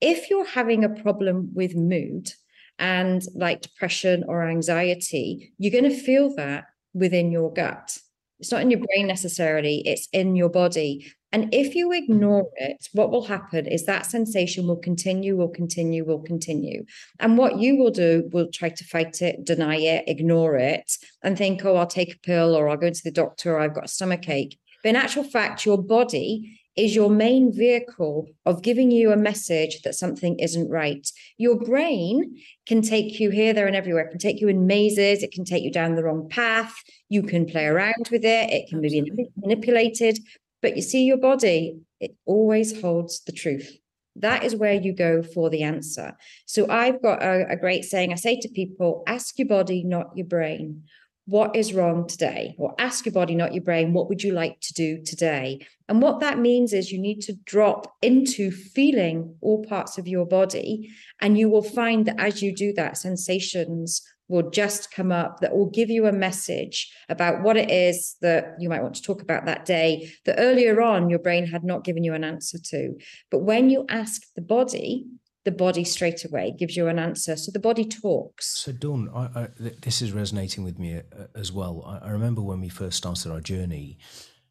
if 0.00 0.30
you're 0.30 0.46
having 0.46 0.82
a 0.82 0.88
problem 0.88 1.50
with 1.52 1.76
mood 1.76 2.32
and 2.78 3.22
like 3.34 3.60
depression 3.60 4.24
or 4.26 4.48
anxiety, 4.48 5.52
you're 5.58 5.78
going 5.78 5.90
to 5.90 6.02
feel 6.02 6.34
that 6.36 6.64
within 6.94 7.30
your 7.30 7.52
gut. 7.52 7.98
It's 8.40 8.50
not 8.50 8.62
in 8.62 8.70
your 8.70 8.80
brain 8.80 9.06
necessarily, 9.06 9.86
it's 9.86 10.08
in 10.12 10.36
your 10.36 10.48
body. 10.48 11.12
And 11.32 11.52
if 11.52 11.74
you 11.74 11.92
ignore 11.92 12.48
it, 12.56 12.88
what 12.92 13.10
will 13.10 13.24
happen 13.24 13.66
is 13.66 13.84
that 13.84 14.06
sensation 14.06 14.66
will 14.66 14.76
continue, 14.76 15.36
will 15.36 15.48
continue, 15.48 16.04
will 16.04 16.22
continue. 16.22 16.84
And 17.20 17.36
what 17.36 17.58
you 17.58 17.76
will 17.76 17.90
do 17.90 18.28
will 18.32 18.48
try 18.50 18.70
to 18.70 18.84
fight 18.84 19.20
it, 19.20 19.44
deny 19.44 19.76
it, 19.76 20.04
ignore 20.06 20.56
it, 20.56 20.96
and 21.22 21.36
think, 21.36 21.62
oh, 21.64 21.76
I'll 21.76 21.86
take 21.86 22.14
a 22.14 22.18
pill 22.20 22.54
or 22.54 22.70
I'll 22.70 22.78
go 22.78 22.90
to 22.90 23.04
the 23.04 23.10
doctor 23.10 23.54
or 23.54 23.60
I've 23.60 23.74
got 23.74 23.84
a 23.84 23.88
stomach 23.88 24.28
ache. 24.30 24.58
But 24.82 24.90
in 24.90 24.96
actual 24.96 25.24
fact, 25.24 25.66
your 25.66 25.82
body 25.82 26.58
is 26.76 26.94
your 26.94 27.10
main 27.10 27.52
vehicle 27.52 28.26
of 28.44 28.62
giving 28.62 28.90
you 28.90 29.12
a 29.12 29.16
message 29.16 29.82
that 29.82 29.94
something 29.94 30.38
isn't 30.38 30.68
right. 30.68 31.08
Your 31.38 31.56
brain 31.56 32.36
can 32.66 32.82
take 32.82 33.20
you 33.20 33.30
here, 33.30 33.52
there, 33.52 33.66
and 33.66 33.76
everywhere. 33.76 34.04
It 34.04 34.10
can 34.10 34.18
take 34.18 34.40
you 34.40 34.48
in 34.48 34.66
mazes. 34.66 35.22
It 35.22 35.32
can 35.32 35.44
take 35.44 35.62
you 35.62 35.70
down 35.70 35.94
the 35.94 36.02
wrong 36.02 36.28
path. 36.28 36.74
You 37.08 37.22
can 37.22 37.46
play 37.46 37.66
around 37.66 38.08
with 38.10 38.24
it. 38.24 38.50
It 38.50 38.68
can 38.68 38.80
be 38.80 39.30
manipulated. 39.36 40.18
But 40.62 40.76
you 40.76 40.82
see, 40.82 41.04
your 41.04 41.18
body, 41.18 41.78
it 42.00 42.16
always 42.26 42.80
holds 42.80 43.22
the 43.24 43.32
truth. 43.32 43.78
That 44.16 44.44
is 44.44 44.54
where 44.54 44.74
you 44.74 44.92
go 44.92 45.22
for 45.22 45.50
the 45.50 45.62
answer. 45.62 46.16
So 46.46 46.68
I've 46.68 47.02
got 47.02 47.22
a, 47.22 47.50
a 47.50 47.56
great 47.56 47.84
saying 47.84 48.12
I 48.12 48.16
say 48.16 48.38
to 48.40 48.48
people 48.48 49.02
ask 49.06 49.38
your 49.38 49.48
body, 49.48 49.82
not 49.84 50.16
your 50.16 50.26
brain 50.26 50.84
what 51.26 51.56
is 51.56 51.72
wrong 51.72 52.06
today? 52.06 52.54
Or 52.58 52.74
ask 52.78 53.06
your 53.06 53.12
body 53.12 53.34
not 53.34 53.54
your 53.54 53.62
brain 53.62 53.92
what 53.92 54.08
would 54.08 54.22
you 54.22 54.32
like 54.32 54.60
to 54.60 54.74
do 54.74 55.02
today? 55.02 55.66
And 55.88 56.02
what 56.02 56.20
that 56.20 56.38
means 56.38 56.72
is 56.72 56.92
you 56.92 57.00
need 57.00 57.20
to 57.22 57.34
drop 57.44 57.94
into 58.02 58.50
feeling 58.50 59.36
all 59.40 59.64
parts 59.64 59.98
of 59.98 60.06
your 60.06 60.26
body 60.26 60.90
and 61.20 61.38
you 61.38 61.48
will 61.48 61.62
find 61.62 62.06
that 62.06 62.20
as 62.20 62.42
you 62.42 62.54
do 62.54 62.72
that 62.74 62.96
sensations 62.96 64.02
will 64.28 64.50
just 64.50 64.90
come 64.90 65.12
up 65.12 65.40
that 65.40 65.54
will 65.54 65.68
give 65.68 65.90
you 65.90 66.06
a 66.06 66.12
message 66.12 66.90
about 67.08 67.42
what 67.42 67.56
it 67.56 67.70
is 67.70 68.16
that 68.22 68.54
you 68.58 68.68
might 68.68 68.82
want 68.82 68.94
to 68.94 69.02
talk 69.02 69.20
about 69.20 69.44
that 69.44 69.66
day 69.66 70.10
that 70.24 70.36
earlier 70.38 70.80
on 70.80 71.10
your 71.10 71.18
brain 71.18 71.46
had 71.46 71.62
not 71.62 71.84
given 71.84 72.02
you 72.02 72.14
an 72.14 72.24
answer 72.24 72.58
to. 72.58 72.94
But 73.30 73.40
when 73.40 73.68
you 73.68 73.84
ask 73.88 74.22
the 74.34 74.42
body 74.42 75.06
the 75.44 75.52
body 75.52 75.84
straight 75.84 76.24
away 76.24 76.54
gives 76.58 76.76
you 76.76 76.88
an 76.88 76.98
answer. 76.98 77.36
So 77.36 77.52
the 77.52 77.58
body 77.58 77.84
talks. 77.84 78.58
So, 78.58 78.72
Dawn, 78.72 79.10
I, 79.14 79.40
I, 79.40 79.48
this 79.82 80.00
is 80.00 80.12
resonating 80.12 80.64
with 80.64 80.78
me 80.78 80.96
uh, 80.96 81.26
as 81.34 81.52
well. 81.52 81.84
I, 81.86 82.08
I, 82.08 82.10
remember 82.10 82.42
when 82.42 82.60
we 82.60 82.68
first 82.68 82.96
started 82.96 83.30
our 83.30 83.40
journey, 83.40 83.98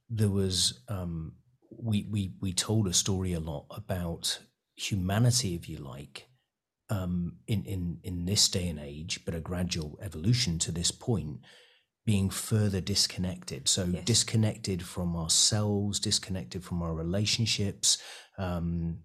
there 0.10 0.29
was 0.29 0.82
um, 0.88 1.34
we 1.71 2.08
we 2.12 2.34
we 2.39 2.53
told 2.53 2.88
a 2.88 2.93
story 2.93 3.34
a 3.34 3.39
lot 3.39 3.65
about 3.71 4.39
humanity, 4.75 5.56
if 5.56 5.67
you 5.67 5.77
like, 5.77 6.27
um, 6.89 7.38
in 7.47 7.65
in 7.65 7.99
in 8.03 8.25
this 8.25 8.47
day 8.47 8.67
and 8.67 8.79
age, 8.79 9.21
but 9.25 9.36
a 9.36 9.39
gradual 9.39 9.97
evolution 10.01 10.60
to 10.60 10.71
this 10.71 10.91
point 10.91 11.39
being 12.06 12.29
further 12.29 12.82
disconnected. 12.82 13.67
So 13.67 13.86
yes. 13.86 14.03
disconnected 14.03 14.84
from 14.84 15.15
ourselves, 15.15 15.99
disconnected 15.99 16.63
from 16.63 16.84
our 16.84 16.93
relationships. 16.93 17.97
Um, 18.38 18.99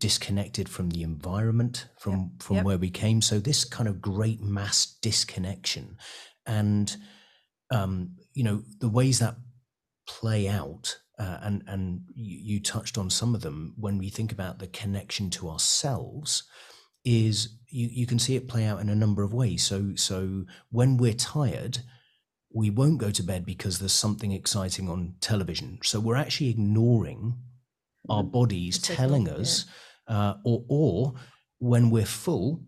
disconnected 0.00 0.68
from 0.68 0.90
the 0.90 1.02
environment 1.02 1.86
from 1.98 2.12
yep. 2.12 2.42
from 2.42 2.56
yep. 2.56 2.64
where 2.64 2.78
we 2.78 2.90
came 2.90 3.20
so 3.20 3.38
this 3.38 3.64
kind 3.64 3.88
of 3.88 4.00
great 4.00 4.40
mass 4.40 4.96
disconnection 5.02 5.96
and 6.46 6.96
um, 7.70 8.16
you 8.32 8.42
know 8.42 8.62
the 8.80 8.88
ways 8.88 9.18
that 9.20 9.36
play 10.08 10.48
out 10.48 10.98
uh, 11.18 11.38
and 11.42 11.62
and 11.66 12.00
you, 12.14 12.54
you, 12.54 12.60
touched 12.60 12.96
on 12.96 13.10
some 13.10 13.34
of 13.34 13.42
them 13.42 13.74
when 13.76 13.98
we 13.98 14.08
think 14.08 14.32
about 14.32 14.58
the 14.58 14.66
connection 14.66 15.28
to 15.28 15.50
ourselves 15.50 16.44
is 17.04 17.58
you, 17.68 17.88
you 17.92 18.06
can 18.06 18.18
see 18.18 18.36
it 18.36 18.48
play 18.48 18.64
out 18.64 18.80
in 18.80 18.88
a 18.88 18.94
number 18.94 19.22
of 19.22 19.34
ways 19.34 19.62
so 19.62 19.92
so 19.94 20.44
when 20.70 20.96
we're 20.96 21.12
tired 21.12 21.78
we 22.52 22.70
won't 22.70 22.98
go 22.98 23.10
to 23.10 23.22
bed 23.22 23.44
because 23.44 23.78
there's 23.78 23.92
something 23.92 24.32
exciting 24.32 24.88
on 24.88 25.14
television 25.20 25.78
so 25.82 26.00
we're 26.00 26.16
actually 26.16 26.48
ignoring 26.48 27.36
our 28.08 28.22
mm-hmm. 28.22 28.32
bodies 28.32 28.78
telling 28.78 29.28
us 29.28 29.66
yeah 29.66 29.74
uh, 30.10 30.34
or, 30.44 30.64
or 30.68 31.14
when 31.58 31.88
we're 31.90 32.04
full 32.04 32.64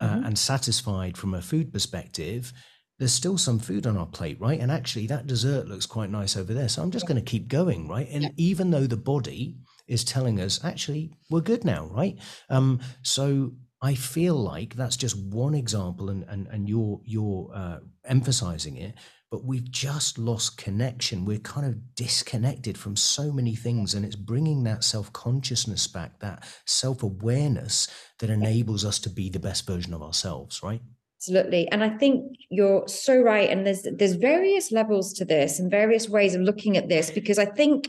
uh, 0.00 0.08
mm-hmm. 0.08 0.26
and 0.26 0.38
satisfied 0.38 1.18
from 1.18 1.34
a 1.34 1.42
food 1.42 1.72
perspective, 1.72 2.52
there's 2.98 3.12
still 3.12 3.36
some 3.36 3.58
food 3.58 3.86
on 3.86 3.96
our 3.96 4.06
plate, 4.06 4.40
right? 4.40 4.60
And 4.60 4.70
actually, 4.70 5.06
that 5.08 5.26
dessert 5.26 5.68
looks 5.68 5.84
quite 5.84 6.10
nice 6.10 6.36
over 6.36 6.54
there. 6.54 6.68
So 6.68 6.82
I'm 6.82 6.90
just 6.90 7.04
yeah. 7.04 7.14
going 7.14 7.24
to 7.24 7.30
keep 7.30 7.48
going, 7.48 7.88
right? 7.88 8.08
And 8.10 8.22
yeah. 8.22 8.30
even 8.36 8.70
though 8.70 8.86
the 8.86 8.96
body 8.96 9.56
is 9.86 10.04
telling 10.04 10.40
us, 10.40 10.64
actually, 10.64 11.12
we're 11.28 11.40
good 11.40 11.64
now, 11.64 11.90
right? 11.92 12.18
Um, 12.48 12.80
so 13.02 13.52
I 13.82 13.94
feel 13.94 14.36
like 14.36 14.74
that's 14.74 14.96
just 14.96 15.16
one 15.16 15.54
example, 15.54 16.08
and 16.08 16.24
and 16.28 16.46
and 16.46 16.68
you're 16.68 17.00
you're 17.04 17.50
uh, 17.54 17.78
emphasizing 18.04 18.78
it 18.78 18.94
but 19.30 19.44
we've 19.44 19.70
just 19.70 20.18
lost 20.18 20.56
connection. 20.56 21.24
We're 21.24 21.38
kind 21.38 21.66
of 21.66 21.94
disconnected 21.94 22.78
from 22.78 22.96
so 22.96 23.32
many 23.32 23.54
things, 23.54 23.94
and 23.94 24.04
it's 24.04 24.16
bringing 24.16 24.64
that 24.64 24.84
self 24.84 25.12
consciousness 25.12 25.86
back, 25.86 26.20
that 26.20 26.46
self 26.64 27.02
awareness 27.02 27.88
that 28.20 28.30
enables 28.30 28.84
us 28.84 28.98
to 29.00 29.10
be 29.10 29.28
the 29.28 29.40
best 29.40 29.66
version 29.66 29.94
of 29.94 30.02
ourselves, 30.02 30.62
right? 30.62 30.80
Absolutely, 31.18 31.68
and 31.68 31.82
I 31.82 31.90
think 31.90 32.36
you're 32.50 32.86
so 32.86 33.20
right. 33.20 33.50
And 33.50 33.66
there's 33.66 33.86
there's 33.90 34.14
various 34.14 34.70
levels 34.70 35.12
to 35.14 35.24
this 35.24 35.58
and 35.58 35.70
various 35.70 36.08
ways 36.08 36.34
of 36.34 36.42
looking 36.42 36.76
at 36.76 36.88
this 36.88 37.10
because 37.10 37.38
I 37.38 37.46
think 37.46 37.88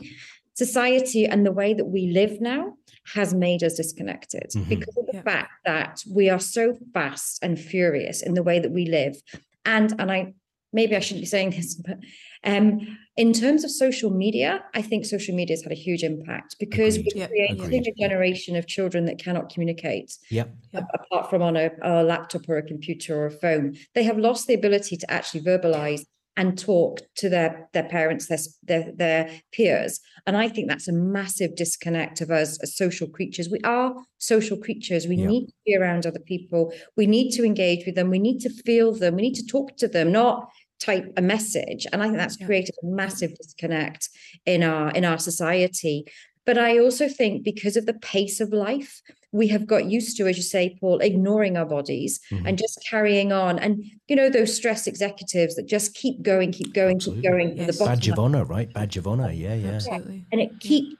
society 0.54 1.24
and 1.24 1.46
the 1.46 1.52
way 1.52 1.72
that 1.72 1.84
we 1.84 2.10
live 2.10 2.40
now 2.40 2.74
has 3.14 3.32
made 3.32 3.62
us 3.62 3.74
disconnected 3.74 4.50
mm-hmm. 4.50 4.68
because 4.68 4.96
of 4.96 5.06
the 5.06 5.14
yeah. 5.14 5.22
fact 5.22 5.52
that 5.64 6.02
we 6.12 6.28
are 6.28 6.40
so 6.40 6.76
fast 6.92 7.38
and 7.42 7.58
furious 7.58 8.22
in 8.22 8.34
the 8.34 8.42
way 8.42 8.58
that 8.58 8.72
we 8.72 8.84
live 8.86 9.16
and 9.64 9.94
and 10.00 10.10
i 10.10 10.34
maybe 10.72 10.94
I 10.96 11.00
shouldn't 11.00 11.22
be 11.22 11.26
saying 11.26 11.50
this, 11.50 11.74
but 11.74 11.98
um, 12.44 12.98
in 13.16 13.32
terms 13.32 13.64
of 13.64 13.70
social 13.70 14.10
media, 14.10 14.62
I 14.74 14.82
think 14.82 15.04
social 15.04 15.34
media 15.34 15.54
has 15.56 15.62
had 15.62 15.72
a 15.72 15.76
huge 15.76 16.02
impact 16.02 16.56
because 16.60 16.96
Agreed. 16.96 17.12
we're 17.16 17.28
creating 17.28 17.60
agreed. 17.64 17.86
a 17.88 17.94
generation 18.00 18.54
of 18.56 18.66
children 18.66 19.04
that 19.06 19.18
cannot 19.18 19.48
communicate. 19.52 20.16
Yeah. 20.30 20.44
a- 20.74 20.84
apart 20.94 21.30
from 21.30 21.42
on 21.42 21.56
a, 21.56 21.70
a 21.82 22.02
laptop 22.04 22.42
or 22.48 22.58
a 22.58 22.62
computer 22.62 23.16
or 23.18 23.26
a 23.26 23.30
phone. 23.30 23.76
They 23.94 24.04
have 24.04 24.18
lost 24.18 24.46
the 24.46 24.54
ability 24.54 24.96
to 24.98 25.10
actually 25.10 25.40
verbalize 25.42 26.02
and 26.36 26.56
talk 26.56 27.00
to 27.16 27.28
their 27.28 27.68
their 27.72 27.88
parents, 27.88 28.28
their, 28.28 28.38
their 28.62 28.92
their 28.94 29.30
peers. 29.52 29.98
And 30.24 30.36
I 30.36 30.48
think 30.48 30.68
that's 30.68 30.86
a 30.86 30.92
massive 30.92 31.56
disconnect 31.56 32.20
of 32.20 32.30
us 32.30 32.62
as 32.62 32.76
social 32.76 33.08
creatures. 33.08 33.48
We 33.50 33.58
are 33.64 33.92
social 34.18 34.56
creatures. 34.56 35.08
We 35.08 35.16
Yeah. 35.16 35.26
need 35.26 35.46
to 35.46 35.52
be 35.66 35.74
around 35.76 36.06
other 36.06 36.20
people. 36.20 36.72
We 36.96 37.06
need 37.08 37.32
to 37.32 37.44
engage 37.44 37.84
with 37.84 37.96
them. 37.96 38.08
We 38.10 38.20
need 38.20 38.38
to 38.42 38.50
feel 38.50 38.92
them. 38.92 39.16
We 39.16 39.22
need 39.22 39.34
to 39.34 39.46
talk 39.46 39.76
to 39.78 39.88
them, 39.88 40.12
not 40.12 40.48
type 40.78 41.12
a 41.16 41.22
message. 41.22 41.86
And 41.92 42.02
I 42.02 42.06
think 42.06 42.18
that's 42.18 42.36
created 42.36 42.74
a 42.82 42.86
massive 42.86 43.34
disconnect 43.36 44.08
in 44.46 44.62
our 44.62 44.90
in 44.90 45.04
our 45.04 45.18
society. 45.18 46.06
But 46.44 46.58
I 46.58 46.78
also 46.78 47.08
think 47.08 47.44
because 47.44 47.76
of 47.76 47.86
the 47.86 47.94
pace 47.94 48.40
of 48.40 48.52
life, 48.52 49.02
we 49.32 49.48
have 49.48 49.66
got 49.66 49.84
used 49.84 50.16
to, 50.16 50.26
as 50.26 50.36
you 50.36 50.42
say, 50.42 50.76
Paul, 50.80 51.00
ignoring 51.00 51.56
our 51.56 51.66
bodies 51.66 52.18
Mhm. 52.32 52.42
and 52.48 52.58
just 52.58 52.82
carrying 52.88 53.30
on. 53.32 53.58
And 53.58 53.84
you 54.08 54.16
know, 54.16 54.30
those 54.30 54.54
stress 54.56 54.86
executives 54.86 55.54
that 55.56 55.66
just 55.66 55.94
keep 55.94 56.22
going, 56.22 56.50
keep 56.50 56.72
going, 56.72 56.96
Absolutely. 56.96 57.22
keep 57.22 57.30
going. 57.30 57.56
Yes. 57.58 57.78
The 57.78 57.84
Badge 57.84 58.08
of 58.08 58.18
honor, 58.18 58.44
right? 58.44 58.72
Badge 58.72 58.96
of 58.96 59.06
honor. 59.06 59.30
Yeah, 59.30 59.54
yeah. 59.54 59.68
Absolutely. 59.72 60.24
and 60.32 60.40
it 60.40 60.50
keep 60.60 60.98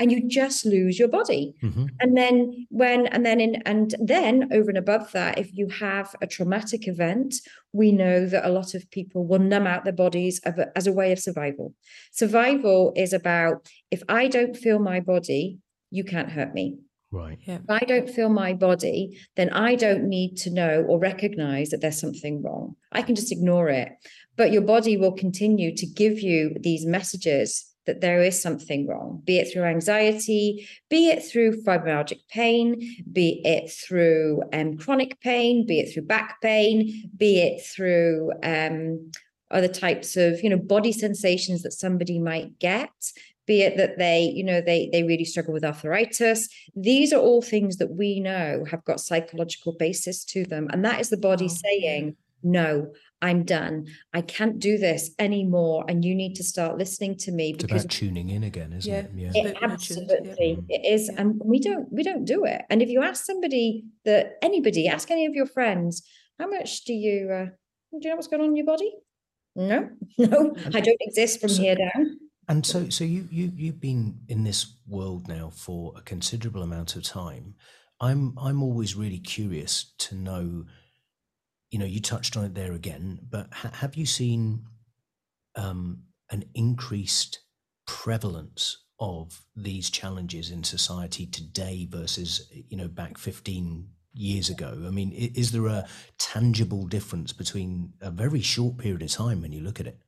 and 0.00 0.12
you 0.12 0.28
just 0.28 0.64
lose 0.64 0.98
your 0.98 1.08
body 1.08 1.54
hmm 1.60 1.86
and 2.00 2.16
then 2.16 2.66
when 2.70 3.06
and 3.08 3.24
then 3.26 3.40
in 3.40 3.56
and 3.66 3.94
then 3.98 4.48
over 4.52 4.68
and 4.70 4.78
above 4.78 5.10
that 5.12 5.36
if 5.38 5.48
you 5.52 5.68
have 5.68 6.14
a 6.22 6.26
traumatic 6.26 6.86
event 6.86 7.34
we 7.72 7.90
know 7.90 8.24
that 8.26 8.46
a 8.46 8.52
lot 8.58 8.74
of 8.74 8.88
people 8.90 9.26
will 9.26 9.40
numb 9.40 9.66
out 9.66 9.82
their 9.84 9.92
bodies 9.92 10.40
of 10.44 10.54
as 10.76 10.86
a 10.86 10.92
way 10.92 11.10
of 11.12 11.18
survival 11.18 11.74
survival 12.12 12.92
is 12.96 13.12
about 13.12 13.68
if 13.90 14.02
i 14.08 14.28
don't 14.28 14.56
feel 14.56 14.78
my 14.78 15.00
body 15.00 15.58
you 15.90 16.04
can't 16.04 16.30
hurt 16.30 16.54
me 16.54 16.76
Right. 17.10 17.38
Yeah. 17.44 17.56
if 17.56 17.70
I 17.70 17.78
don't 17.80 18.10
feel 18.10 18.28
my 18.28 18.52
body, 18.52 19.18
then 19.36 19.50
I 19.50 19.76
don't 19.76 20.04
need 20.04 20.36
to 20.38 20.50
know 20.50 20.84
or 20.86 20.98
recognize 20.98 21.70
that 21.70 21.80
there's 21.80 22.00
something 22.00 22.42
wrong. 22.42 22.76
I 22.92 23.02
can 23.02 23.14
just 23.14 23.32
ignore 23.32 23.70
it. 23.70 23.92
But 24.36 24.52
your 24.52 24.62
body 24.62 24.96
will 24.96 25.12
continue 25.12 25.74
to 25.74 25.86
give 25.86 26.20
you 26.20 26.54
these 26.60 26.84
messages 26.84 27.64
that 27.86 28.02
there 28.02 28.22
is 28.22 28.40
something 28.40 28.86
wrong, 28.86 29.22
be 29.24 29.38
it 29.38 29.50
through 29.50 29.64
anxiety, 29.64 30.68
be 30.90 31.08
it 31.08 31.24
through 31.24 31.62
fibromyalgic 31.62 32.20
pain, 32.28 32.78
be 33.10 33.40
it 33.46 33.70
through 33.70 34.42
um, 34.52 34.76
chronic 34.76 35.18
pain, 35.20 35.66
be 35.66 35.80
it 35.80 35.92
through 35.92 36.02
back 36.02 36.38
pain, 36.42 37.10
be 37.16 37.40
it 37.40 37.64
through 37.64 38.30
um, 38.42 39.10
other 39.50 39.68
types 39.68 40.16
of 40.16 40.42
you 40.42 40.50
know 40.50 40.58
body 40.58 40.92
sensations 40.92 41.62
that 41.62 41.72
somebody 41.72 42.18
might 42.18 42.58
get 42.58 42.90
be 43.48 43.62
it 43.62 43.76
that 43.78 43.98
they 43.98 44.20
you 44.38 44.44
know 44.44 44.60
they 44.60 44.88
they 44.92 45.02
really 45.02 45.24
struggle 45.24 45.52
with 45.52 45.64
arthritis 45.64 46.48
these 46.76 47.12
are 47.12 47.20
all 47.28 47.42
things 47.42 47.78
that 47.78 47.90
we 48.02 48.20
know 48.20 48.64
have 48.70 48.84
got 48.84 49.00
psychological 49.00 49.72
basis 49.78 50.24
to 50.24 50.44
them 50.44 50.68
and 50.72 50.84
that 50.84 51.00
is 51.00 51.08
the 51.10 51.16
body 51.16 51.46
Wow, 51.46 51.54
yeah. 51.54 51.70
saying 51.70 52.16
no 52.42 52.92
i'm 53.20 53.42
done 53.44 53.86
i 54.14 54.20
can't 54.20 54.58
do 54.60 54.78
this 54.78 55.10
anymore 55.18 55.84
and 55.88 56.04
you 56.04 56.14
need 56.14 56.34
to 56.36 56.44
start 56.44 56.78
listening 56.78 57.16
to 57.24 57.32
me 57.32 57.50
It's 57.50 57.64
because 57.64 57.84
about 57.84 57.90
tuning 57.90 58.28
in 58.30 58.44
again, 58.44 58.72
isn't 58.74 58.92
Yeah. 58.92 59.00
it? 59.00 59.10
Yeah. 59.14 59.30
It 59.50 59.56
absolutely 59.60 60.50
yeah. 60.68 60.76
it 60.76 60.82
is 60.94 61.08
Yeah. 61.10 61.20
and 61.20 61.40
we 61.44 61.58
don't 61.58 61.90
we 61.92 62.02
don't 62.04 62.24
do 62.24 62.44
it 62.44 62.62
and 62.70 62.80
if 62.82 62.88
you 62.90 63.02
ask 63.02 63.24
somebody 63.24 63.84
that 64.04 64.36
anybody 64.42 64.86
ask 64.86 65.10
any 65.10 65.26
of 65.26 65.34
your 65.34 65.46
friends 65.46 66.02
how 66.38 66.46
much 66.48 66.84
do 66.84 66.92
you 66.92 67.16
uh, 67.32 67.46
do 67.92 67.98
you 68.02 68.10
know 68.10 68.16
what's 68.16 68.28
going 68.28 68.42
on 68.42 68.50
in 68.50 68.56
your 68.56 68.66
body 68.66 68.92
no 69.56 69.88
no 70.18 70.54
i 70.74 70.80
don't 70.86 71.02
exist 71.08 71.40
from 71.40 71.48
So- 71.50 71.62
here 71.62 71.76
down 71.76 72.17
And 72.48 72.64
so, 72.64 72.88
so 72.88 73.04
you 73.04 73.28
you 73.30 73.52
you've 73.54 73.80
been 73.80 74.20
in 74.28 74.44
this 74.44 74.74
world 74.86 75.28
now 75.28 75.50
for 75.50 75.92
a 75.96 76.00
considerable 76.00 76.62
amount 76.62 76.96
of 76.96 77.02
time. 77.02 77.54
I'm 78.00 78.34
I'm 78.38 78.62
always 78.62 78.94
really 78.94 79.18
curious 79.18 79.92
to 79.98 80.14
know. 80.14 80.64
You 81.70 81.78
know, 81.78 81.84
you 81.84 82.00
touched 82.00 82.36
on 82.36 82.44
it 82.46 82.54
there 82.54 82.72
again, 82.72 83.20
but 83.28 83.52
ha- 83.52 83.72
have 83.74 83.94
you 83.94 84.06
seen 84.06 84.64
um, 85.56 86.04
an 86.30 86.44
increased 86.54 87.40
prevalence 87.86 88.84
of 89.00 89.44
these 89.54 89.90
challenges 89.90 90.50
in 90.50 90.64
society 90.64 91.26
today 91.26 91.86
versus 91.90 92.50
you 92.52 92.76
know 92.76 92.88
back 92.88 93.18
15 93.18 93.88
years 94.14 94.48
ago? 94.48 94.84
I 94.86 94.90
mean, 94.90 95.12
is 95.12 95.52
there 95.52 95.66
a 95.66 95.86
tangible 96.18 96.86
difference 96.86 97.34
between 97.34 97.92
a 98.00 98.10
very 98.10 98.40
short 98.40 98.78
period 98.78 99.02
of 99.02 99.10
time 99.10 99.42
when 99.42 99.52
you 99.52 99.60
look 99.60 99.80
at 99.80 99.86
it? 99.86 100.00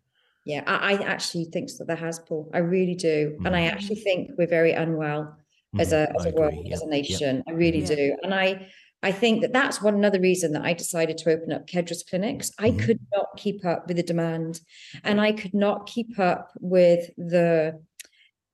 Yeah, 0.44 0.62
I, 0.66 0.94
I 0.94 1.03
actually 1.05 1.44
think 1.46 1.70
that 1.79 1.87
there 1.87 1.96
has, 1.96 2.18
Paul. 2.18 2.50
I 2.55 2.59
really 2.59 2.94
do, 2.94 3.37
and 3.44 3.55
I 3.55 3.62
Mhm. 3.62 3.72
actually 3.72 3.96
think 3.96 4.31
we're 4.38 4.46
very 4.46 4.72
unwell 4.72 5.37
as 5.79 5.88
Mhm, 5.90 5.92
a 5.92 6.12
as 6.16 6.26
I 6.26 6.29
a 6.31 6.33
world, 6.33 6.53
agree, 6.55 6.72
as 6.72 6.81
yeah, 6.81 6.87
a 6.87 6.90
yeah. 6.90 6.90
nation. 6.96 7.42
I 7.46 7.53
really 7.53 7.81
Yeah. 7.81 7.94
do, 7.94 8.16
and 8.22 8.35
I 8.35 8.68
I 9.03 9.12
think 9.12 9.40
that 9.42 9.53
that's 9.55 9.81
one 9.83 9.94
another 9.94 10.20
reason 10.20 10.53
that 10.53 10.62
I 10.64 10.74
decided 10.74 11.16
to 11.18 11.31
open 11.31 11.53
up 11.53 11.66
Kedras 11.66 12.03
clinics. 12.09 12.50
I 12.59 12.70
Mhm. 12.70 12.79
could 12.85 13.00
not 13.14 13.29
keep 13.37 13.64
up 13.64 13.87
with 13.87 13.96
the 13.98 14.03
demand, 14.03 14.61
and 15.05 15.20
I 15.20 15.33
could 15.33 15.55
not 15.55 15.87
keep 15.87 16.18
up 16.18 16.50
with 16.61 17.11
the 17.16 17.79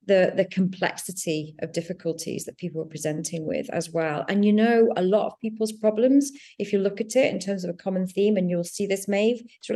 the 0.07 0.33
the 0.37 0.45
complexity 0.45 1.55
of 1.61 1.73
difficulties 1.73 2.45
that 2.45 2.59
people 2.59 2.81
were 2.83 2.89
presenting 2.91 3.45
with 3.45 3.69
as 3.71 3.91
well. 3.91 4.25
And 4.29 4.45
you 4.45 4.53
know, 4.53 4.93
a 4.97 5.03
lot 5.03 5.27
of 5.27 5.41
people's 5.41 5.73
problems, 5.73 6.33
if 6.59 6.73
you 6.73 6.79
look 6.81 7.01
at 7.01 7.17
it 7.17 7.33
in 7.33 7.39
terms 7.41 7.65
of 7.65 7.71
a 7.71 7.75
common 7.79 8.07
theme, 8.09 8.37
and 8.37 8.49
you'll 8.51 8.65
see 8.65 8.87
this, 8.87 9.07
Maeve, 9.09 9.43
it's 9.59 9.71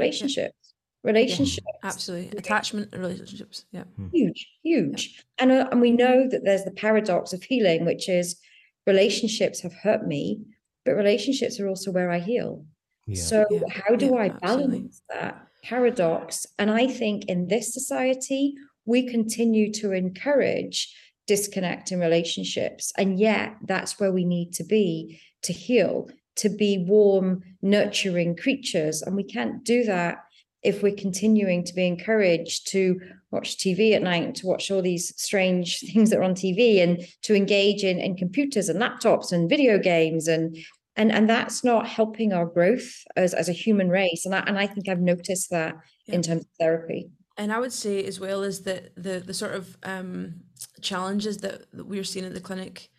relationships. 1.03 1.61
Relationships 1.65 1.79
Absolutely. 1.83 2.39
Attachment 2.39 2.89
and 2.93 3.03
relationships. 3.03 3.65
Yeah. 3.73 3.85
huge 4.13 4.47
huge 4.63 5.25
and 5.39 5.51
uh, 5.51 5.69
and 5.71 5.81
we 5.81 5.91
know 5.91 6.29
that 6.29 6.45
there's 6.45 6.65
the 6.65 6.71
paradox 6.73 7.33
of 7.33 7.43
healing 7.43 7.85
which 7.87 8.09
is 8.09 8.39
relationships 8.87 9.61
have 9.61 9.73
hurt 9.75 10.07
me 10.07 10.41
but 10.85 10.93
relationships 10.93 11.61
are 11.61 11.69
also 11.69 11.91
where 11.91 12.11
i 12.11 12.19
heal 12.19 12.65
Yeah. 13.07 13.23
so 13.23 13.47
Yeah, 13.51 13.61
how 13.69 13.97
do 13.97 14.07
yeah, 14.07 14.13
i 14.13 14.27
absolutely. 14.43 14.67
balance 14.79 15.03
that 15.09 15.47
paradox 15.63 16.47
and 16.59 16.71
i 16.71 16.87
think 16.87 17.25
in 17.27 17.49
this 17.49 17.73
society 17.73 18.55
we 18.87 19.07
continue 19.09 19.73
to 19.75 19.93
encourage 19.93 20.95
disconnect 21.27 21.93
in 21.93 22.01
relationships 22.01 22.93
and 22.99 23.19
yet 23.21 23.55
that's 23.67 24.01
where 24.01 24.13
we 24.13 24.25
need 24.25 24.53
to 24.55 24.65
be 24.65 25.21
to 25.43 25.53
heal 25.53 26.09
to 26.37 26.49
be 26.49 26.79
warm 26.89 27.43
nurturing 27.63 28.35
creatures 28.37 29.03
and 29.03 29.15
we 29.15 29.23
can't 29.25 29.63
do 29.65 29.85
that 29.85 30.17
if 30.63 30.83
we're 30.83 30.95
continuing 30.95 31.65
to 31.65 31.75
be 31.75 31.87
encouraged 31.87 32.69
to 32.71 33.01
watch 33.31 33.57
TV 33.57 33.95
at 33.95 34.03
night, 34.03 34.35
to 34.37 34.47
watch 34.47 34.71
all 34.71 34.83
these 34.83 35.15
strange 35.21 35.81
things 35.93 36.11
that 36.11 36.19
are 36.19 36.23
on 36.23 36.35
TV, 36.35 36.83
and 36.83 37.01
to 37.23 37.35
engage 37.35 37.85
in, 37.85 37.99
in 37.99 38.17
computers 38.17 38.69
and 38.69 38.81
laptops 38.81 39.33
and 39.33 39.49
video 39.49 39.79
games, 39.79 40.29
and 40.29 40.57
and 40.97 41.13
and 41.13 41.29
that's 41.31 41.63
not 41.65 41.87
helping 41.87 42.33
our 42.33 42.47
growth 42.47 42.93
as, 43.17 43.33
as 43.33 43.49
a 43.49 43.53
human 43.53 43.89
race. 43.89 44.27
And 44.27 44.35
I 44.35 44.41
and 44.41 44.59
I 44.59 44.67
think 44.67 44.89
I've 44.89 45.01
noticed 45.01 45.51
that 45.51 45.77
Yeah. 46.07 46.17
in 46.17 46.23
terms 46.23 46.43
of 46.43 46.51
therapy. 46.59 47.11
And 47.37 47.53
I 47.53 47.59
would 47.59 47.73
say 47.73 48.05
as 48.05 48.21
well 48.21 48.43
is 48.43 48.63
that 48.63 48.95
the 48.97 49.21
the 49.21 49.33
sort 49.33 49.55
of 49.55 49.77
um, 49.83 50.41
challenges 50.83 51.39
that, 51.39 51.71
that 51.73 51.87
we're 51.87 52.05
seeing 52.05 52.27
at 52.27 52.35
the 52.35 52.41
clinic, 52.41 52.91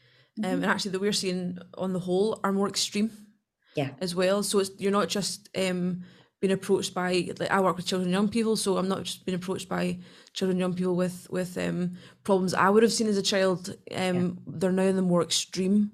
um, 0.43 0.45
and 0.63 0.65
actually 0.65 0.91
that 0.91 1.01
we're 1.01 1.13
seeing 1.13 1.59
on 1.77 1.93
the 1.93 1.99
whole 1.99 2.39
are 2.43 2.51
more 2.53 2.67
extreme. 2.69 3.11
Yeah. 3.75 3.91
As 4.01 4.13
well, 4.15 4.43
so 4.43 4.59
it's, 4.59 4.71
you're 4.79 4.91
not 4.91 5.07
just 5.07 5.47
um, 5.57 6.03
being 6.41 6.51
approached 6.53 6.93
by 6.93 7.29
like 7.39 7.51
I 7.51 7.61
work 7.61 7.77
with 7.77 7.85
children 7.85 8.07
and 8.07 8.13
young 8.13 8.27
people, 8.29 8.57
so 8.57 8.77
I'm 8.77 8.87
not 8.87 9.03
just 9.03 9.25
being 9.25 9.35
approached 9.35 9.69
by 9.69 9.99
children 10.33 10.55
and 10.55 10.59
young 10.59 10.73
people 10.73 10.95
with 10.95 11.27
with 11.29 11.57
um, 11.57 11.93
problems 12.23 12.53
I 12.53 12.69
would 12.69 12.83
have 12.83 12.91
seen 12.91 13.07
as 13.07 13.17
a 13.17 13.21
child. 13.21 13.75
Um, 13.95 14.39
They're 14.47 14.71
now 14.71 14.83
in 14.83 14.95
the 14.95 15.01
more 15.03 15.21
extreme, 15.21 15.91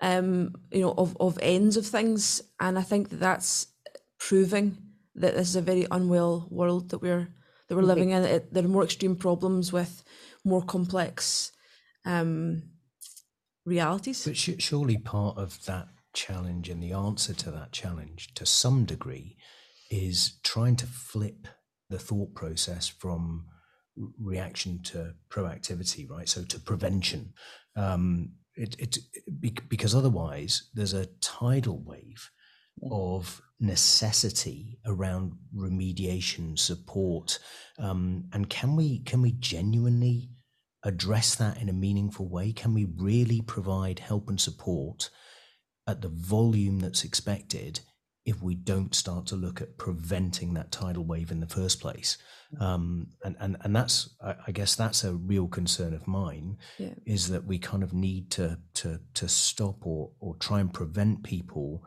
um, 0.00 0.54
you 0.70 0.80
know, 0.80 0.94
of 0.96 1.16
of 1.20 1.38
ends 1.42 1.76
of 1.76 1.86
things, 1.86 2.42
and 2.58 2.78
I 2.78 2.82
think 2.82 3.10
that 3.10 3.20
that's 3.20 3.66
proving 4.18 4.78
that 5.14 5.34
this 5.34 5.48
is 5.48 5.56
a 5.56 5.60
very 5.62 5.86
unwell 5.90 6.48
world 6.50 6.88
that 6.90 7.02
we're 7.02 7.28
that 7.68 7.76
we're 7.76 7.82
living 7.82 8.10
in. 8.10 8.24
It, 8.24 8.52
there 8.52 8.64
are 8.64 8.68
more 8.68 8.84
extreme 8.84 9.16
problems 9.16 9.72
with 9.72 10.02
more 10.44 10.62
complex 10.62 11.52
um, 12.06 12.62
realities. 13.66 14.24
But 14.24 14.36
sh- 14.36 14.58
surely 14.58 14.96
part 14.96 15.36
of 15.36 15.64
that 15.66 15.88
challenge 16.14 16.68
and 16.68 16.82
the 16.82 16.92
answer 16.92 17.34
to 17.34 17.50
that 17.50 17.72
challenge, 17.72 18.34
to 18.34 18.46
some 18.46 18.84
degree, 18.84 19.36
is 19.92 20.38
trying 20.42 20.74
to 20.74 20.86
flip 20.86 21.46
the 21.90 21.98
thought 21.98 22.34
process 22.34 22.88
from 22.88 23.44
reaction 24.18 24.82
to 24.82 25.12
proactivity, 25.30 26.08
right? 26.08 26.28
So 26.28 26.42
to 26.44 26.58
prevention. 26.58 27.34
Um, 27.76 28.32
it, 28.54 28.74
it, 28.78 28.98
bec- 29.28 29.68
because 29.68 29.94
otherwise, 29.94 30.70
there's 30.72 30.94
a 30.94 31.08
tidal 31.20 31.82
wave 31.84 32.30
of 32.90 33.42
necessity 33.60 34.78
around 34.86 35.34
remediation 35.54 36.58
support 36.58 37.38
um, 37.78 38.24
and 38.32 38.48
can 38.48 38.74
we 38.74 39.00
can 39.00 39.22
we 39.22 39.32
genuinely 39.32 40.30
address 40.82 41.36
that 41.36 41.60
in 41.60 41.68
a 41.68 41.72
meaningful 41.72 42.28
way 42.28 42.50
can 42.52 42.74
we 42.74 42.86
really 42.96 43.40
provide 43.42 44.00
help 44.00 44.28
and 44.28 44.40
support 44.40 45.10
at 45.86 46.00
the 46.00 46.08
volume 46.08 46.80
that's 46.80 47.04
expected 47.04 47.80
if 48.24 48.40
we 48.42 48.54
don't 48.54 48.94
start 48.94 49.26
to 49.26 49.36
look 49.36 49.60
at 49.60 49.76
preventing 49.78 50.54
that 50.54 50.70
tidal 50.70 51.04
wave 51.04 51.30
in 51.30 51.40
the 51.40 51.46
first 51.46 51.80
place. 51.80 52.18
Um, 52.60 53.08
and, 53.24 53.34
and, 53.40 53.56
and 53.62 53.74
that's, 53.74 54.14
I 54.46 54.52
guess 54.52 54.74
that's 54.74 55.04
a 55.04 55.14
real 55.14 55.48
concern 55.48 55.94
of 55.94 56.06
mine 56.06 56.58
yeah. 56.78 56.94
is 57.06 57.28
that 57.30 57.46
we 57.46 57.58
kind 57.58 57.82
of 57.82 57.94
need 57.94 58.30
to, 58.32 58.58
to, 58.74 59.00
to 59.14 59.28
stop 59.28 59.86
or, 59.86 60.10
or 60.20 60.36
try 60.36 60.60
and 60.60 60.72
prevent 60.72 61.24
people 61.24 61.82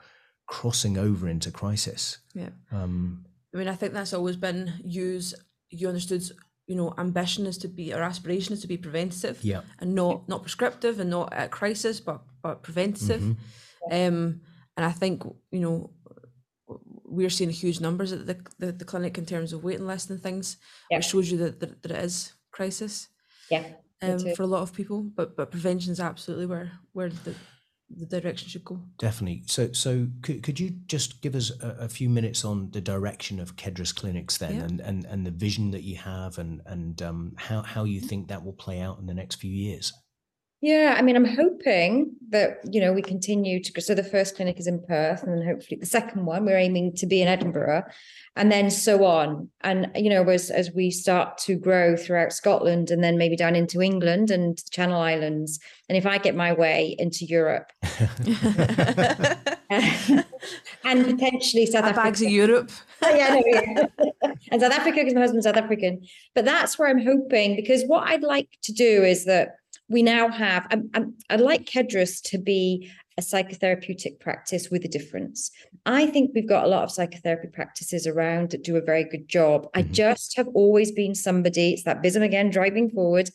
crossing 0.47 0.97
over 0.97 1.29
into 1.29 1.51
crisis. 1.51 2.17
Yeah. 2.33 2.49
Um, 2.71 3.25
I 3.53 3.57
mean, 3.57 3.67
I 3.67 3.75
think 3.75 3.93
that's 3.93 4.13
always 4.13 4.35
been 4.35 4.73
used, 4.83 5.35
you 5.69 5.87
understood, 5.87 6.23
you 6.65 6.75
know, 6.75 6.95
ambition 6.97 7.45
is 7.45 7.59
to 7.59 7.67
be, 7.67 7.93
or 7.93 8.01
aspiration 8.01 8.53
is 8.53 8.61
to 8.61 8.67
be 8.67 8.77
preventative 8.77 9.39
yeah. 9.43 9.61
and 9.79 9.93
not, 9.93 10.27
not 10.27 10.41
prescriptive 10.41 10.99
and 10.99 11.11
not 11.11 11.31
at 11.31 11.51
crisis, 11.51 11.99
but, 11.99 12.21
but 12.41 12.63
preventative. 12.63 13.21
Mm-hmm. 13.21 13.93
Um, 13.93 14.41
and 14.75 14.85
I 14.85 14.91
think, 14.91 15.23
you 15.51 15.59
know, 15.59 15.91
we're 17.15 17.29
seeing 17.29 17.49
huge 17.49 17.79
numbers 17.79 18.11
at 18.11 18.27
the, 18.27 18.37
the, 18.59 18.71
the 18.71 18.85
clinic 18.85 19.17
in 19.17 19.25
terms 19.25 19.53
of 19.53 19.63
waiting 19.63 19.87
lists 19.87 20.09
and 20.09 20.21
things, 20.21 20.57
yeah. 20.89 20.97
which 20.97 21.05
shows 21.05 21.31
you 21.31 21.37
that, 21.39 21.59
that, 21.59 21.81
that 21.81 21.91
it 21.91 22.03
is 22.03 22.33
crisis. 22.51 23.07
Yeah. 23.49 23.65
Um, 24.01 24.35
for 24.35 24.43
a 24.43 24.47
lot 24.47 24.61
of 24.61 24.73
people, 24.73 25.03
but 25.03 25.37
but 25.37 25.51
prevention 25.51 25.91
is 25.91 25.99
absolutely 25.99 26.45
where 26.45 26.71
where 26.91 27.09
the 27.09 27.33
the 27.89 28.05
direction 28.05 28.49
should 28.49 28.65
go. 28.65 28.81
Definitely. 28.97 29.43
So, 29.47 29.71
so 29.71 30.07
could, 30.21 30.43
could 30.43 30.59
you 30.59 30.71
just 30.85 31.21
give 31.21 31.33
us 31.33 31.51
a, 31.61 31.77
a 31.81 31.89
few 31.89 32.09
minutes 32.09 32.43
on 32.43 32.71
the 32.71 32.81
direction 32.81 33.39
of 33.39 33.55
Kedras 33.55 33.95
Clinics 33.95 34.37
then, 34.37 34.55
yeah. 34.55 34.63
and, 34.63 34.81
and 34.81 35.05
and 35.05 35.25
the 35.25 35.31
vision 35.31 35.71
that 35.71 35.83
you 35.83 35.95
have, 35.95 36.37
and 36.37 36.61
and 36.65 37.01
um, 37.01 37.33
how 37.37 37.61
how 37.61 37.85
you 37.85 38.01
think 38.01 38.27
that 38.27 38.43
will 38.43 38.53
play 38.53 38.81
out 38.81 38.99
in 38.99 39.05
the 39.05 39.13
next 39.13 39.35
few 39.35 39.51
years? 39.51 39.93
Yeah, 40.61 40.95
I 40.97 41.01
mean, 41.01 41.15
I'm 41.15 41.25
hoping 41.25 42.14
that 42.29 42.59
you 42.69 42.81
know 42.81 42.93
we 42.93 43.01
continue 43.01 43.61
to. 43.63 43.81
So 43.81 43.95
the 43.95 44.03
first 44.03 44.35
clinic 44.35 44.59
is 44.59 44.67
in 44.67 44.81
Perth, 44.81 45.23
and 45.23 45.33
then 45.33 45.45
hopefully 45.45 45.79
the 45.79 45.85
second 45.85 46.25
one 46.25 46.45
we're 46.45 46.57
aiming 46.57 46.95
to 46.95 47.05
be 47.05 47.21
in 47.21 47.27
Edinburgh, 47.27 47.83
and 48.35 48.51
then 48.51 48.69
so 48.69 49.05
on. 49.05 49.49
And 49.61 49.91
you 49.95 50.09
know, 50.09 50.27
as 50.29 50.49
as 50.49 50.71
we 50.71 50.91
start 50.91 51.37
to 51.39 51.55
grow 51.55 51.95
throughout 51.95 52.33
Scotland, 52.33 52.91
and 52.91 53.03
then 53.03 53.17
maybe 53.17 53.35
down 53.35 53.55
into 53.55 53.81
England 53.81 54.31
and 54.31 54.61
Channel 54.71 54.99
Islands, 54.99 55.59
and 55.89 55.97
if 55.97 56.05
I 56.05 56.17
get 56.17 56.35
my 56.35 56.53
way 56.53 56.95
into 56.97 57.25
Europe, 57.25 57.71
and 60.83 61.05
potentially 61.05 61.65
South 61.65 61.83
Africa. 61.83 62.01
Bags 62.01 62.21
of 62.21 62.29
Europe. 62.29 62.71
yeah, 63.03 63.35
no, 63.35 63.43
yeah. 63.45 64.31
and 64.51 64.61
South 64.61 64.71
Africa 64.71 64.97
because 64.97 65.13
my 65.13 65.21
husband's 65.21 65.45
South 65.45 65.57
African. 65.57 66.05
But 66.33 66.45
that's 66.45 66.77
where 66.77 66.89
I'm 66.89 67.03
hoping 67.03 67.55
because 67.55 67.83
what 67.85 68.07
I'd 68.07 68.23
like 68.23 68.49
to 68.63 68.73
do 68.73 69.03
is 69.03 69.25
that 69.25 69.57
we 69.89 70.01
now 70.01 70.29
have, 70.29 70.65
I'm, 70.71 70.89
I'm, 70.93 71.13
I'd 71.29 71.41
like 71.41 71.65
Kedras 71.65 72.21
to 72.29 72.37
be 72.37 72.91
a 73.17 73.21
psychotherapeutic 73.21 74.19
practice 74.19 74.69
with 74.69 74.83
a 74.83 74.89
difference. 74.89 75.51
I 75.85 76.07
think 76.07 76.31
we've 76.33 76.49
got 76.49 76.65
a 76.65 76.67
lot 76.67 76.83
of 76.83 76.91
psychotherapy 76.91 77.47
practices 77.47 78.05
around 78.05 78.49
that 78.49 78.63
do 78.63 78.75
a 78.75 78.81
very 78.81 79.05
good 79.05 79.29
job. 79.29 79.63
Mm-hmm. 79.63 79.79
I 79.79 79.81
just 79.83 80.35
have 80.35 80.47
always 80.53 80.91
been 80.91 81.15
somebody, 81.15 81.73
it's 81.73 81.83
that 81.83 82.01
BISM 82.01 82.23
again, 82.23 82.49
driving 82.49 82.89
forward, 82.89 83.29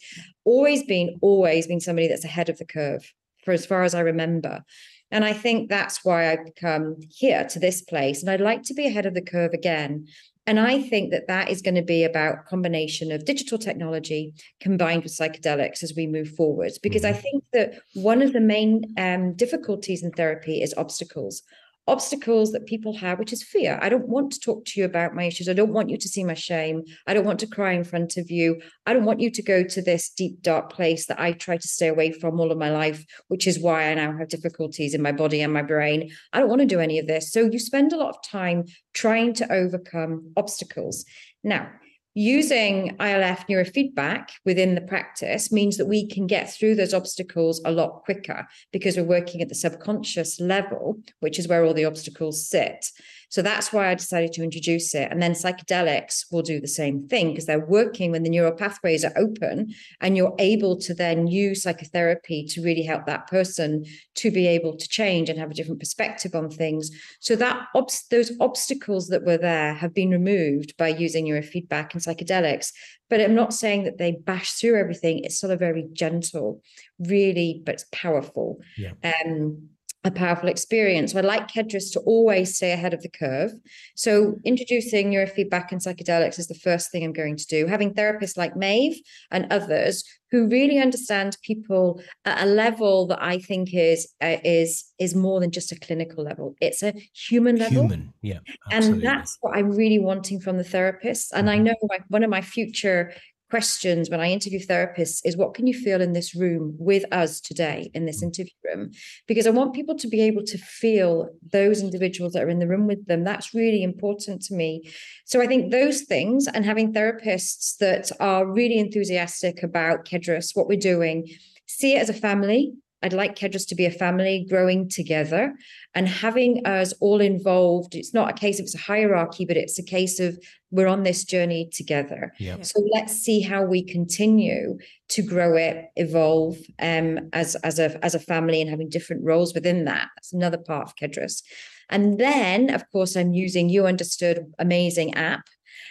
always 0.44 0.84
been, 0.84 1.18
always 1.22 1.66
been 1.66 1.80
somebody 1.80 2.08
that's 2.08 2.24
ahead 2.24 2.48
of 2.48 2.58
the 2.58 2.66
curve 2.66 3.10
for 3.44 3.52
as 3.52 3.64
far 3.64 3.82
as 3.82 3.94
I 3.94 4.00
remember. 4.00 4.62
And 5.10 5.24
I 5.24 5.32
think 5.32 5.68
that's 5.68 6.04
why 6.04 6.30
I've 6.30 6.54
come 6.60 6.96
here 7.10 7.44
to 7.48 7.58
this 7.58 7.82
place. 7.82 8.22
And 8.22 8.30
I'd 8.30 8.40
like 8.40 8.62
to 8.64 8.74
be 8.74 8.86
ahead 8.86 9.06
of 9.06 9.14
the 9.14 9.22
curve 9.22 9.52
again 9.52 10.06
and 10.46 10.58
I 10.58 10.82
think 10.82 11.12
that 11.12 11.28
that 11.28 11.48
is 11.48 11.62
going 11.62 11.74
to 11.76 11.82
be 11.82 12.02
about 12.02 12.46
combination 12.46 13.12
of 13.12 13.24
digital 13.24 13.58
technology 13.58 14.32
combined 14.58 15.04
with 15.04 15.16
psychedelics 15.16 15.82
as 15.82 15.94
we 15.96 16.08
move 16.08 16.30
forward. 16.30 16.72
Because 16.82 17.02
mm-hmm. 17.02 17.16
I 17.16 17.20
think 17.20 17.44
that 17.52 17.74
one 17.94 18.22
of 18.22 18.32
the 18.32 18.40
main 18.40 18.82
um, 18.98 19.34
difficulties 19.34 20.02
in 20.02 20.10
therapy 20.10 20.60
is 20.62 20.74
obstacles 20.76 21.42
obstacles 21.90 22.52
that 22.52 22.66
people 22.66 22.96
have, 22.96 23.18
which 23.18 23.32
is 23.32 23.42
fear. 23.42 23.78
I 23.82 23.88
don't 23.88 24.08
want 24.08 24.32
to 24.32 24.40
talk 24.40 24.64
to 24.66 24.80
you 24.80 24.86
about 24.86 25.14
my 25.14 25.24
issues. 25.24 25.48
I 25.48 25.54
don't 25.54 25.72
want 25.72 25.90
you 25.90 25.98
to 25.98 26.08
see 26.08 26.22
my 26.22 26.34
shame. 26.34 26.84
I 27.06 27.14
don't 27.14 27.26
want 27.26 27.40
to 27.40 27.46
cry 27.46 27.72
in 27.72 27.82
front 27.84 28.16
of 28.16 28.30
you. 28.30 28.60
I 28.86 28.92
don't 28.92 29.04
want 29.04 29.20
you 29.20 29.30
to 29.30 29.42
go 29.42 29.64
to 29.64 29.82
this 29.82 30.08
deep, 30.10 30.40
dark 30.40 30.72
place 30.72 31.06
that 31.06 31.20
I 31.20 31.32
try 31.32 31.56
to 31.56 31.68
stay 31.68 31.88
away 31.88 32.12
from 32.12 32.38
all 32.38 32.52
of 32.52 32.58
my 32.58 32.70
life, 32.70 33.04
which 33.28 33.46
is 33.46 33.58
why 33.58 33.90
I 33.90 33.94
now 33.94 34.16
have 34.16 34.28
difficulties 34.28 34.94
in 34.94 35.02
my 35.02 35.12
body 35.12 35.42
and 35.42 35.52
my 35.52 35.62
brain. 35.62 36.10
I 36.32 36.38
don't 36.38 36.48
want 36.48 36.60
to 36.60 36.66
do 36.66 36.80
any 36.80 36.98
of 37.00 37.08
this. 37.08 37.32
So 37.32 37.50
you 37.50 37.58
spend 37.58 37.92
a 37.92 37.96
lot 37.96 38.10
of 38.10 38.22
time 38.22 38.66
trying 38.94 39.34
to 39.34 39.52
overcome 39.52 40.32
obstacles. 40.36 41.04
Now, 41.42 41.68
using 42.14 42.96
ILF 42.98 43.46
neurofeedback 43.48 44.30
within 44.44 44.74
the 44.74 44.80
practice 44.80 45.52
means 45.52 45.76
that 45.76 45.86
we 45.86 46.08
can 46.08 46.26
get 46.26 46.52
through 46.52 46.74
those 46.74 46.92
obstacles 46.92 47.60
a 47.64 47.70
lot 47.70 48.02
quicker 48.04 48.46
because 48.72 48.96
we're 48.96 49.04
working 49.04 49.40
at 49.40 49.48
the 49.48 49.54
subconscious 49.54 50.40
level, 50.40 50.98
which 51.20 51.38
is 51.38 51.46
where 51.46 51.64
all 51.64 51.74
the 51.74 51.84
obstacles 51.84 52.48
sit. 52.48 52.86
So 53.30 53.42
that's 53.42 53.72
why 53.72 53.88
I 53.88 53.94
decided 53.94 54.32
to 54.32 54.42
introduce 54.42 54.94
it. 54.94 55.10
And 55.10 55.22
then 55.22 55.32
psychedelics 55.32 56.26
will 56.30 56.42
do 56.42 56.60
the 56.60 56.68
same 56.68 57.06
thing 57.06 57.30
because 57.30 57.46
they're 57.46 57.64
working 57.64 58.10
when 58.10 58.24
the 58.24 58.28
neural 58.28 58.52
pathways 58.52 59.04
are 59.04 59.12
open 59.16 59.72
and 60.00 60.16
you're 60.16 60.34
able 60.38 60.76
to 60.80 60.92
then 60.92 61.28
use 61.28 61.62
psychotherapy 61.62 62.44
to 62.46 62.62
really 62.62 62.82
help 62.82 63.06
that 63.06 63.28
person 63.28 63.84
to 64.16 64.30
be 64.32 64.48
able 64.48 64.76
to 64.76 64.88
change 64.88 65.28
and 65.28 65.38
have 65.38 65.50
a 65.50 65.54
different 65.54 65.80
perspective 65.80 66.34
on 66.34 66.50
things. 66.50 66.90
So 67.20 67.36
that 67.36 67.68
those 68.10 68.32
obstacles 68.40 69.08
that 69.08 69.24
were 69.24 69.38
there 69.38 69.74
have 69.74 69.94
been 69.94 70.10
removed 70.10 70.76
by 70.76 70.88
using 70.88 71.26
neurofeedback 71.26 71.94
and 71.94 72.02
psychedelics. 72.02 72.72
But 73.08 73.20
I'm 73.20 73.34
not 73.34 73.54
saying 73.54 73.84
that 73.84 73.98
they 73.98 74.12
bash 74.12 74.52
through 74.52 74.78
everything. 74.78 75.20
It's 75.20 75.38
sort 75.38 75.52
of 75.52 75.60
very 75.60 75.86
gentle, 75.92 76.62
really, 76.98 77.62
but 77.64 77.74
it's 77.74 77.86
powerful. 77.92 78.60
Yeah. 78.76 78.92
Um, 79.04 79.70
a 80.04 80.10
powerful 80.10 80.48
experience. 80.48 81.12
So 81.12 81.18
I'd 81.18 81.24
like 81.26 81.48
Kedras 81.48 81.92
to 81.92 82.00
always 82.00 82.56
stay 82.56 82.72
ahead 82.72 82.94
of 82.94 83.02
the 83.02 83.10
curve. 83.10 83.52
So 83.96 84.36
introducing 84.44 85.10
neurofeedback 85.10 85.72
and 85.72 85.80
psychedelics 85.80 86.38
is 86.38 86.48
the 86.48 86.54
first 86.54 86.90
thing 86.90 87.04
I'm 87.04 87.12
going 87.12 87.36
to 87.36 87.46
do. 87.46 87.66
Having 87.66 87.94
therapists 87.94 88.38
like 88.38 88.56
Maeve 88.56 88.98
and 89.30 89.46
others 89.50 90.04
who 90.30 90.48
really 90.48 90.78
understand 90.78 91.36
people 91.42 92.00
at 92.24 92.42
a 92.42 92.46
level 92.46 93.06
that 93.08 93.22
I 93.22 93.38
think 93.38 93.74
is 93.74 94.08
uh, 94.22 94.36
is 94.42 94.84
is 94.98 95.14
more 95.14 95.40
than 95.40 95.50
just 95.50 95.72
a 95.72 95.78
clinical 95.78 96.24
level. 96.24 96.54
It's 96.60 96.82
a 96.82 96.94
human 97.12 97.56
level. 97.56 97.82
Human, 97.82 98.14
yeah. 98.22 98.38
Absolutely. 98.70 99.06
And 99.06 99.06
that's 99.06 99.36
what 99.40 99.56
I'm 99.56 99.70
really 99.70 99.98
wanting 99.98 100.40
from 100.40 100.56
the 100.56 100.64
therapists. 100.64 101.28
And 101.32 101.48
mm-hmm. 101.48 101.60
I 101.60 101.62
know 101.62 101.74
like 101.90 102.04
one 102.08 102.24
of 102.24 102.30
my 102.30 102.40
future 102.40 103.12
questions 103.50 104.08
when 104.08 104.20
I 104.20 104.30
interview 104.30 104.60
therapists 104.60 105.20
is 105.24 105.36
what 105.36 105.54
can 105.54 105.66
you 105.66 105.74
feel 105.74 106.00
in 106.00 106.12
this 106.12 106.34
room 106.34 106.76
with 106.78 107.04
us 107.12 107.40
today 107.40 107.90
in 107.92 108.06
this 108.06 108.20
mm. 108.20 108.28
interview 108.28 108.52
room? 108.64 108.90
Because 109.26 109.46
I 109.46 109.50
want 109.50 109.74
people 109.74 109.96
to 109.96 110.08
be 110.08 110.22
able 110.22 110.44
to 110.44 110.56
feel 110.58 111.28
those 111.52 111.82
individuals 111.82 112.32
that 112.32 112.44
are 112.44 112.48
in 112.48 112.60
the 112.60 112.68
room 112.68 112.86
with 112.86 113.06
them. 113.06 113.24
That's 113.24 113.52
really 113.52 113.82
important 113.82 114.42
to 114.42 114.54
me. 114.54 114.90
So 115.24 115.40
I 115.40 115.46
think 115.46 115.70
those 115.70 116.02
things 116.02 116.46
and 116.46 116.64
having 116.64 116.92
therapists 116.92 117.76
that 117.78 118.10
are 118.20 118.46
really 118.46 118.78
enthusiastic 118.78 119.62
about 119.62 120.04
Kedras, 120.04 120.54
what 120.54 120.68
we're 120.68 120.78
doing, 120.78 121.28
see 121.66 121.96
it 121.96 122.00
as 122.00 122.08
a 122.08 122.14
family. 122.14 122.72
I'd 123.02 123.12
like 123.12 123.36
Kedras 123.36 123.66
to 123.68 123.74
be 123.74 123.86
a 123.86 123.90
family 123.90 124.46
growing 124.48 124.88
together 124.88 125.54
and 125.94 126.06
having 126.06 126.66
us 126.66 126.92
all 127.00 127.20
involved. 127.20 127.94
It's 127.94 128.12
not 128.12 128.30
a 128.30 128.34
case 128.34 128.58
of 128.58 128.64
it's 128.64 128.74
a 128.74 128.78
hierarchy, 128.78 129.44
but 129.44 129.56
it's 129.56 129.78
a 129.78 129.82
case 129.82 130.20
of 130.20 130.38
we're 130.70 130.86
on 130.86 131.02
this 131.02 131.24
journey 131.24 131.68
together. 131.72 132.32
Yep. 132.38 132.64
So 132.64 132.82
let's 132.94 133.14
see 133.14 133.40
how 133.40 133.64
we 133.64 133.82
continue 133.82 134.78
to 135.08 135.22
grow 135.22 135.56
it, 135.56 135.86
evolve 135.96 136.58
um, 136.80 137.30
as 137.32 137.56
as 137.56 137.78
a 137.78 138.02
as 138.04 138.14
a 138.14 138.20
family, 138.20 138.60
and 138.60 138.70
having 138.70 138.88
different 138.88 139.24
roles 139.24 139.54
within 139.54 139.84
that. 139.86 140.08
That's 140.16 140.32
another 140.32 140.58
part 140.58 140.88
of 140.88 140.96
Kedras. 140.96 141.42
And 141.88 142.18
then, 142.18 142.70
of 142.70 142.88
course, 142.90 143.16
I'm 143.16 143.32
using 143.32 143.68
You 143.68 143.86
Understood 143.86 144.52
amazing 144.60 145.14
app 145.14 145.48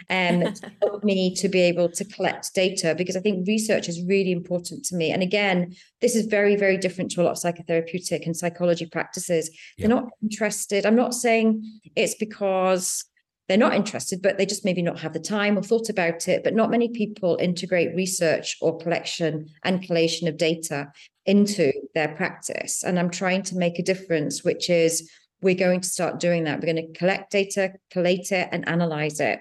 um, 0.10 0.54
to 0.54 0.72
help 0.82 1.04
me 1.04 1.36
to 1.36 1.50
be 1.50 1.62
able 1.62 1.90
to 1.90 2.06
collect 2.06 2.54
data 2.54 2.96
because 2.98 3.16
I 3.16 3.22
think 3.22 3.48
research 3.48 3.90
is 3.90 4.04
really 4.04 4.32
important 4.32 4.86
to 4.86 4.96
me. 4.96 5.12
And 5.12 5.24
again, 5.24 5.76
this 6.02 6.16
is 6.16 6.26
very, 6.26 6.56
very 6.56 6.78
different 6.78 7.12
to 7.12 7.22
a 7.22 7.24
lot 7.24 7.32
of 7.32 7.38
psychotherapeutic 7.38 8.26
and 8.26 8.36
psychology 8.36 8.86
practices. 8.86 9.50
They're 9.78 9.90
not 9.90 10.10
interested. 10.22 10.86
I'm 10.86 10.96
not 10.96 11.14
saying 11.14 11.64
it's 11.96 12.16
because 12.16 13.06
they're 13.50 13.58
not 13.58 13.74
interested, 13.74 14.22
but 14.22 14.38
they 14.38 14.46
just 14.46 14.64
maybe 14.64 14.84
not 14.84 15.00
have 15.00 15.14
the 15.14 15.20
time 15.20 15.58
or 15.58 15.64
thought 15.64 15.90
about 15.90 16.28
it. 16.28 16.44
But 16.44 16.54
not 16.54 16.70
many 16.70 16.90
people 16.90 17.36
integrate 17.42 17.96
research 17.96 18.56
or 18.62 18.78
collection 18.78 19.48
and 19.64 19.82
collation 19.82 20.28
of 20.28 20.38
data 20.38 20.92
into 21.26 21.74
their 21.96 22.10
practice. 22.10 22.84
And 22.84 23.00
I'm 23.00 23.10
trying 23.10 23.42
to 23.44 23.58
make 23.58 23.80
a 23.80 23.84
difference, 23.84 24.44
which 24.44 24.70
is 24.70 25.10
we're 25.42 25.56
going 25.56 25.82
to 25.82 25.90
start 25.90 26.20
doing 26.20 26.44
that. 26.44 26.60
We're 26.60 26.74
going 26.74 26.94
to 26.94 27.00
collect 27.00 27.32
data, 27.32 27.74
collate 27.90 28.32
it, 28.32 28.50
and 28.52 28.68
analyze 28.70 29.20
it. 29.20 29.40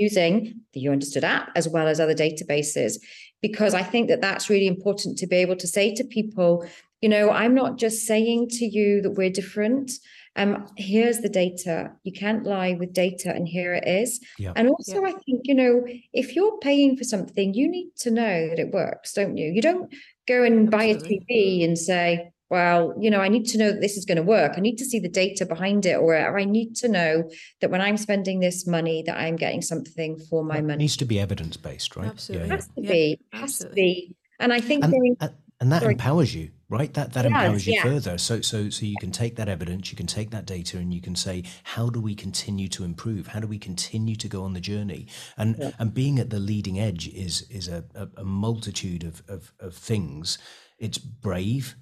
Using 0.00 0.60
the 0.72 0.80
You 0.80 0.92
Understood 0.92 1.24
app 1.24 1.50
as 1.54 1.68
well 1.68 1.86
as 1.86 2.00
other 2.00 2.14
databases. 2.14 2.94
Because 3.42 3.74
I 3.74 3.82
think 3.82 4.08
that 4.08 4.20
that's 4.20 4.50
really 4.50 4.66
important 4.66 5.18
to 5.18 5.26
be 5.26 5.36
able 5.36 5.56
to 5.56 5.66
say 5.66 5.94
to 5.94 6.04
people, 6.04 6.66
you 7.00 7.08
know, 7.08 7.30
I'm 7.30 7.54
not 7.54 7.78
just 7.78 8.06
saying 8.06 8.48
to 8.50 8.66
you 8.66 9.00
that 9.02 9.12
we're 9.12 9.30
different 9.30 9.92
um, 10.36 10.66
here's 10.76 11.18
the 11.18 11.28
data. 11.28 11.92
You 12.04 12.12
can't 12.12 12.44
lie 12.44 12.74
with 12.78 12.92
data, 12.92 13.30
and 13.34 13.48
here 13.48 13.74
it 13.74 13.86
is. 13.86 14.20
Yeah. 14.38 14.52
And 14.54 14.68
also, 14.68 15.02
yeah. 15.02 15.08
I 15.08 15.12
think, 15.12 15.42
you 15.44 15.54
know, 15.54 15.84
if 16.12 16.36
you're 16.36 16.58
paying 16.58 16.96
for 16.96 17.04
something, 17.04 17.52
you 17.52 17.68
need 17.68 17.90
to 17.98 18.10
know 18.10 18.48
that 18.48 18.58
it 18.58 18.72
works, 18.72 19.12
don't 19.12 19.36
you? 19.36 19.50
You 19.50 19.60
don't 19.60 19.92
go 20.28 20.44
and 20.44 20.72
Absolutely. 20.72 20.78
buy 20.78 20.84
a 20.84 20.96
TV 20.96 21.64
and 21.64 21.76
say, 21.76 22.32
well, 22.50 22.94
you 22.98 23.10
know, 23.10 23.20
I 23.20 23.28
need 23.28 23.46
to 23.46 23.58
know 23.58 23.70
that 23.72 23.80
this 23.80 23.96
is 23.96 24.04
going 24.04 24.16
to 24.16 24.22
work. 24.22 24.52
I 24.56 24.60
need 24.60 24.76
to 24.78 24.84
see 24.84 24.98
the 24.98 25.08
data 25.08 25.46
behind 25.46 25.86
it, 25.86 25.96
or, 25.96 26.14
or 26.16 26.38
I 26.38 26.44
need 26.44 26.74
to 26.76 26.88
know 26.88 27.30
that 27.60 27.70
when 27.70 27.80
I'm 27.80 27.96
spending 27.96 28.40
this 28.40 28.66
money, 28.66 29.02
that 29.06 29.16
I'm 29.16 29.36
getting 29.36 29.62
something 29.62 30.18
for 30.18 30.42
my 30.44 30.58
It 30.58 30.62
money. 30.64 30.78
needs 30.78 30.96
to 30.98 31.04
be 31.04 31.20
evidence 31.20 31.56
based, 31.56 31.96
right? 31.96 32.08
Absolutely. 32.08 32.48
It 32.48 32.50
has 32.50 32.66
to 32.66 32.72
Yeah, 32.76 32.90
be, 32.92 33.12
it 33.12 33.20
has 33.32 33.40
to 33.58 33.64
absolutely. 33.66 33.82
be. 33.82 34.16
And 34.40 34.52
I 34.52 34.60
think 34.60 34.84
and, 34.84 34.92
going- 34.92 35.16
and, 35.20 35.30
and 35.60 35.72
that 35.72 35.82
Sorry. 35.82 35.92
empowers 35.94 36.34
you 36.34 36.50
right 36.70 36.94
that 36.94 37.12
that 37.14 37.26
It 37.26 37.30
does, 37.30 37.42
empowers 37.42 37.66
you 37.66 37.74
yeah. 37.74 37.82
further 37.82 38.16
so 38.16 38.40
so 38.40 38.70
so 38.70 38.86
you 38.86 38.94
can 39.00 39.10
take 39.10 39.34
that 39.36 39.48
evidence 39.48 39.90
you 39.90 39.96
can 39.96 40.06
take 40.06 40.30
that 40.30 40.46
data 40.46 40.78
and 40.78 40.94
you 40.94 41.00
can 41.00 41.16
say 41.16 41.42
how 41.64 41.90
do 41.90 42.00
we 42.00 42.14
continue 42.14 42.68
to 42.68 42.84
improve 42.84 43.26
how 43.26 43.40
do 43.40 43.48
we 43.48 43.58
continue 43.58 44.14
to 44.14 44.28
go 44.28 44.44
on 44.44 44.52
the 44.54 44.60
journey 44.60 45.08
and 45.36 45.56
Yeah. 45.58 45.72
and 45.80 45.92
being 45.92 46.18
at 46.20 46.30
the 46.30 46.38
leading 46.38 46.78
edge 46.78 47.08
is 47.08 47.42
is 47.50 47.66
a, 47.68 47.84
a, 47.96 48.08
a 48.18 48.24
multitude 48.24 49.02
of, 49.04 49.22
of 49.28 49.52
of 49.58 49.74
things 49.74 50.38
it's 50.78 50.96
brave 50.96 51.74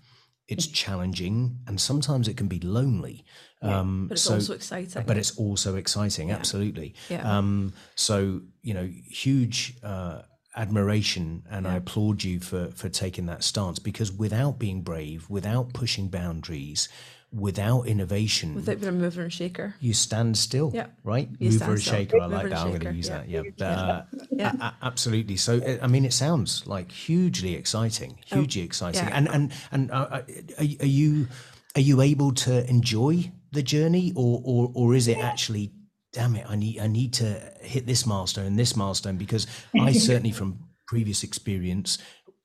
it's 0.48 0.66
challenging 0.66 1.58
and 1.66 1.80
sometimes 1.80 2.26
it 2.28 2.36
can 2.36 2.48
be 2.48 2.60
lonely 2.60 3.24
Yeah. 3.62 3.80
um 3.80 4.06
But 4.08 4.14
it's 4.14 4.22
so 4.22 4.34
also 4.34 4.54
exciting. 4.54 5.04
but 5.06 5.16
it's 5.16 5.36
also 5.44 5.76
exciting 5.76 6.28
Yeah. 6.28 6.38
absolutely 6.40 6.94
yeah. 7.10 7.22
um, 7.38 7.72
so 7.94 8.16
you 8.62 8.74
know, 8.74 8.88
huge 9.24 9.58
uh, 9.82 10.22
admiration, 10.56 11.42
and 11.50 11.66
I 11.66 11.76
applaud 11.76 12.22
you 12.24 12.40
for 12.40 12.62
for 12.80 12.88
taking 12.88 13.26
that 13.26 13.42
stance 13.44 13.78
because 13.78 14.10
without 14.12 14.58
being 14.58 14.82
brave, 14.82 15.20
without 15.30 15.72
pushing 15.72 16.08
boundaries, 16.08 16.88
without 17.30 17.86
innovation, 17.86 18.54
Without 18.54 18.80
being 18.80 18.88
a 18.88 18.92
mover 18.92 19.22
and 19.22 19.32
shaker. 19.32 19.74
you 19.80 19.92
stand 19.92 20.36
still. 20.38 20.70
Yeah. 20.74 20.86
Right, 21.04 21.28
You 21.38 21.50
mover 21.50 21.72
and 21.72 21.80
still. 21.80 21.94
shaker. 21.94 22.20
I 22.20 22.26
like 22.26 22.44
and 22.44 22.52
that. 22.52 22.58
I'm 22.58 22.68
going 22.68 22.80
to 22.80 22.92
use 22.94 23.08
yeah. 23.08 23.18
that. 23.18 23.28
Yeah, 23.28 23.42
Yeah. 23.58 23.66
Uh, 23.66 24.04
Yeah. 24.30 24.52
a- 24.60 24.64
a- 24.64 24.76
absolutely. 24.82 25.36
So, 25.36 25.58
uh, 25.58 25.78
I 25.82 25.86
mean, 25.88 26.04
it 26.06 26.12
sounds 26.14 26.66
like 26.66 26.90
hugely 26.90 27.54
exciting, 27.54 28.18
hugely 28.26 28.62
exciting. 28.62 29.02
Oh, 29.04 29.08
yeah. 29.08 29.16
And 29.18 29.28
and 29.28 29.52
and 29.72 29.90
uh, 29.90 29.94
uh, 29.94 30.22
are, 30.58 30.64
are 30.80 30.86
you 30.86 31.28
are 31.76 31.82
you 31.82 32.00
able 32.00 32.32
to 32.32 32.68
enjoy 32.68 33.30
the 33.52 33.62
journey, 33.62 34.12
or 34.16 34.40
or 34.44 34.72
or 34.74 34.94
is 34.94 35.06
it 35.08 35.18
actually? 35.18 35.72
Damn 36.14 36.34
it! 36.36 36.46
I 36.48 36.56
need 36.56 36.78
I 36.80 36.86
need 36.86 37.12
to 37.14 37.38
hit 37.60 37.86
this 37.86 38.06
milestone 38.06 38.46
and 38.46 38.58
this 38.58 38.74
milestone 38.74 39.18
because 39.18 39.46
I 39.78 39.92
certainly 40.08 40.32
from 40.32 40.60
previous 40.86 41.22
experience, 41.22 41.98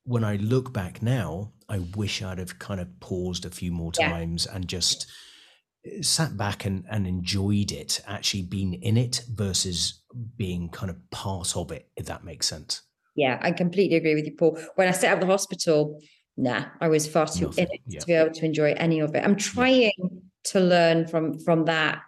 when 0.03 0.25
I 0.25 0.35
look 0.35 0.73
back 0.73 1.01
now, 1.01 1.52
I 1.69 1.79
wish 1.95 2.21
I'd 2.21 2.39
have 2.39 2.59
kind 2.59 2.79
of 2.79 2.87
paused 2.99 3.45
a 3.45 3.49
few 3.49 3.71
more 3.71 3.91
Yeah. 3.97 4.09
times 4.09 4.45
and 4.45 4.67
just 4.67 5.07
eh, 5.85 6.01
sat 6.01 6.37
back 6.37 6.65
and, 6.65 6.85
and 6.89 7.07
enjoyed 7.07 7.71
it, 7.71 8.01
actually 8.07 8.43
being 8.43 8.73
in 8.75 8.97
it 8.97 9.23
versus 9.33 10.01
being 10.37 10.69
kind 10.69 10.89
of 10.89 10.97
part 11.11 11.55
of 11.57 11.71
it, 11.71 11.89
if 11.95 12.05
that 12.05 12.23
makes 12.23 12.47
sense. 12.47 12.81
Yeah, 13.15 13.37
I 13.41 13.51
completely 13.51 13.97
agree 13.97 14.15
with 14.15 14.25
you, 14.25 14.35
Paul. 14.35 14.57
When 14.75 14.87
I 14.87 14.91
set 14.91 15.11
out 15.11 15.19
the 15.19 15.27
hospital, 15.27 16.01
nah, 16.35 16.65
I 16.81 16.87
was 16.87 17.07
far 17.07 17.27
too 17.27 17.45
Nothing, 17.45 17.65
in 17.65 17.71
it 17.73 17.81
yeah. 17.87 17.99
to 17.99 18.05
be 18.07 18.13
able 18.13 18.33
to 18.33 18.45
enjoy 18.45 18.73
any 18.77 18.99
of 19.01 19.13
it. 19.15 19.23
I'm 19.23 19.35
trying 19.35 19.91
to 20.45 20.59
learn 20.59 21.07
from 21.07 21.37
from 21.39 21.65
that. 21.65 22.01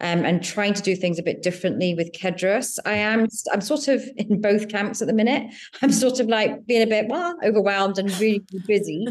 Um, 0.00 0.24
and 0.24 0.42
trying 0.42 0.74
to 0.74 0.82
do 0.82 0.96
things 0.96 1.20
a 1.20 1.22
bit 1.22 1.40
differently 1.40 1.94
with 1.94 2.10
Kedras. 2.12 2.80
I 2.84 2.94
am 2.94 3.28
I'm 3.52 3.60
sort 3.60 3.86
of 3.86 4.02
in 4.16 4.40
both 4.40 4.68
camps 4.68 5.00
at 5.00 5.06
the 5.06 5.14
minute. 5.14 5.54
I'm 5.82 5.92
sort 5.92 6.18
of 6.18 6.26
like 6.26 6.66
being 6.66 6.82
a 6.82 6.86
bit 6.86 7.06
well 7.08 7.36
overwhelmed 7.44 7.98
and 7.98 8.10
really 8.18 8.42
busy. 8.66 9.06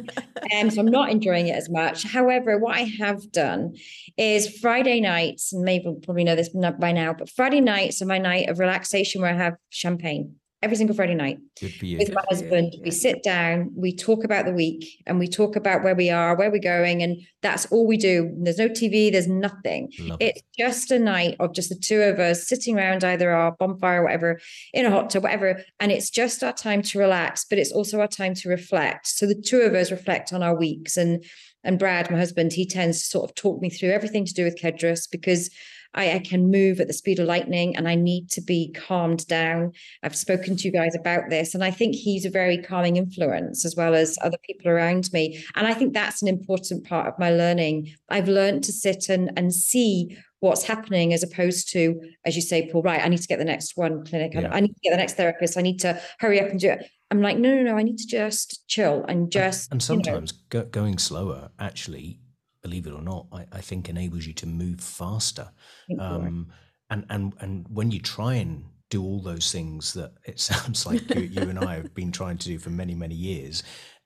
Um, 0.56 0.70
so 0.70 0.82
I'm 0.82 0.88
not 0.88 1.10
enjoying 1.10 1.48
it 1.48 1.56
as 1.56 1.70
much. 1.70 2.04
However, 2.04 2.58
what 2.58 2.76
I 2.76 2.82
have 3.00 3.32
done 3.32 3.76
is 4.18 4.60
Friday 4.60 5.00
nights, 5.00 5.54
and 5.54 5.64
maybe 5.64 5.86
probably 6.04 6.26
know 6.26 6.36
this 6.36 6.50
by 6.50 6.92
now, 6.92 7.14
but 7.14 7.30
Friday 7.30 7.62
nights 7.62 8.02
are 8.02 8.06
my 8.06 8.18
night 8.18 8.50
of 8.50 8.60
relaxation 8.60 9.22
where 9.22 9.32
I 9.32 9.38
have 9.38 9.56
champagne 9.70 10.36
every 10.64 10.78
single 10.78 10.96
Friday 10.96 11.14
night 11.16 11.38
Good 11.60 11.74
for 11.76 11.86
you. 11.86 11.98
with 11.98 12.14
my 12.14 12.22
Good 12.30 12.40
for 12.40 12.44
you, 12.44 12.50
husband. 12.50 12.74
yeah. 12.74 12.80
We 12.86 12.92
sit 12.92 13.22
down, 13.22 13.72
we 13.76 13.96
talk 13.96 14.24
about 14.24 14.46
the 14.46 14.54
week, 14.54 14.86
and 15.06 15.20
we 15.20 15.28
talk 15.28 15.56
about 15.56 15.84
where 15.84 15.94
we 15.96 16.10
are, 16.10 16.36
where 16.36 16.50
we're 16.50 16.60
going, 16.60 17.04
and 17.04 17.18
that's 17.42 17.66
all 17.68 17.86
we 17.86 17.98
do. 17.98 18.32
There's 18.42 18.58
no 18.58 18.70
TV, 18.70 19.12
there's 19.12 19.28
nothing. 19.28 19.92
Love 20.00 20.18
it. 20.22 20.38
It's 20.38 20.42
just 20.58 20.92
a 20.92 20.98
night 21.00 21.36
of 21.40 21.54
just 21.54 21.70
the 21.70 21.76
two 21.76 22.02
of 22.02 22.20
us 22.20 22.48
sitting 22.48 22.78
around 22.78 23.04
either 23.04 23.32
our 23.32 23.52
bonfire 23.52 24.02
or 24.02 24.06
whatever, 24.06 24.40
in 24.74 24.86
a 24.86 24.90
hot 24.92 25.10
tub, 25.10 25.24
whatever. 25.24 25.62
And 25.80 25.92
it's 25.92 26.10
just 26.10 26.44
our 26.44 26.54
time 26.54 26.82
to 26.84 27.00
relax, 27.00 27.46
but 27.50 27.60
it's 27.60 27.72
also 27.72 28.00
our 28.00 28.08
time 28.08 28.34
to 28.36 28.50
reflect. 28.50 29.08
So 29.08 29.26
the 29.26 29.40
two 29.40 29.60
of 29.62 29.74
us 29.74 29.92
reflect 29.92 30.32
on 30.34 30.42
our 30.42 30.56
weeks. 30.56 30.98
And 30.98 31.24
and 31.66 31.80
Brad, 31.80 32.12
my 32.12 32.18
husband, 32.18 32.52
he 32.52 32.66
tends 32.66 33.00
to 33.02 33.06
sort 33.06 33.30
of 33.30 33.36
talk 33.36 33.62
me 33.62 33.70
through 33.70 33.92
everything 33.92 34.26
to 34.26 34.34
do 34.34 34.44
with 34.44 34.60
Kedras 34.62 35.08
because 35.10 35.50
I, 35.94 36.14
I 36.14 36.20
can 36.20 36.50
move 36.52 36.80
at 36.80 36.88
the 36.88 36.94
speed 36.94 37.20
of 37.20 37.28
lightning 37.28 37.76
and 37.76 37.88
I 37.88 37.96
need 37.96 38.30
to 38.32 38.42
be 38.42 38.72
calmed 38.74 39.28
down. 39.28 39.72
I've 40.02 40.16
spoken 40.16 40.56
to 40.58 40.64
you 40.68 40.72
guys 40.72 40.96
about 40.96 41.30
this, 41.30 41.54
and 41.54 41.64
I 41.64 41.72
think 41.72 41.96
he's 41.96 42.26
a 42.26 42.30
very 42.30 42.58
calming 42.58 42.98
influence 42.98 43.66
as 43.66 43.76
well 43.76 43.94
as 43.96 44.18
other 44.22 44.38
people 44.46 44.70
around 44.72 45.12
me. 45.14 45.44
And 45.56 45.68
I 45.68 45.74
think 45.74 45.94
that's 45.94 46.22
an 46.22 46.28
important 46.28 46.86
part 46.88 47.08
of 47.08 47.20
my 47.20 47.30
learning. 47.32 47.94
I've 48.10 48.28
learned 48.28 48.64
to 48.66 48.72
sit 48.72 49.10
and, 49.10 49.32
and 49.38 49.54
see 49.54 50.18
what's 50.40 50.64
happening 50.66 51.14
as 51.14 51.24
opposed 51.24 51.72
to, 51.72 52.02
as 52.26 52.36
you 52.36 52.42
say, 52.42 52.70
Paul, 52.70 52.82
right, 52.82 53.02
I 53.02 53.08
need 53.08 53.22
to 53.22 53.28
get 53.28 53.40
the 53.40 53.46
next 53.46 53.78
one 53.78 54.04
clinic. 54.06 54.36
I- 54.36 54.42
Yeah. 54.42 54.50
I 54.54 54.60
need 54.60 54.74
to 54.74 54.80
get 54.84 54.92
the 54.92 54.98
next 54.98 55.14
therapist. 55.16 55.58
I 55.58 55.62
need 55.62 55.80
to 55.82 56.02
hurry 56.20 56.42
up 56.42 56.50
and 56.50 56.60
do 56.60 56.70
it. 56.72 56.86
I'm 57.12 57.22
like, 57.22 57.38
no, 57.38 57.54
no, 57.56 57.62
no, 57.64 57.78
I 57.78 57.84
need 57.84 57.98
to 58.00 58.08
just 58.08 58.68
chill 58.68 59.06
and 59.08 59.32
just. 59.32 59.72
and 59.72 59.82
you 59.82 59.98
know, 59.98 60.04
sometimes 60.04 60.32
go, 60.50 60.64
going 60.66 60.98
slower 60.98 61.52
actually 61.60 62.20
believe 62.64 62.88
it 62.88 62.94
or 62.94 63.02
not 63.02 63.28
I, 63.32 63.46
I 63.52 63.62
think 63.62 63.90
enables 63.90 64.26
you 64.26 64.34
to 64.34 64.48
move 64.48 64.80
faster 64.80 65.52
think 65.88 66.00
you're 66.00 66.10
right. 66.10 66.28
um, 66.28 66.48
and 66.90 67.06
and 67.10 67.34
and 67.40 67.66
when 67.70 67.92
you 67.92 68.00
try 68.00 68.36
and 68.36 68.66
do 68.90 69.04
all 69.04 69.22
those 69.22 69.52
things 69.52 69.94
that 69.94 70.14
it 70.26 70.40
sounds 70.52 70.86
like 70.86 71.14
you, 71.16 71.22
you 71.22 71.42
and 71.42 71.60
I 71.60 71.76
have 71.76 71.94
been 71.94 72.12
trying 72.12 72.38
to 72.40 72.48
do 72.48 72.60
for 72.60 72.70
many 72.70 72.96
many 72.96 73.16
years 73.16 73.64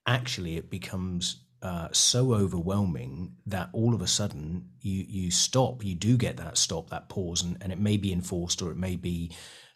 actually 0.08 0.58
it 0.58 0.70
becomes 0.70 1.44
uh, 1.62 1.88
so 1.92 2.34
overwhelming 2.34 3.34
that 3.48 3.70
all 3.74 3.96
of 3.96 4.02
a 4.02 4.08
sudden 4.08 4.70
you 4.80 5.06
you 5.08 5.32
stop 5.32 5.84
you 5.84 5.96
do 5.96 6.16
get 6.16 6.38
that 6.38 6.58
stop 6.58 6.90
that 6.90 7.10
pause 7.10 7.42
and, 7.44 7.58
and 7.62 7.72
it 7.72 7.80
may 7.80 7.98
be 7.98 8.14
enforced 8.14 8.62
or 8.62 8.72
it 8.72 8.78
may 8.78 8.96
be 8.96 9.32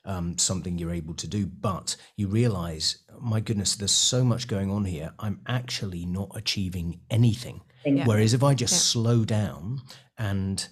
um, 0.05 0.37
something 0.37 0.77
you're 0.77 0.93
able 0.93 1.15
to 1.15 1.27
do 1.27 1.45
but 1.45 1.95
you 2.17 2.27
realize 2.27 2.99
my 3.19 3.39
goodness 3.39 3.75
there's 3.75 3.91
so 3.91 4.23
much 4.23 4.47
going 4.47 4.69
on 4.69 4.85
here 4.85 5.11
i'm 5.19 5.41
actually 5.47 6.05
not 6.05 6.31
achieving 6.35 6.99
anything 7.09 7.61
Yeah. 7.85 8.05
whereas 8.05 8.33
if 8.33 8.43
i 8.43 8.53
just 8.53 8.73
Yeah. 8.73 8.79
slow 8.79 9.25
down 9.25 9.81
and 10.17 10.67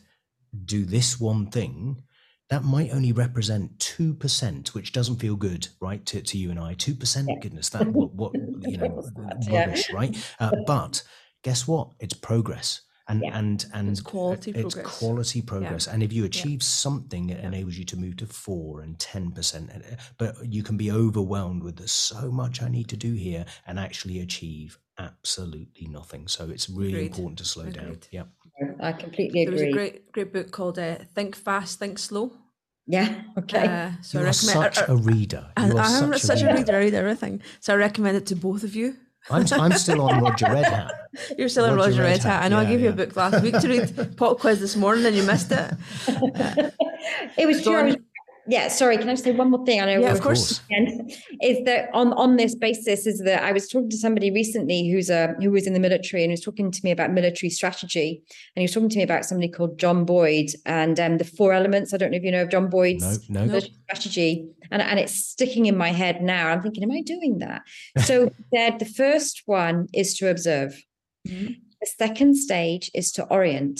do 0.65 0.85
this 0.85 1.19
one 1.19 1.47
thing 1.51 2.03
that 2.49 2.63
might 2.63 2.89
only 2.91 3.11
represent 3.11 3.77
2% 3.77 4.73
which 4.73 4.91
doesn't 4.91 5.17
feel 5.17 5.35
good 5.35 5.67
right 5.79 6.03
to, 6.07 6.21
to 6.21 6.37
you 6.37 6.49
and 6.49 6.59
i 6.59 6.73
2% 6.75 7.27
Yeah. 7.27 7.35
goodness 7.41 7.69
that 7.69 7.87
what, 7.87 8.13
what 8.15 8.33
you 8.67 8.77
know? 8.77 9.03
Yeah. 9.47 9.59
rubbish 9.65 9.91
right 9.93 10.15
uh, 10.39 10.51
but 10.67 11.03
guess 11.43 11.67
what 11.67 11.89
it's 11.99 12.13
progress 12.15 12.81
and 13.07 13.21
Yeah. 13.21 13.37
and 13.39 13.65
and 13.73 13.89
It's 13.89 14.01
quality 14.01 14.51
it's 14.51 14.73
progress. 14.75 14.99
quality 14.99 15.41
progress 15.41 15.87
and 15.87 16.03
if 16.03 16.11
you 16.13 16.25
achieve 16.25 16.61
something 16.63 17.29
it 17.29 17.43
enables 17.43 17.75
you 17.75 17.85
to 17.85 17.97
move 17.97 18.17
to 18.17 18.25
4 18.27 18.81
and 18.81 18.97
10% 18.97 19.69
uh, 19.75 19.95
but 20.17 20.35
you 20.45 20.63
can 20.63 20.77
be 20.77 20.91
overwhelmed 20.91 21.63
with 21.63 21.77
there's 21.77 21.91
so 21.91 22.31
much 22.31 22.61
i 22.61 22.69
need 22.69 22.87
to 22.89 22.97
do 22.97 23.13
here 23.13 23.45
and 23.67 23.79
actually 23.79 24.19
achieve 24.19 24.77
absolutely 25.09 25.87
nothing 25.87 26.27
so 26.27 26.41
it's 26.55 26.69
really 26.69 26.93
Agreed. 26.93 27.05
important 27.11 27.37
to 27.39 27.45
slow 27.45 27.65
down 27.77 27.85
Agreed. 27.85 28.07
yeah 28.11 28.23
I 28.81 28.91
completely 28.91 29.45
There 29.45 29.53
was 29.53 29.61
a 29.61 29.71
great 29.71 30.11
great 30.11 30.31
book 30.33 30.51
called 30.51 30.77
uh, 30.79 30.95
Think 31.15 31.35
Fast, 31.35 31.79
Think 31.79 31.97
Slow. 31.97 32.31
yeah. 32.87 33.09
Okay. 33.37 33.65
Uh, 33.67 33.91
so 34.01 34.19
you 34.19 34.25
I 34.25 34.27
recommend. 34.29 34.33
such 34.35 34.77
I, 34.79 34.85
a 34.93 34.95
reader 34.95 35.43
I, 35.55 35.67
you 35.67 35.77
are 35.77 35.79
I'm 35.79 36.11
such, 36.13 36.21
such 36.21 36.41
a 36.41 36.49
a 36.49 36.55
reader, 36.55 36.59
reader. 36.59 36.75
I 36.75 36.79
read 36.85 36.93
everything. 36.93 37.41
So 37.61 37.73
I 37.73 37.77
recommend 37.77 38.17
it 38.17 38.25
to 38.31 38.35
both 38.35 38.63
of 38.63 38.75
you. 38.75 38.95
I'm, 39.29 39.45
I'm 39.51 39.73
still 39.73 40.01
on 40.01 40.21
roger 40.21 40.45
red 40.47 40.65
hat 40.65 40.91
You're 41.37 41.49
still 41.49 41.65
on 41.65 41.75
Roger 41.75 41.91
Roger 41.91 42.03
Red 42.03 42.09
Red 42.09 42.23
Hat. 42.23 42.31
Hat, 42.31 42.43
I 42.43 42.47
know 42.49 42.57
I 42.59 42.63
yeah, 42.63 42.69
gave 42.69 42.81
you 42.81 42.89
a 42.89 42.93
book 43.01 43.15
last 43.15 43.41
week 43.41 43.57
to 43.59 43.67
read 43.67 44.15
pop 44.17 44.39
quiz 44.39 44.59
this 44.59 44.75
morning 44.75 45.05
and 45.05 45.15
you 45.15 45.23
missed 45.23 45.51
it. 45.51 45.71
it 47.37 47.47
was 47.47 47.63
true. 47.63 47.95
I 48.49 48.51
was- 48.51 48.51
Dawn- 48.51 48.51
Yeah, 48.51 48.67
sorry. 48.69 48.97
Can 48.97 49.09
I 49.09 49.13
just 49.13 49.23
say 49.23 49.31
one 49.31 49.51
more 49.51 49.65
thing? 49.65 49.79
I 49.81 49.85
know 49.85 50.01
Yeah, 50.01 50.11
of 50.13 50.21
course. 50.21 50.61
And 50.71 51.11
is 51.41 51.63
that 51.65 51.89
on 51.93 52.13
on 52.13 52.37
this 52.37 52.55
basis 52.55 53.05
is 53.07 53.19
that 53.19 53.43
I 53.43 53.51
was 53.51 53.67
talking 53.69 53.89
to 53.89 53.97
somebody 53.97 54.31
recently 54.31 54.89
who's 54.89 55.09
a 55.09 55.35
who 55.41 55.51
was 55.51 55.67
in 55.67 55.73
the 55.73 55.79
military 55.79 56.23
and 56.23 56.31
he 56.31 56.33
was 56.33 56.41
talking 56.41 56.71
to 56.71 56.81
me 56.83 56.91
about 56.91 57.11
military 57.13 57.49
strategy 57.49 58.09
and 58.55 58.61
he 58.61 58.63
was 58.63 58.73
talking 58.73 58.89
to 58.89 58.97
me 58.97 59.03
about 59.03 59.25
somebody 59.25 59.49
called 59.49 59.77
John 59.79 60.05
Boyd 60.05 60.47
and 60.65 60.99
um, 60.99 61.17
the 61.17 61.25
four 61.25 61.53
elements. 61.53 61.93
I 61.93 61.97
don't 61.97 62.11
know 62.11 62.17
if 62.17 62.23
you 62.23 62.31
know 62.31 62.43
of 62.43 62.49
John 62.49 62.69
Boyd's 62.69 63.03
no 63.29 63.41
no 63.41 63.45
military 63.47 63.73
strategy 63.87 64.47
and 64.71 64.81
and 64.81 64.99
it's 64.99 65.13
sticking 65.13 65.65
in 65.67 65.77
my 65.77 65.89
head 65.89 66.21
now. 66.21 66.47
I'm 66.49 66.61
thinking, 66.61 66.83
am 66.83 66.91
I 66.91 67.01
doing 67.01 67.39
that? 67.39 67.61
So 68.09 68.31
said 68.53 68.79
the 68.79 68.85
first 68.85 69.43
one 69.45 69.87
is 69.93 70.15
to 70.17 70.29
observe. 70.29 70.81
Mhm. 71.27 71.55
The 71.81 71.87
second 71.97 72.35
stage 72.35 72.91
is 72.93 73.11
to 73.13 73.23
orient. 73.25 73.79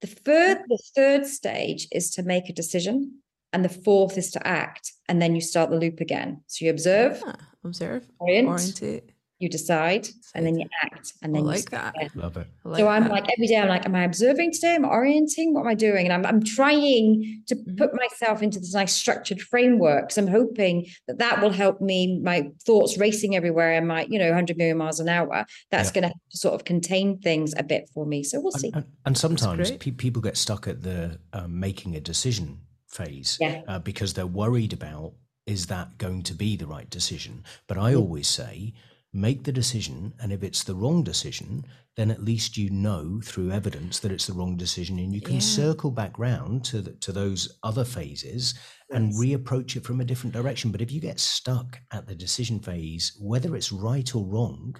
The 0.00 0.06
third 0.08 0.58
the 0.68 0.78
third 0.96 1.26
stage 1.26 1.86
is 1.92 2.10
to 2.14 2.22
make 2.22 2.48
a 2.48 2.52
decision. 2.52 3.21
And 3.52 3.64
the 3.64 3.68
fourth 3.68 4.16
is 4.18 4.30
to 4.32 4.46
act. 4.46 4.92
And 5.08 5.20
then 5.20 5.34
you 5.34 5.40
start 5.40 5.70
the 5.70 5.76
loop 5.76 6.00
again. 6.00 6.42
So 6.46 6.64
you 6.64 6.70
observe, 6.70 7.22
Ah, 7.26 7.36
observe, 7.64 8.08
orient, 8.18 8.48
orientate. 8.48 9.10
you 9.38 9.48
decide, 9.50 10.08
and 10.34 10.46
then 10.46 10.56
you 10.58 10.66
act, 10.84 11.12
and 11.20 11.34
then 11.34 11.42
you 11.42 11.48
like 11.48 11.58
say, 11.58 11.66
that. 11.72 11.94
yeah. 12.00 12.08
Love 12.14 12.36
it. 12.38 12.46
I 12.64 12.78
so 12.78 12.88
I'm 12.88 13.02
that. 13.02 13.10
like 13.10 13.24
every 13.24 13.48
day 13.48 13.56
I'm 13.58 13.68
like, 13.68 13.84
am 13.84 13.94
I 13.94 14.04
observing 14.04 14.52
today? 14.52 14.74
I'm 14.76 14.84
I 14.86 14.88
orienting? 14.88 15.52
What 15.52 15.62
am 15.62 15.66
I 15.66 15.74
doing? 15.74 16.06
And 16.06 16.12
I'm 16.14 16.24
I'm 16.24 16.42
trying 16.42 17.42
to 17.48 17.56
Mhm. 17.56 17.76
put 17.76 17.90
myself 17.94 18.40
into 18.42 18.58
this 18.60 18.72
nice 18.72 18.94
structured 18.94 19.40
framework. 19.42 20.04
because 20.08 20.16
I'm 20.18 20.28
hoping 20.28 20.86
that 21.08 21.18
that 21.18 21.42
will 21.42 21.50
help 21.50 21.80
me. 21.82 22.20
My 22.22 22.50
thoughts 22.64 22.96
racing 22.96 23.36
everywhere, 23.36 23.72
and 23.74 23.86
my 23.86 24.06
you 24.08 24.18
know 24.18 24.28
100 24.30 24.56
million 24.56 24.78
miles 24.78 25.00
an 25.00 25.08
hour. 25.10 25.44
That's 25.70 25.90
Yeah. 25.94 26.00
going 26.00 26.12
to 26.12 26.38
sort 26.38 26.54
of 26.54 26.64
contain 26.64 27.18
things 27.18 27.52
a 27.58 27.62
bit 27.64 27.90
for 27.92 28.06
me. 28.06 28.22
So 28.22 28.40
we'll 28.40 28.52
see. 28.52 28.68
And, 28.68 28.76
and, 28.76 28.86
and 29.06 29.18
sometimes 29.18 29.72
pe- 29.72 29.90
people 29.90 30.22
get 30.22 30.36
stuck 30.38 30.66
at 30.68 30.82
the 30.82 31.18
um, 31.34 31.58
making 31.60 31.96
a 31.96 32.00
decision 32.00 32.60
phase 32.92 33.38
Yeah. 33.38 33.62
uh, 33.66 33.78
because 33.78 34.14
they're 34.14 34.26
worried 34.26 34.72
about 34.72 35.14
is 35.46 35.66
that 35.66 35.98
going 35.98 36.22
to 36.22 36.34
be 36.34 36.56
the 36.56 36.66
right 36.66 36.88
decision. 36.90 37.44
But 37.66 37.78
I 37.78 37.94
Mm. 37.94 37.96
always 37.96 38.28
say, 38.28 38.74
make 39.12 39.44
the 39.44 39.52
decision, 39.52 40.14
and 40.20 40.32
if 40.32 40.42
it's 40.42 40.64
the 40.64 40.74
wrong 40.74 41.02
decision, 41.04 41.64
then 41.96 42.10
at 42.10 42.22
least 42.24 42.56
you 42.56 42.70
know 42.70 43.20
through 43.22 43.50
evidence 43.50 43.98
that 44.00 44.12
it's 44.12 44.26
the 44.26 44.32
wrong 44.32 44.56
decision, 44.56 44.98
and 44.98 45.12
you 45.14 45.20
can 45.20 45.40
Yeah. 45.40 45.40
circle 45.40 45.90
back 45.90 46.18
round 46.18 46.64
to 46.66 46.80
the, 46.80 46.92
to 46.96 47.12
those 47.12 47.58
other 47.62 47.84
phases 47.84 48.54
and 48.92 49.10
Yes. 49.10 49.14
reapproach 49.14 49.76
it 49.76 49.84
from 49.84 50.00
a 50.00 50.04
different 50.04 50.32
direction. 50.32 50.70
But 50.72 50.80
if 50.80 50.90
you 50.92 51.00
get 51.00 51.20
stuck 51.20 51.80
at 51.90 52.06
the 52.06 52.14
decision 52.14 52.60
phase, 52.60 53.12
whether 53.18 53.54
it's 53.56 53.72
right 53.72 54.14
or 54.14 54.26
wrong, 54.26 54.76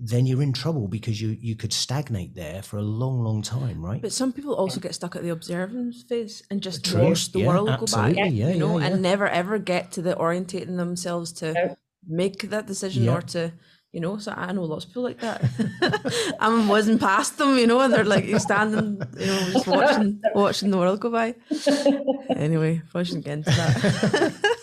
then 0.00 0.26
you're 0.26 0.42
in 0.42 0.52
trouble 0.52 0.86
because 0.88 1.20
you 1.20 1.36
you 1.40 1.56
could 1.56 1.72
stagnate 1.72 2.34
there 2.34 2.62
for 2.62 2.76
a 2.78 2.82
long, 2.82 3.22
long 3.24 3.42
time, 3.42 3.84
right? 3.84 4.00
But 4.00 4.12
some 4.12 4.32
people 4.32 4.54
also 4.54 4.80
get 4.80 4.94
stuck 4.94 5.16
at 5.16 5.22
the 5.22 5.30
observance 5.30 6.02
phase 6.08 6.42
and 6.50 6.60
just 6.62 6.84
True. 6.84 7.08
watch 7.08 7.32
the 7.32 7.40
Yeah, 7.40 7.48
world 7.48 7.78
go 7.80 7.86
by, 7.86 8.08
Yeah, 8.10 8.24
you 8.26 8.58
know, 8.58 8.78
yeah, 8.78 8.86
yeah. 8.86 8.92
and 8.94 9.02
never 9.02 9.26
ever 9.28 9.58
get 9.58 9.92
to 9.92 10.02
the 10.02 10.14
orientating 10.14 10.76
themselves 10.76 11.32
to 11.40 11.76
make 12.06 12.48
that 12.50 12.66
decision 12.66 13.04
Yeah. 13.04 13.14
or 13.16 13.22
to, 13.22 13.52
you 13.92 14.00
know. 14.00 14.18
So 14.18 14.32
I 14.36 14.52
know 14.52 14.64
lots 14.64 14.84
of 14.84 14.90
people 14.90 15.02
like 15.02 15.20
that. 15.20 15.42
I'm 16.40 16.68
whizzing 16.68 16.98
past 16.98 17.38
them, 17.38 17.58
you 17.58 17.66
know, 17.66 17.80
and 17.80 17.92
they're 17.92 18.04
like 18.04 18.24
you 18.26 18.38
standing, 18.38 19.00
you 19.18 19.26
know, 19.26 19.50
just 19.50 19.66
watching 19.66 20.20
watching 20.34 20.70
the 20.70 20.78
world 20.78 21.00
go 21.00 21.10
by. 21.10 21.34
Anyway, 22.30 22.82
probably 22.90 23.04
shouldn't 23.06 23.24
get 23.24 23.38
into 23.38 23.50
that. 23.50 24.54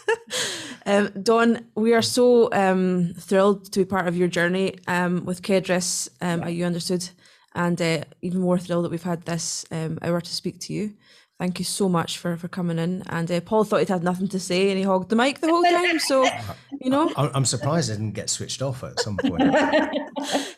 Um, 0.86 1.10
Dawn, 1.22 1.66
we 1.76 1.94
are 1.94 2.02
so 2.02 2.52
um, 2.52 3.16
thrilled 3.18 3.72
to 3.72 3.80
be 3.80 3.86
part 3.86 4.08
of 4.08 4.16
your 4.16 4.28
journey 4.28 4.76
um, 4.88 5.26
with 5.26 5.42
Kedras 5.42 6.10
um, 6.22 6.44
at 6.44 6.54
You 6.54 6.66
Understood, 6.66 7.10
and 7.56 7.82
uh, 7.82 8.04
even 8.22 8.42
more 8.42 8.60
thrilled 8.60 8.86
that 8.86 8.92
we've 8.92 9.02
had 9.02 9.24
this 9.24 9.66
um, 9.72 9.98
hour 10.04 10.22
to 10.22 10.34
speak 10.34 10.60
to 10.62 10.74
you. 10.74 10.94
Thank 11.38 11.60
you 11.60 11.66
so 11.66 11.90
much 11.90 12.18
for 12.18 12.38
for 12.38 12.48
coming 12.48 12.80
in. 12.80 13.04
And 13.08 13.30
uh, 13.30 13.42
Paul 13.42 13.66
thought 13.66 13.80
he'd 13.80 13.90
had 13.90 14.04
nothing 14.04 14.30
to 14.30 14.40
say, 14.40 14.70
and 14.70 14.78
he 14.78 14.84
hogged 14.86 15.10
the 15.10 15.18
mic 15.18 15.42
the 15.42 15.50
whole 15.50 15.64
time. 15.64 16.00
So, 16.00 16.26
you 16.82 16.90
know, 16.90 17.12
I- 17.18 17.30
I'm 17.34 17.44
surprised 17.44 17.92
I 17.92 17.96
didn't 17.96 18.14
get 18.14 18.30
switched 18.30 18.62
off 18.62 18.84
at 18.86 19.00
some 19.02 19.18
point. 19.18 19.44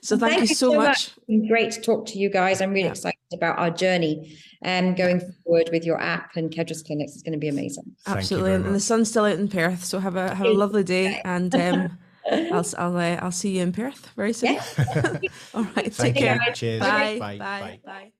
so 0.01 0.17
thank, 0.19 0.39
you 0.41 0.47
so 0.47 0.75
much. 0.75 1.07
It's 1.07 1.25
been 1.27 1.47
great 1.47 1.71
to 1.71 1.81
talk 1.81 2.05
to 2.07 2.19
you 2.19 2.29
guys. 2.29 2.61
I'm 2.61 2.69
really 2.69 2.83
Yeah. 2.83 2.91
excited 2.91 3.17
about 3.33 3.57
our 3.57 3.71
journey 3.71 4.37
and 4.61 4.95
going 4.95 5.19
forward 5.43 5.69
with 5.71 5.83
your 5.83 5.99
app 5.99 6.35
and 6.35 6.51
Kedras 6.51 6.85
Clinics. 6.85 7.13
It's 7.13 7.23
going 7.23 7.33
to 7.33 7.39
be 7.39 7.49
amazing. 7.49 7.95
Absolutely, 8.05 8.53
and 8.53 8.75
the 8.75 8.79
sun's 8.79 9.09
still 9.09 9.25
out 9.25 9.39
in 9.39 9.47
Perth. 9.47 9.83
So 9.83 9.97
have 9.99 10.15
a 10.15 10.35
have 10.35 10.45
a 10.45 10.51
lovely 10.53 10.83
day, 10.83 11.21
and 11.25 11.55
um, 11.55 11.97
I'll 12.31 12.59
s- 12.59 12.75
I'll 12.77 12.95
uh, 12.95 13.17
I'll 13.23 13.31
see 13.31 13.57
you 13.57 13.63
in 13.63 13.71
Perth 13.71 14.11
very 14.15 14.33
soon. 14.33 14.53
Yeah. 14.53 14.63
All 15.55 15.63
right, 15.63 15.85
take 15.85 15.93
Thank 15.93 16.15
you. 16.17 16.21
care. 16.21 16.39
Cheers. 16.53 16.81
Bye. 16.81 17.17
Bye. 17.19 17.37
Bye. 17.39 17.59
Bye. 17.61 17.79
Bye. 17.83 18.11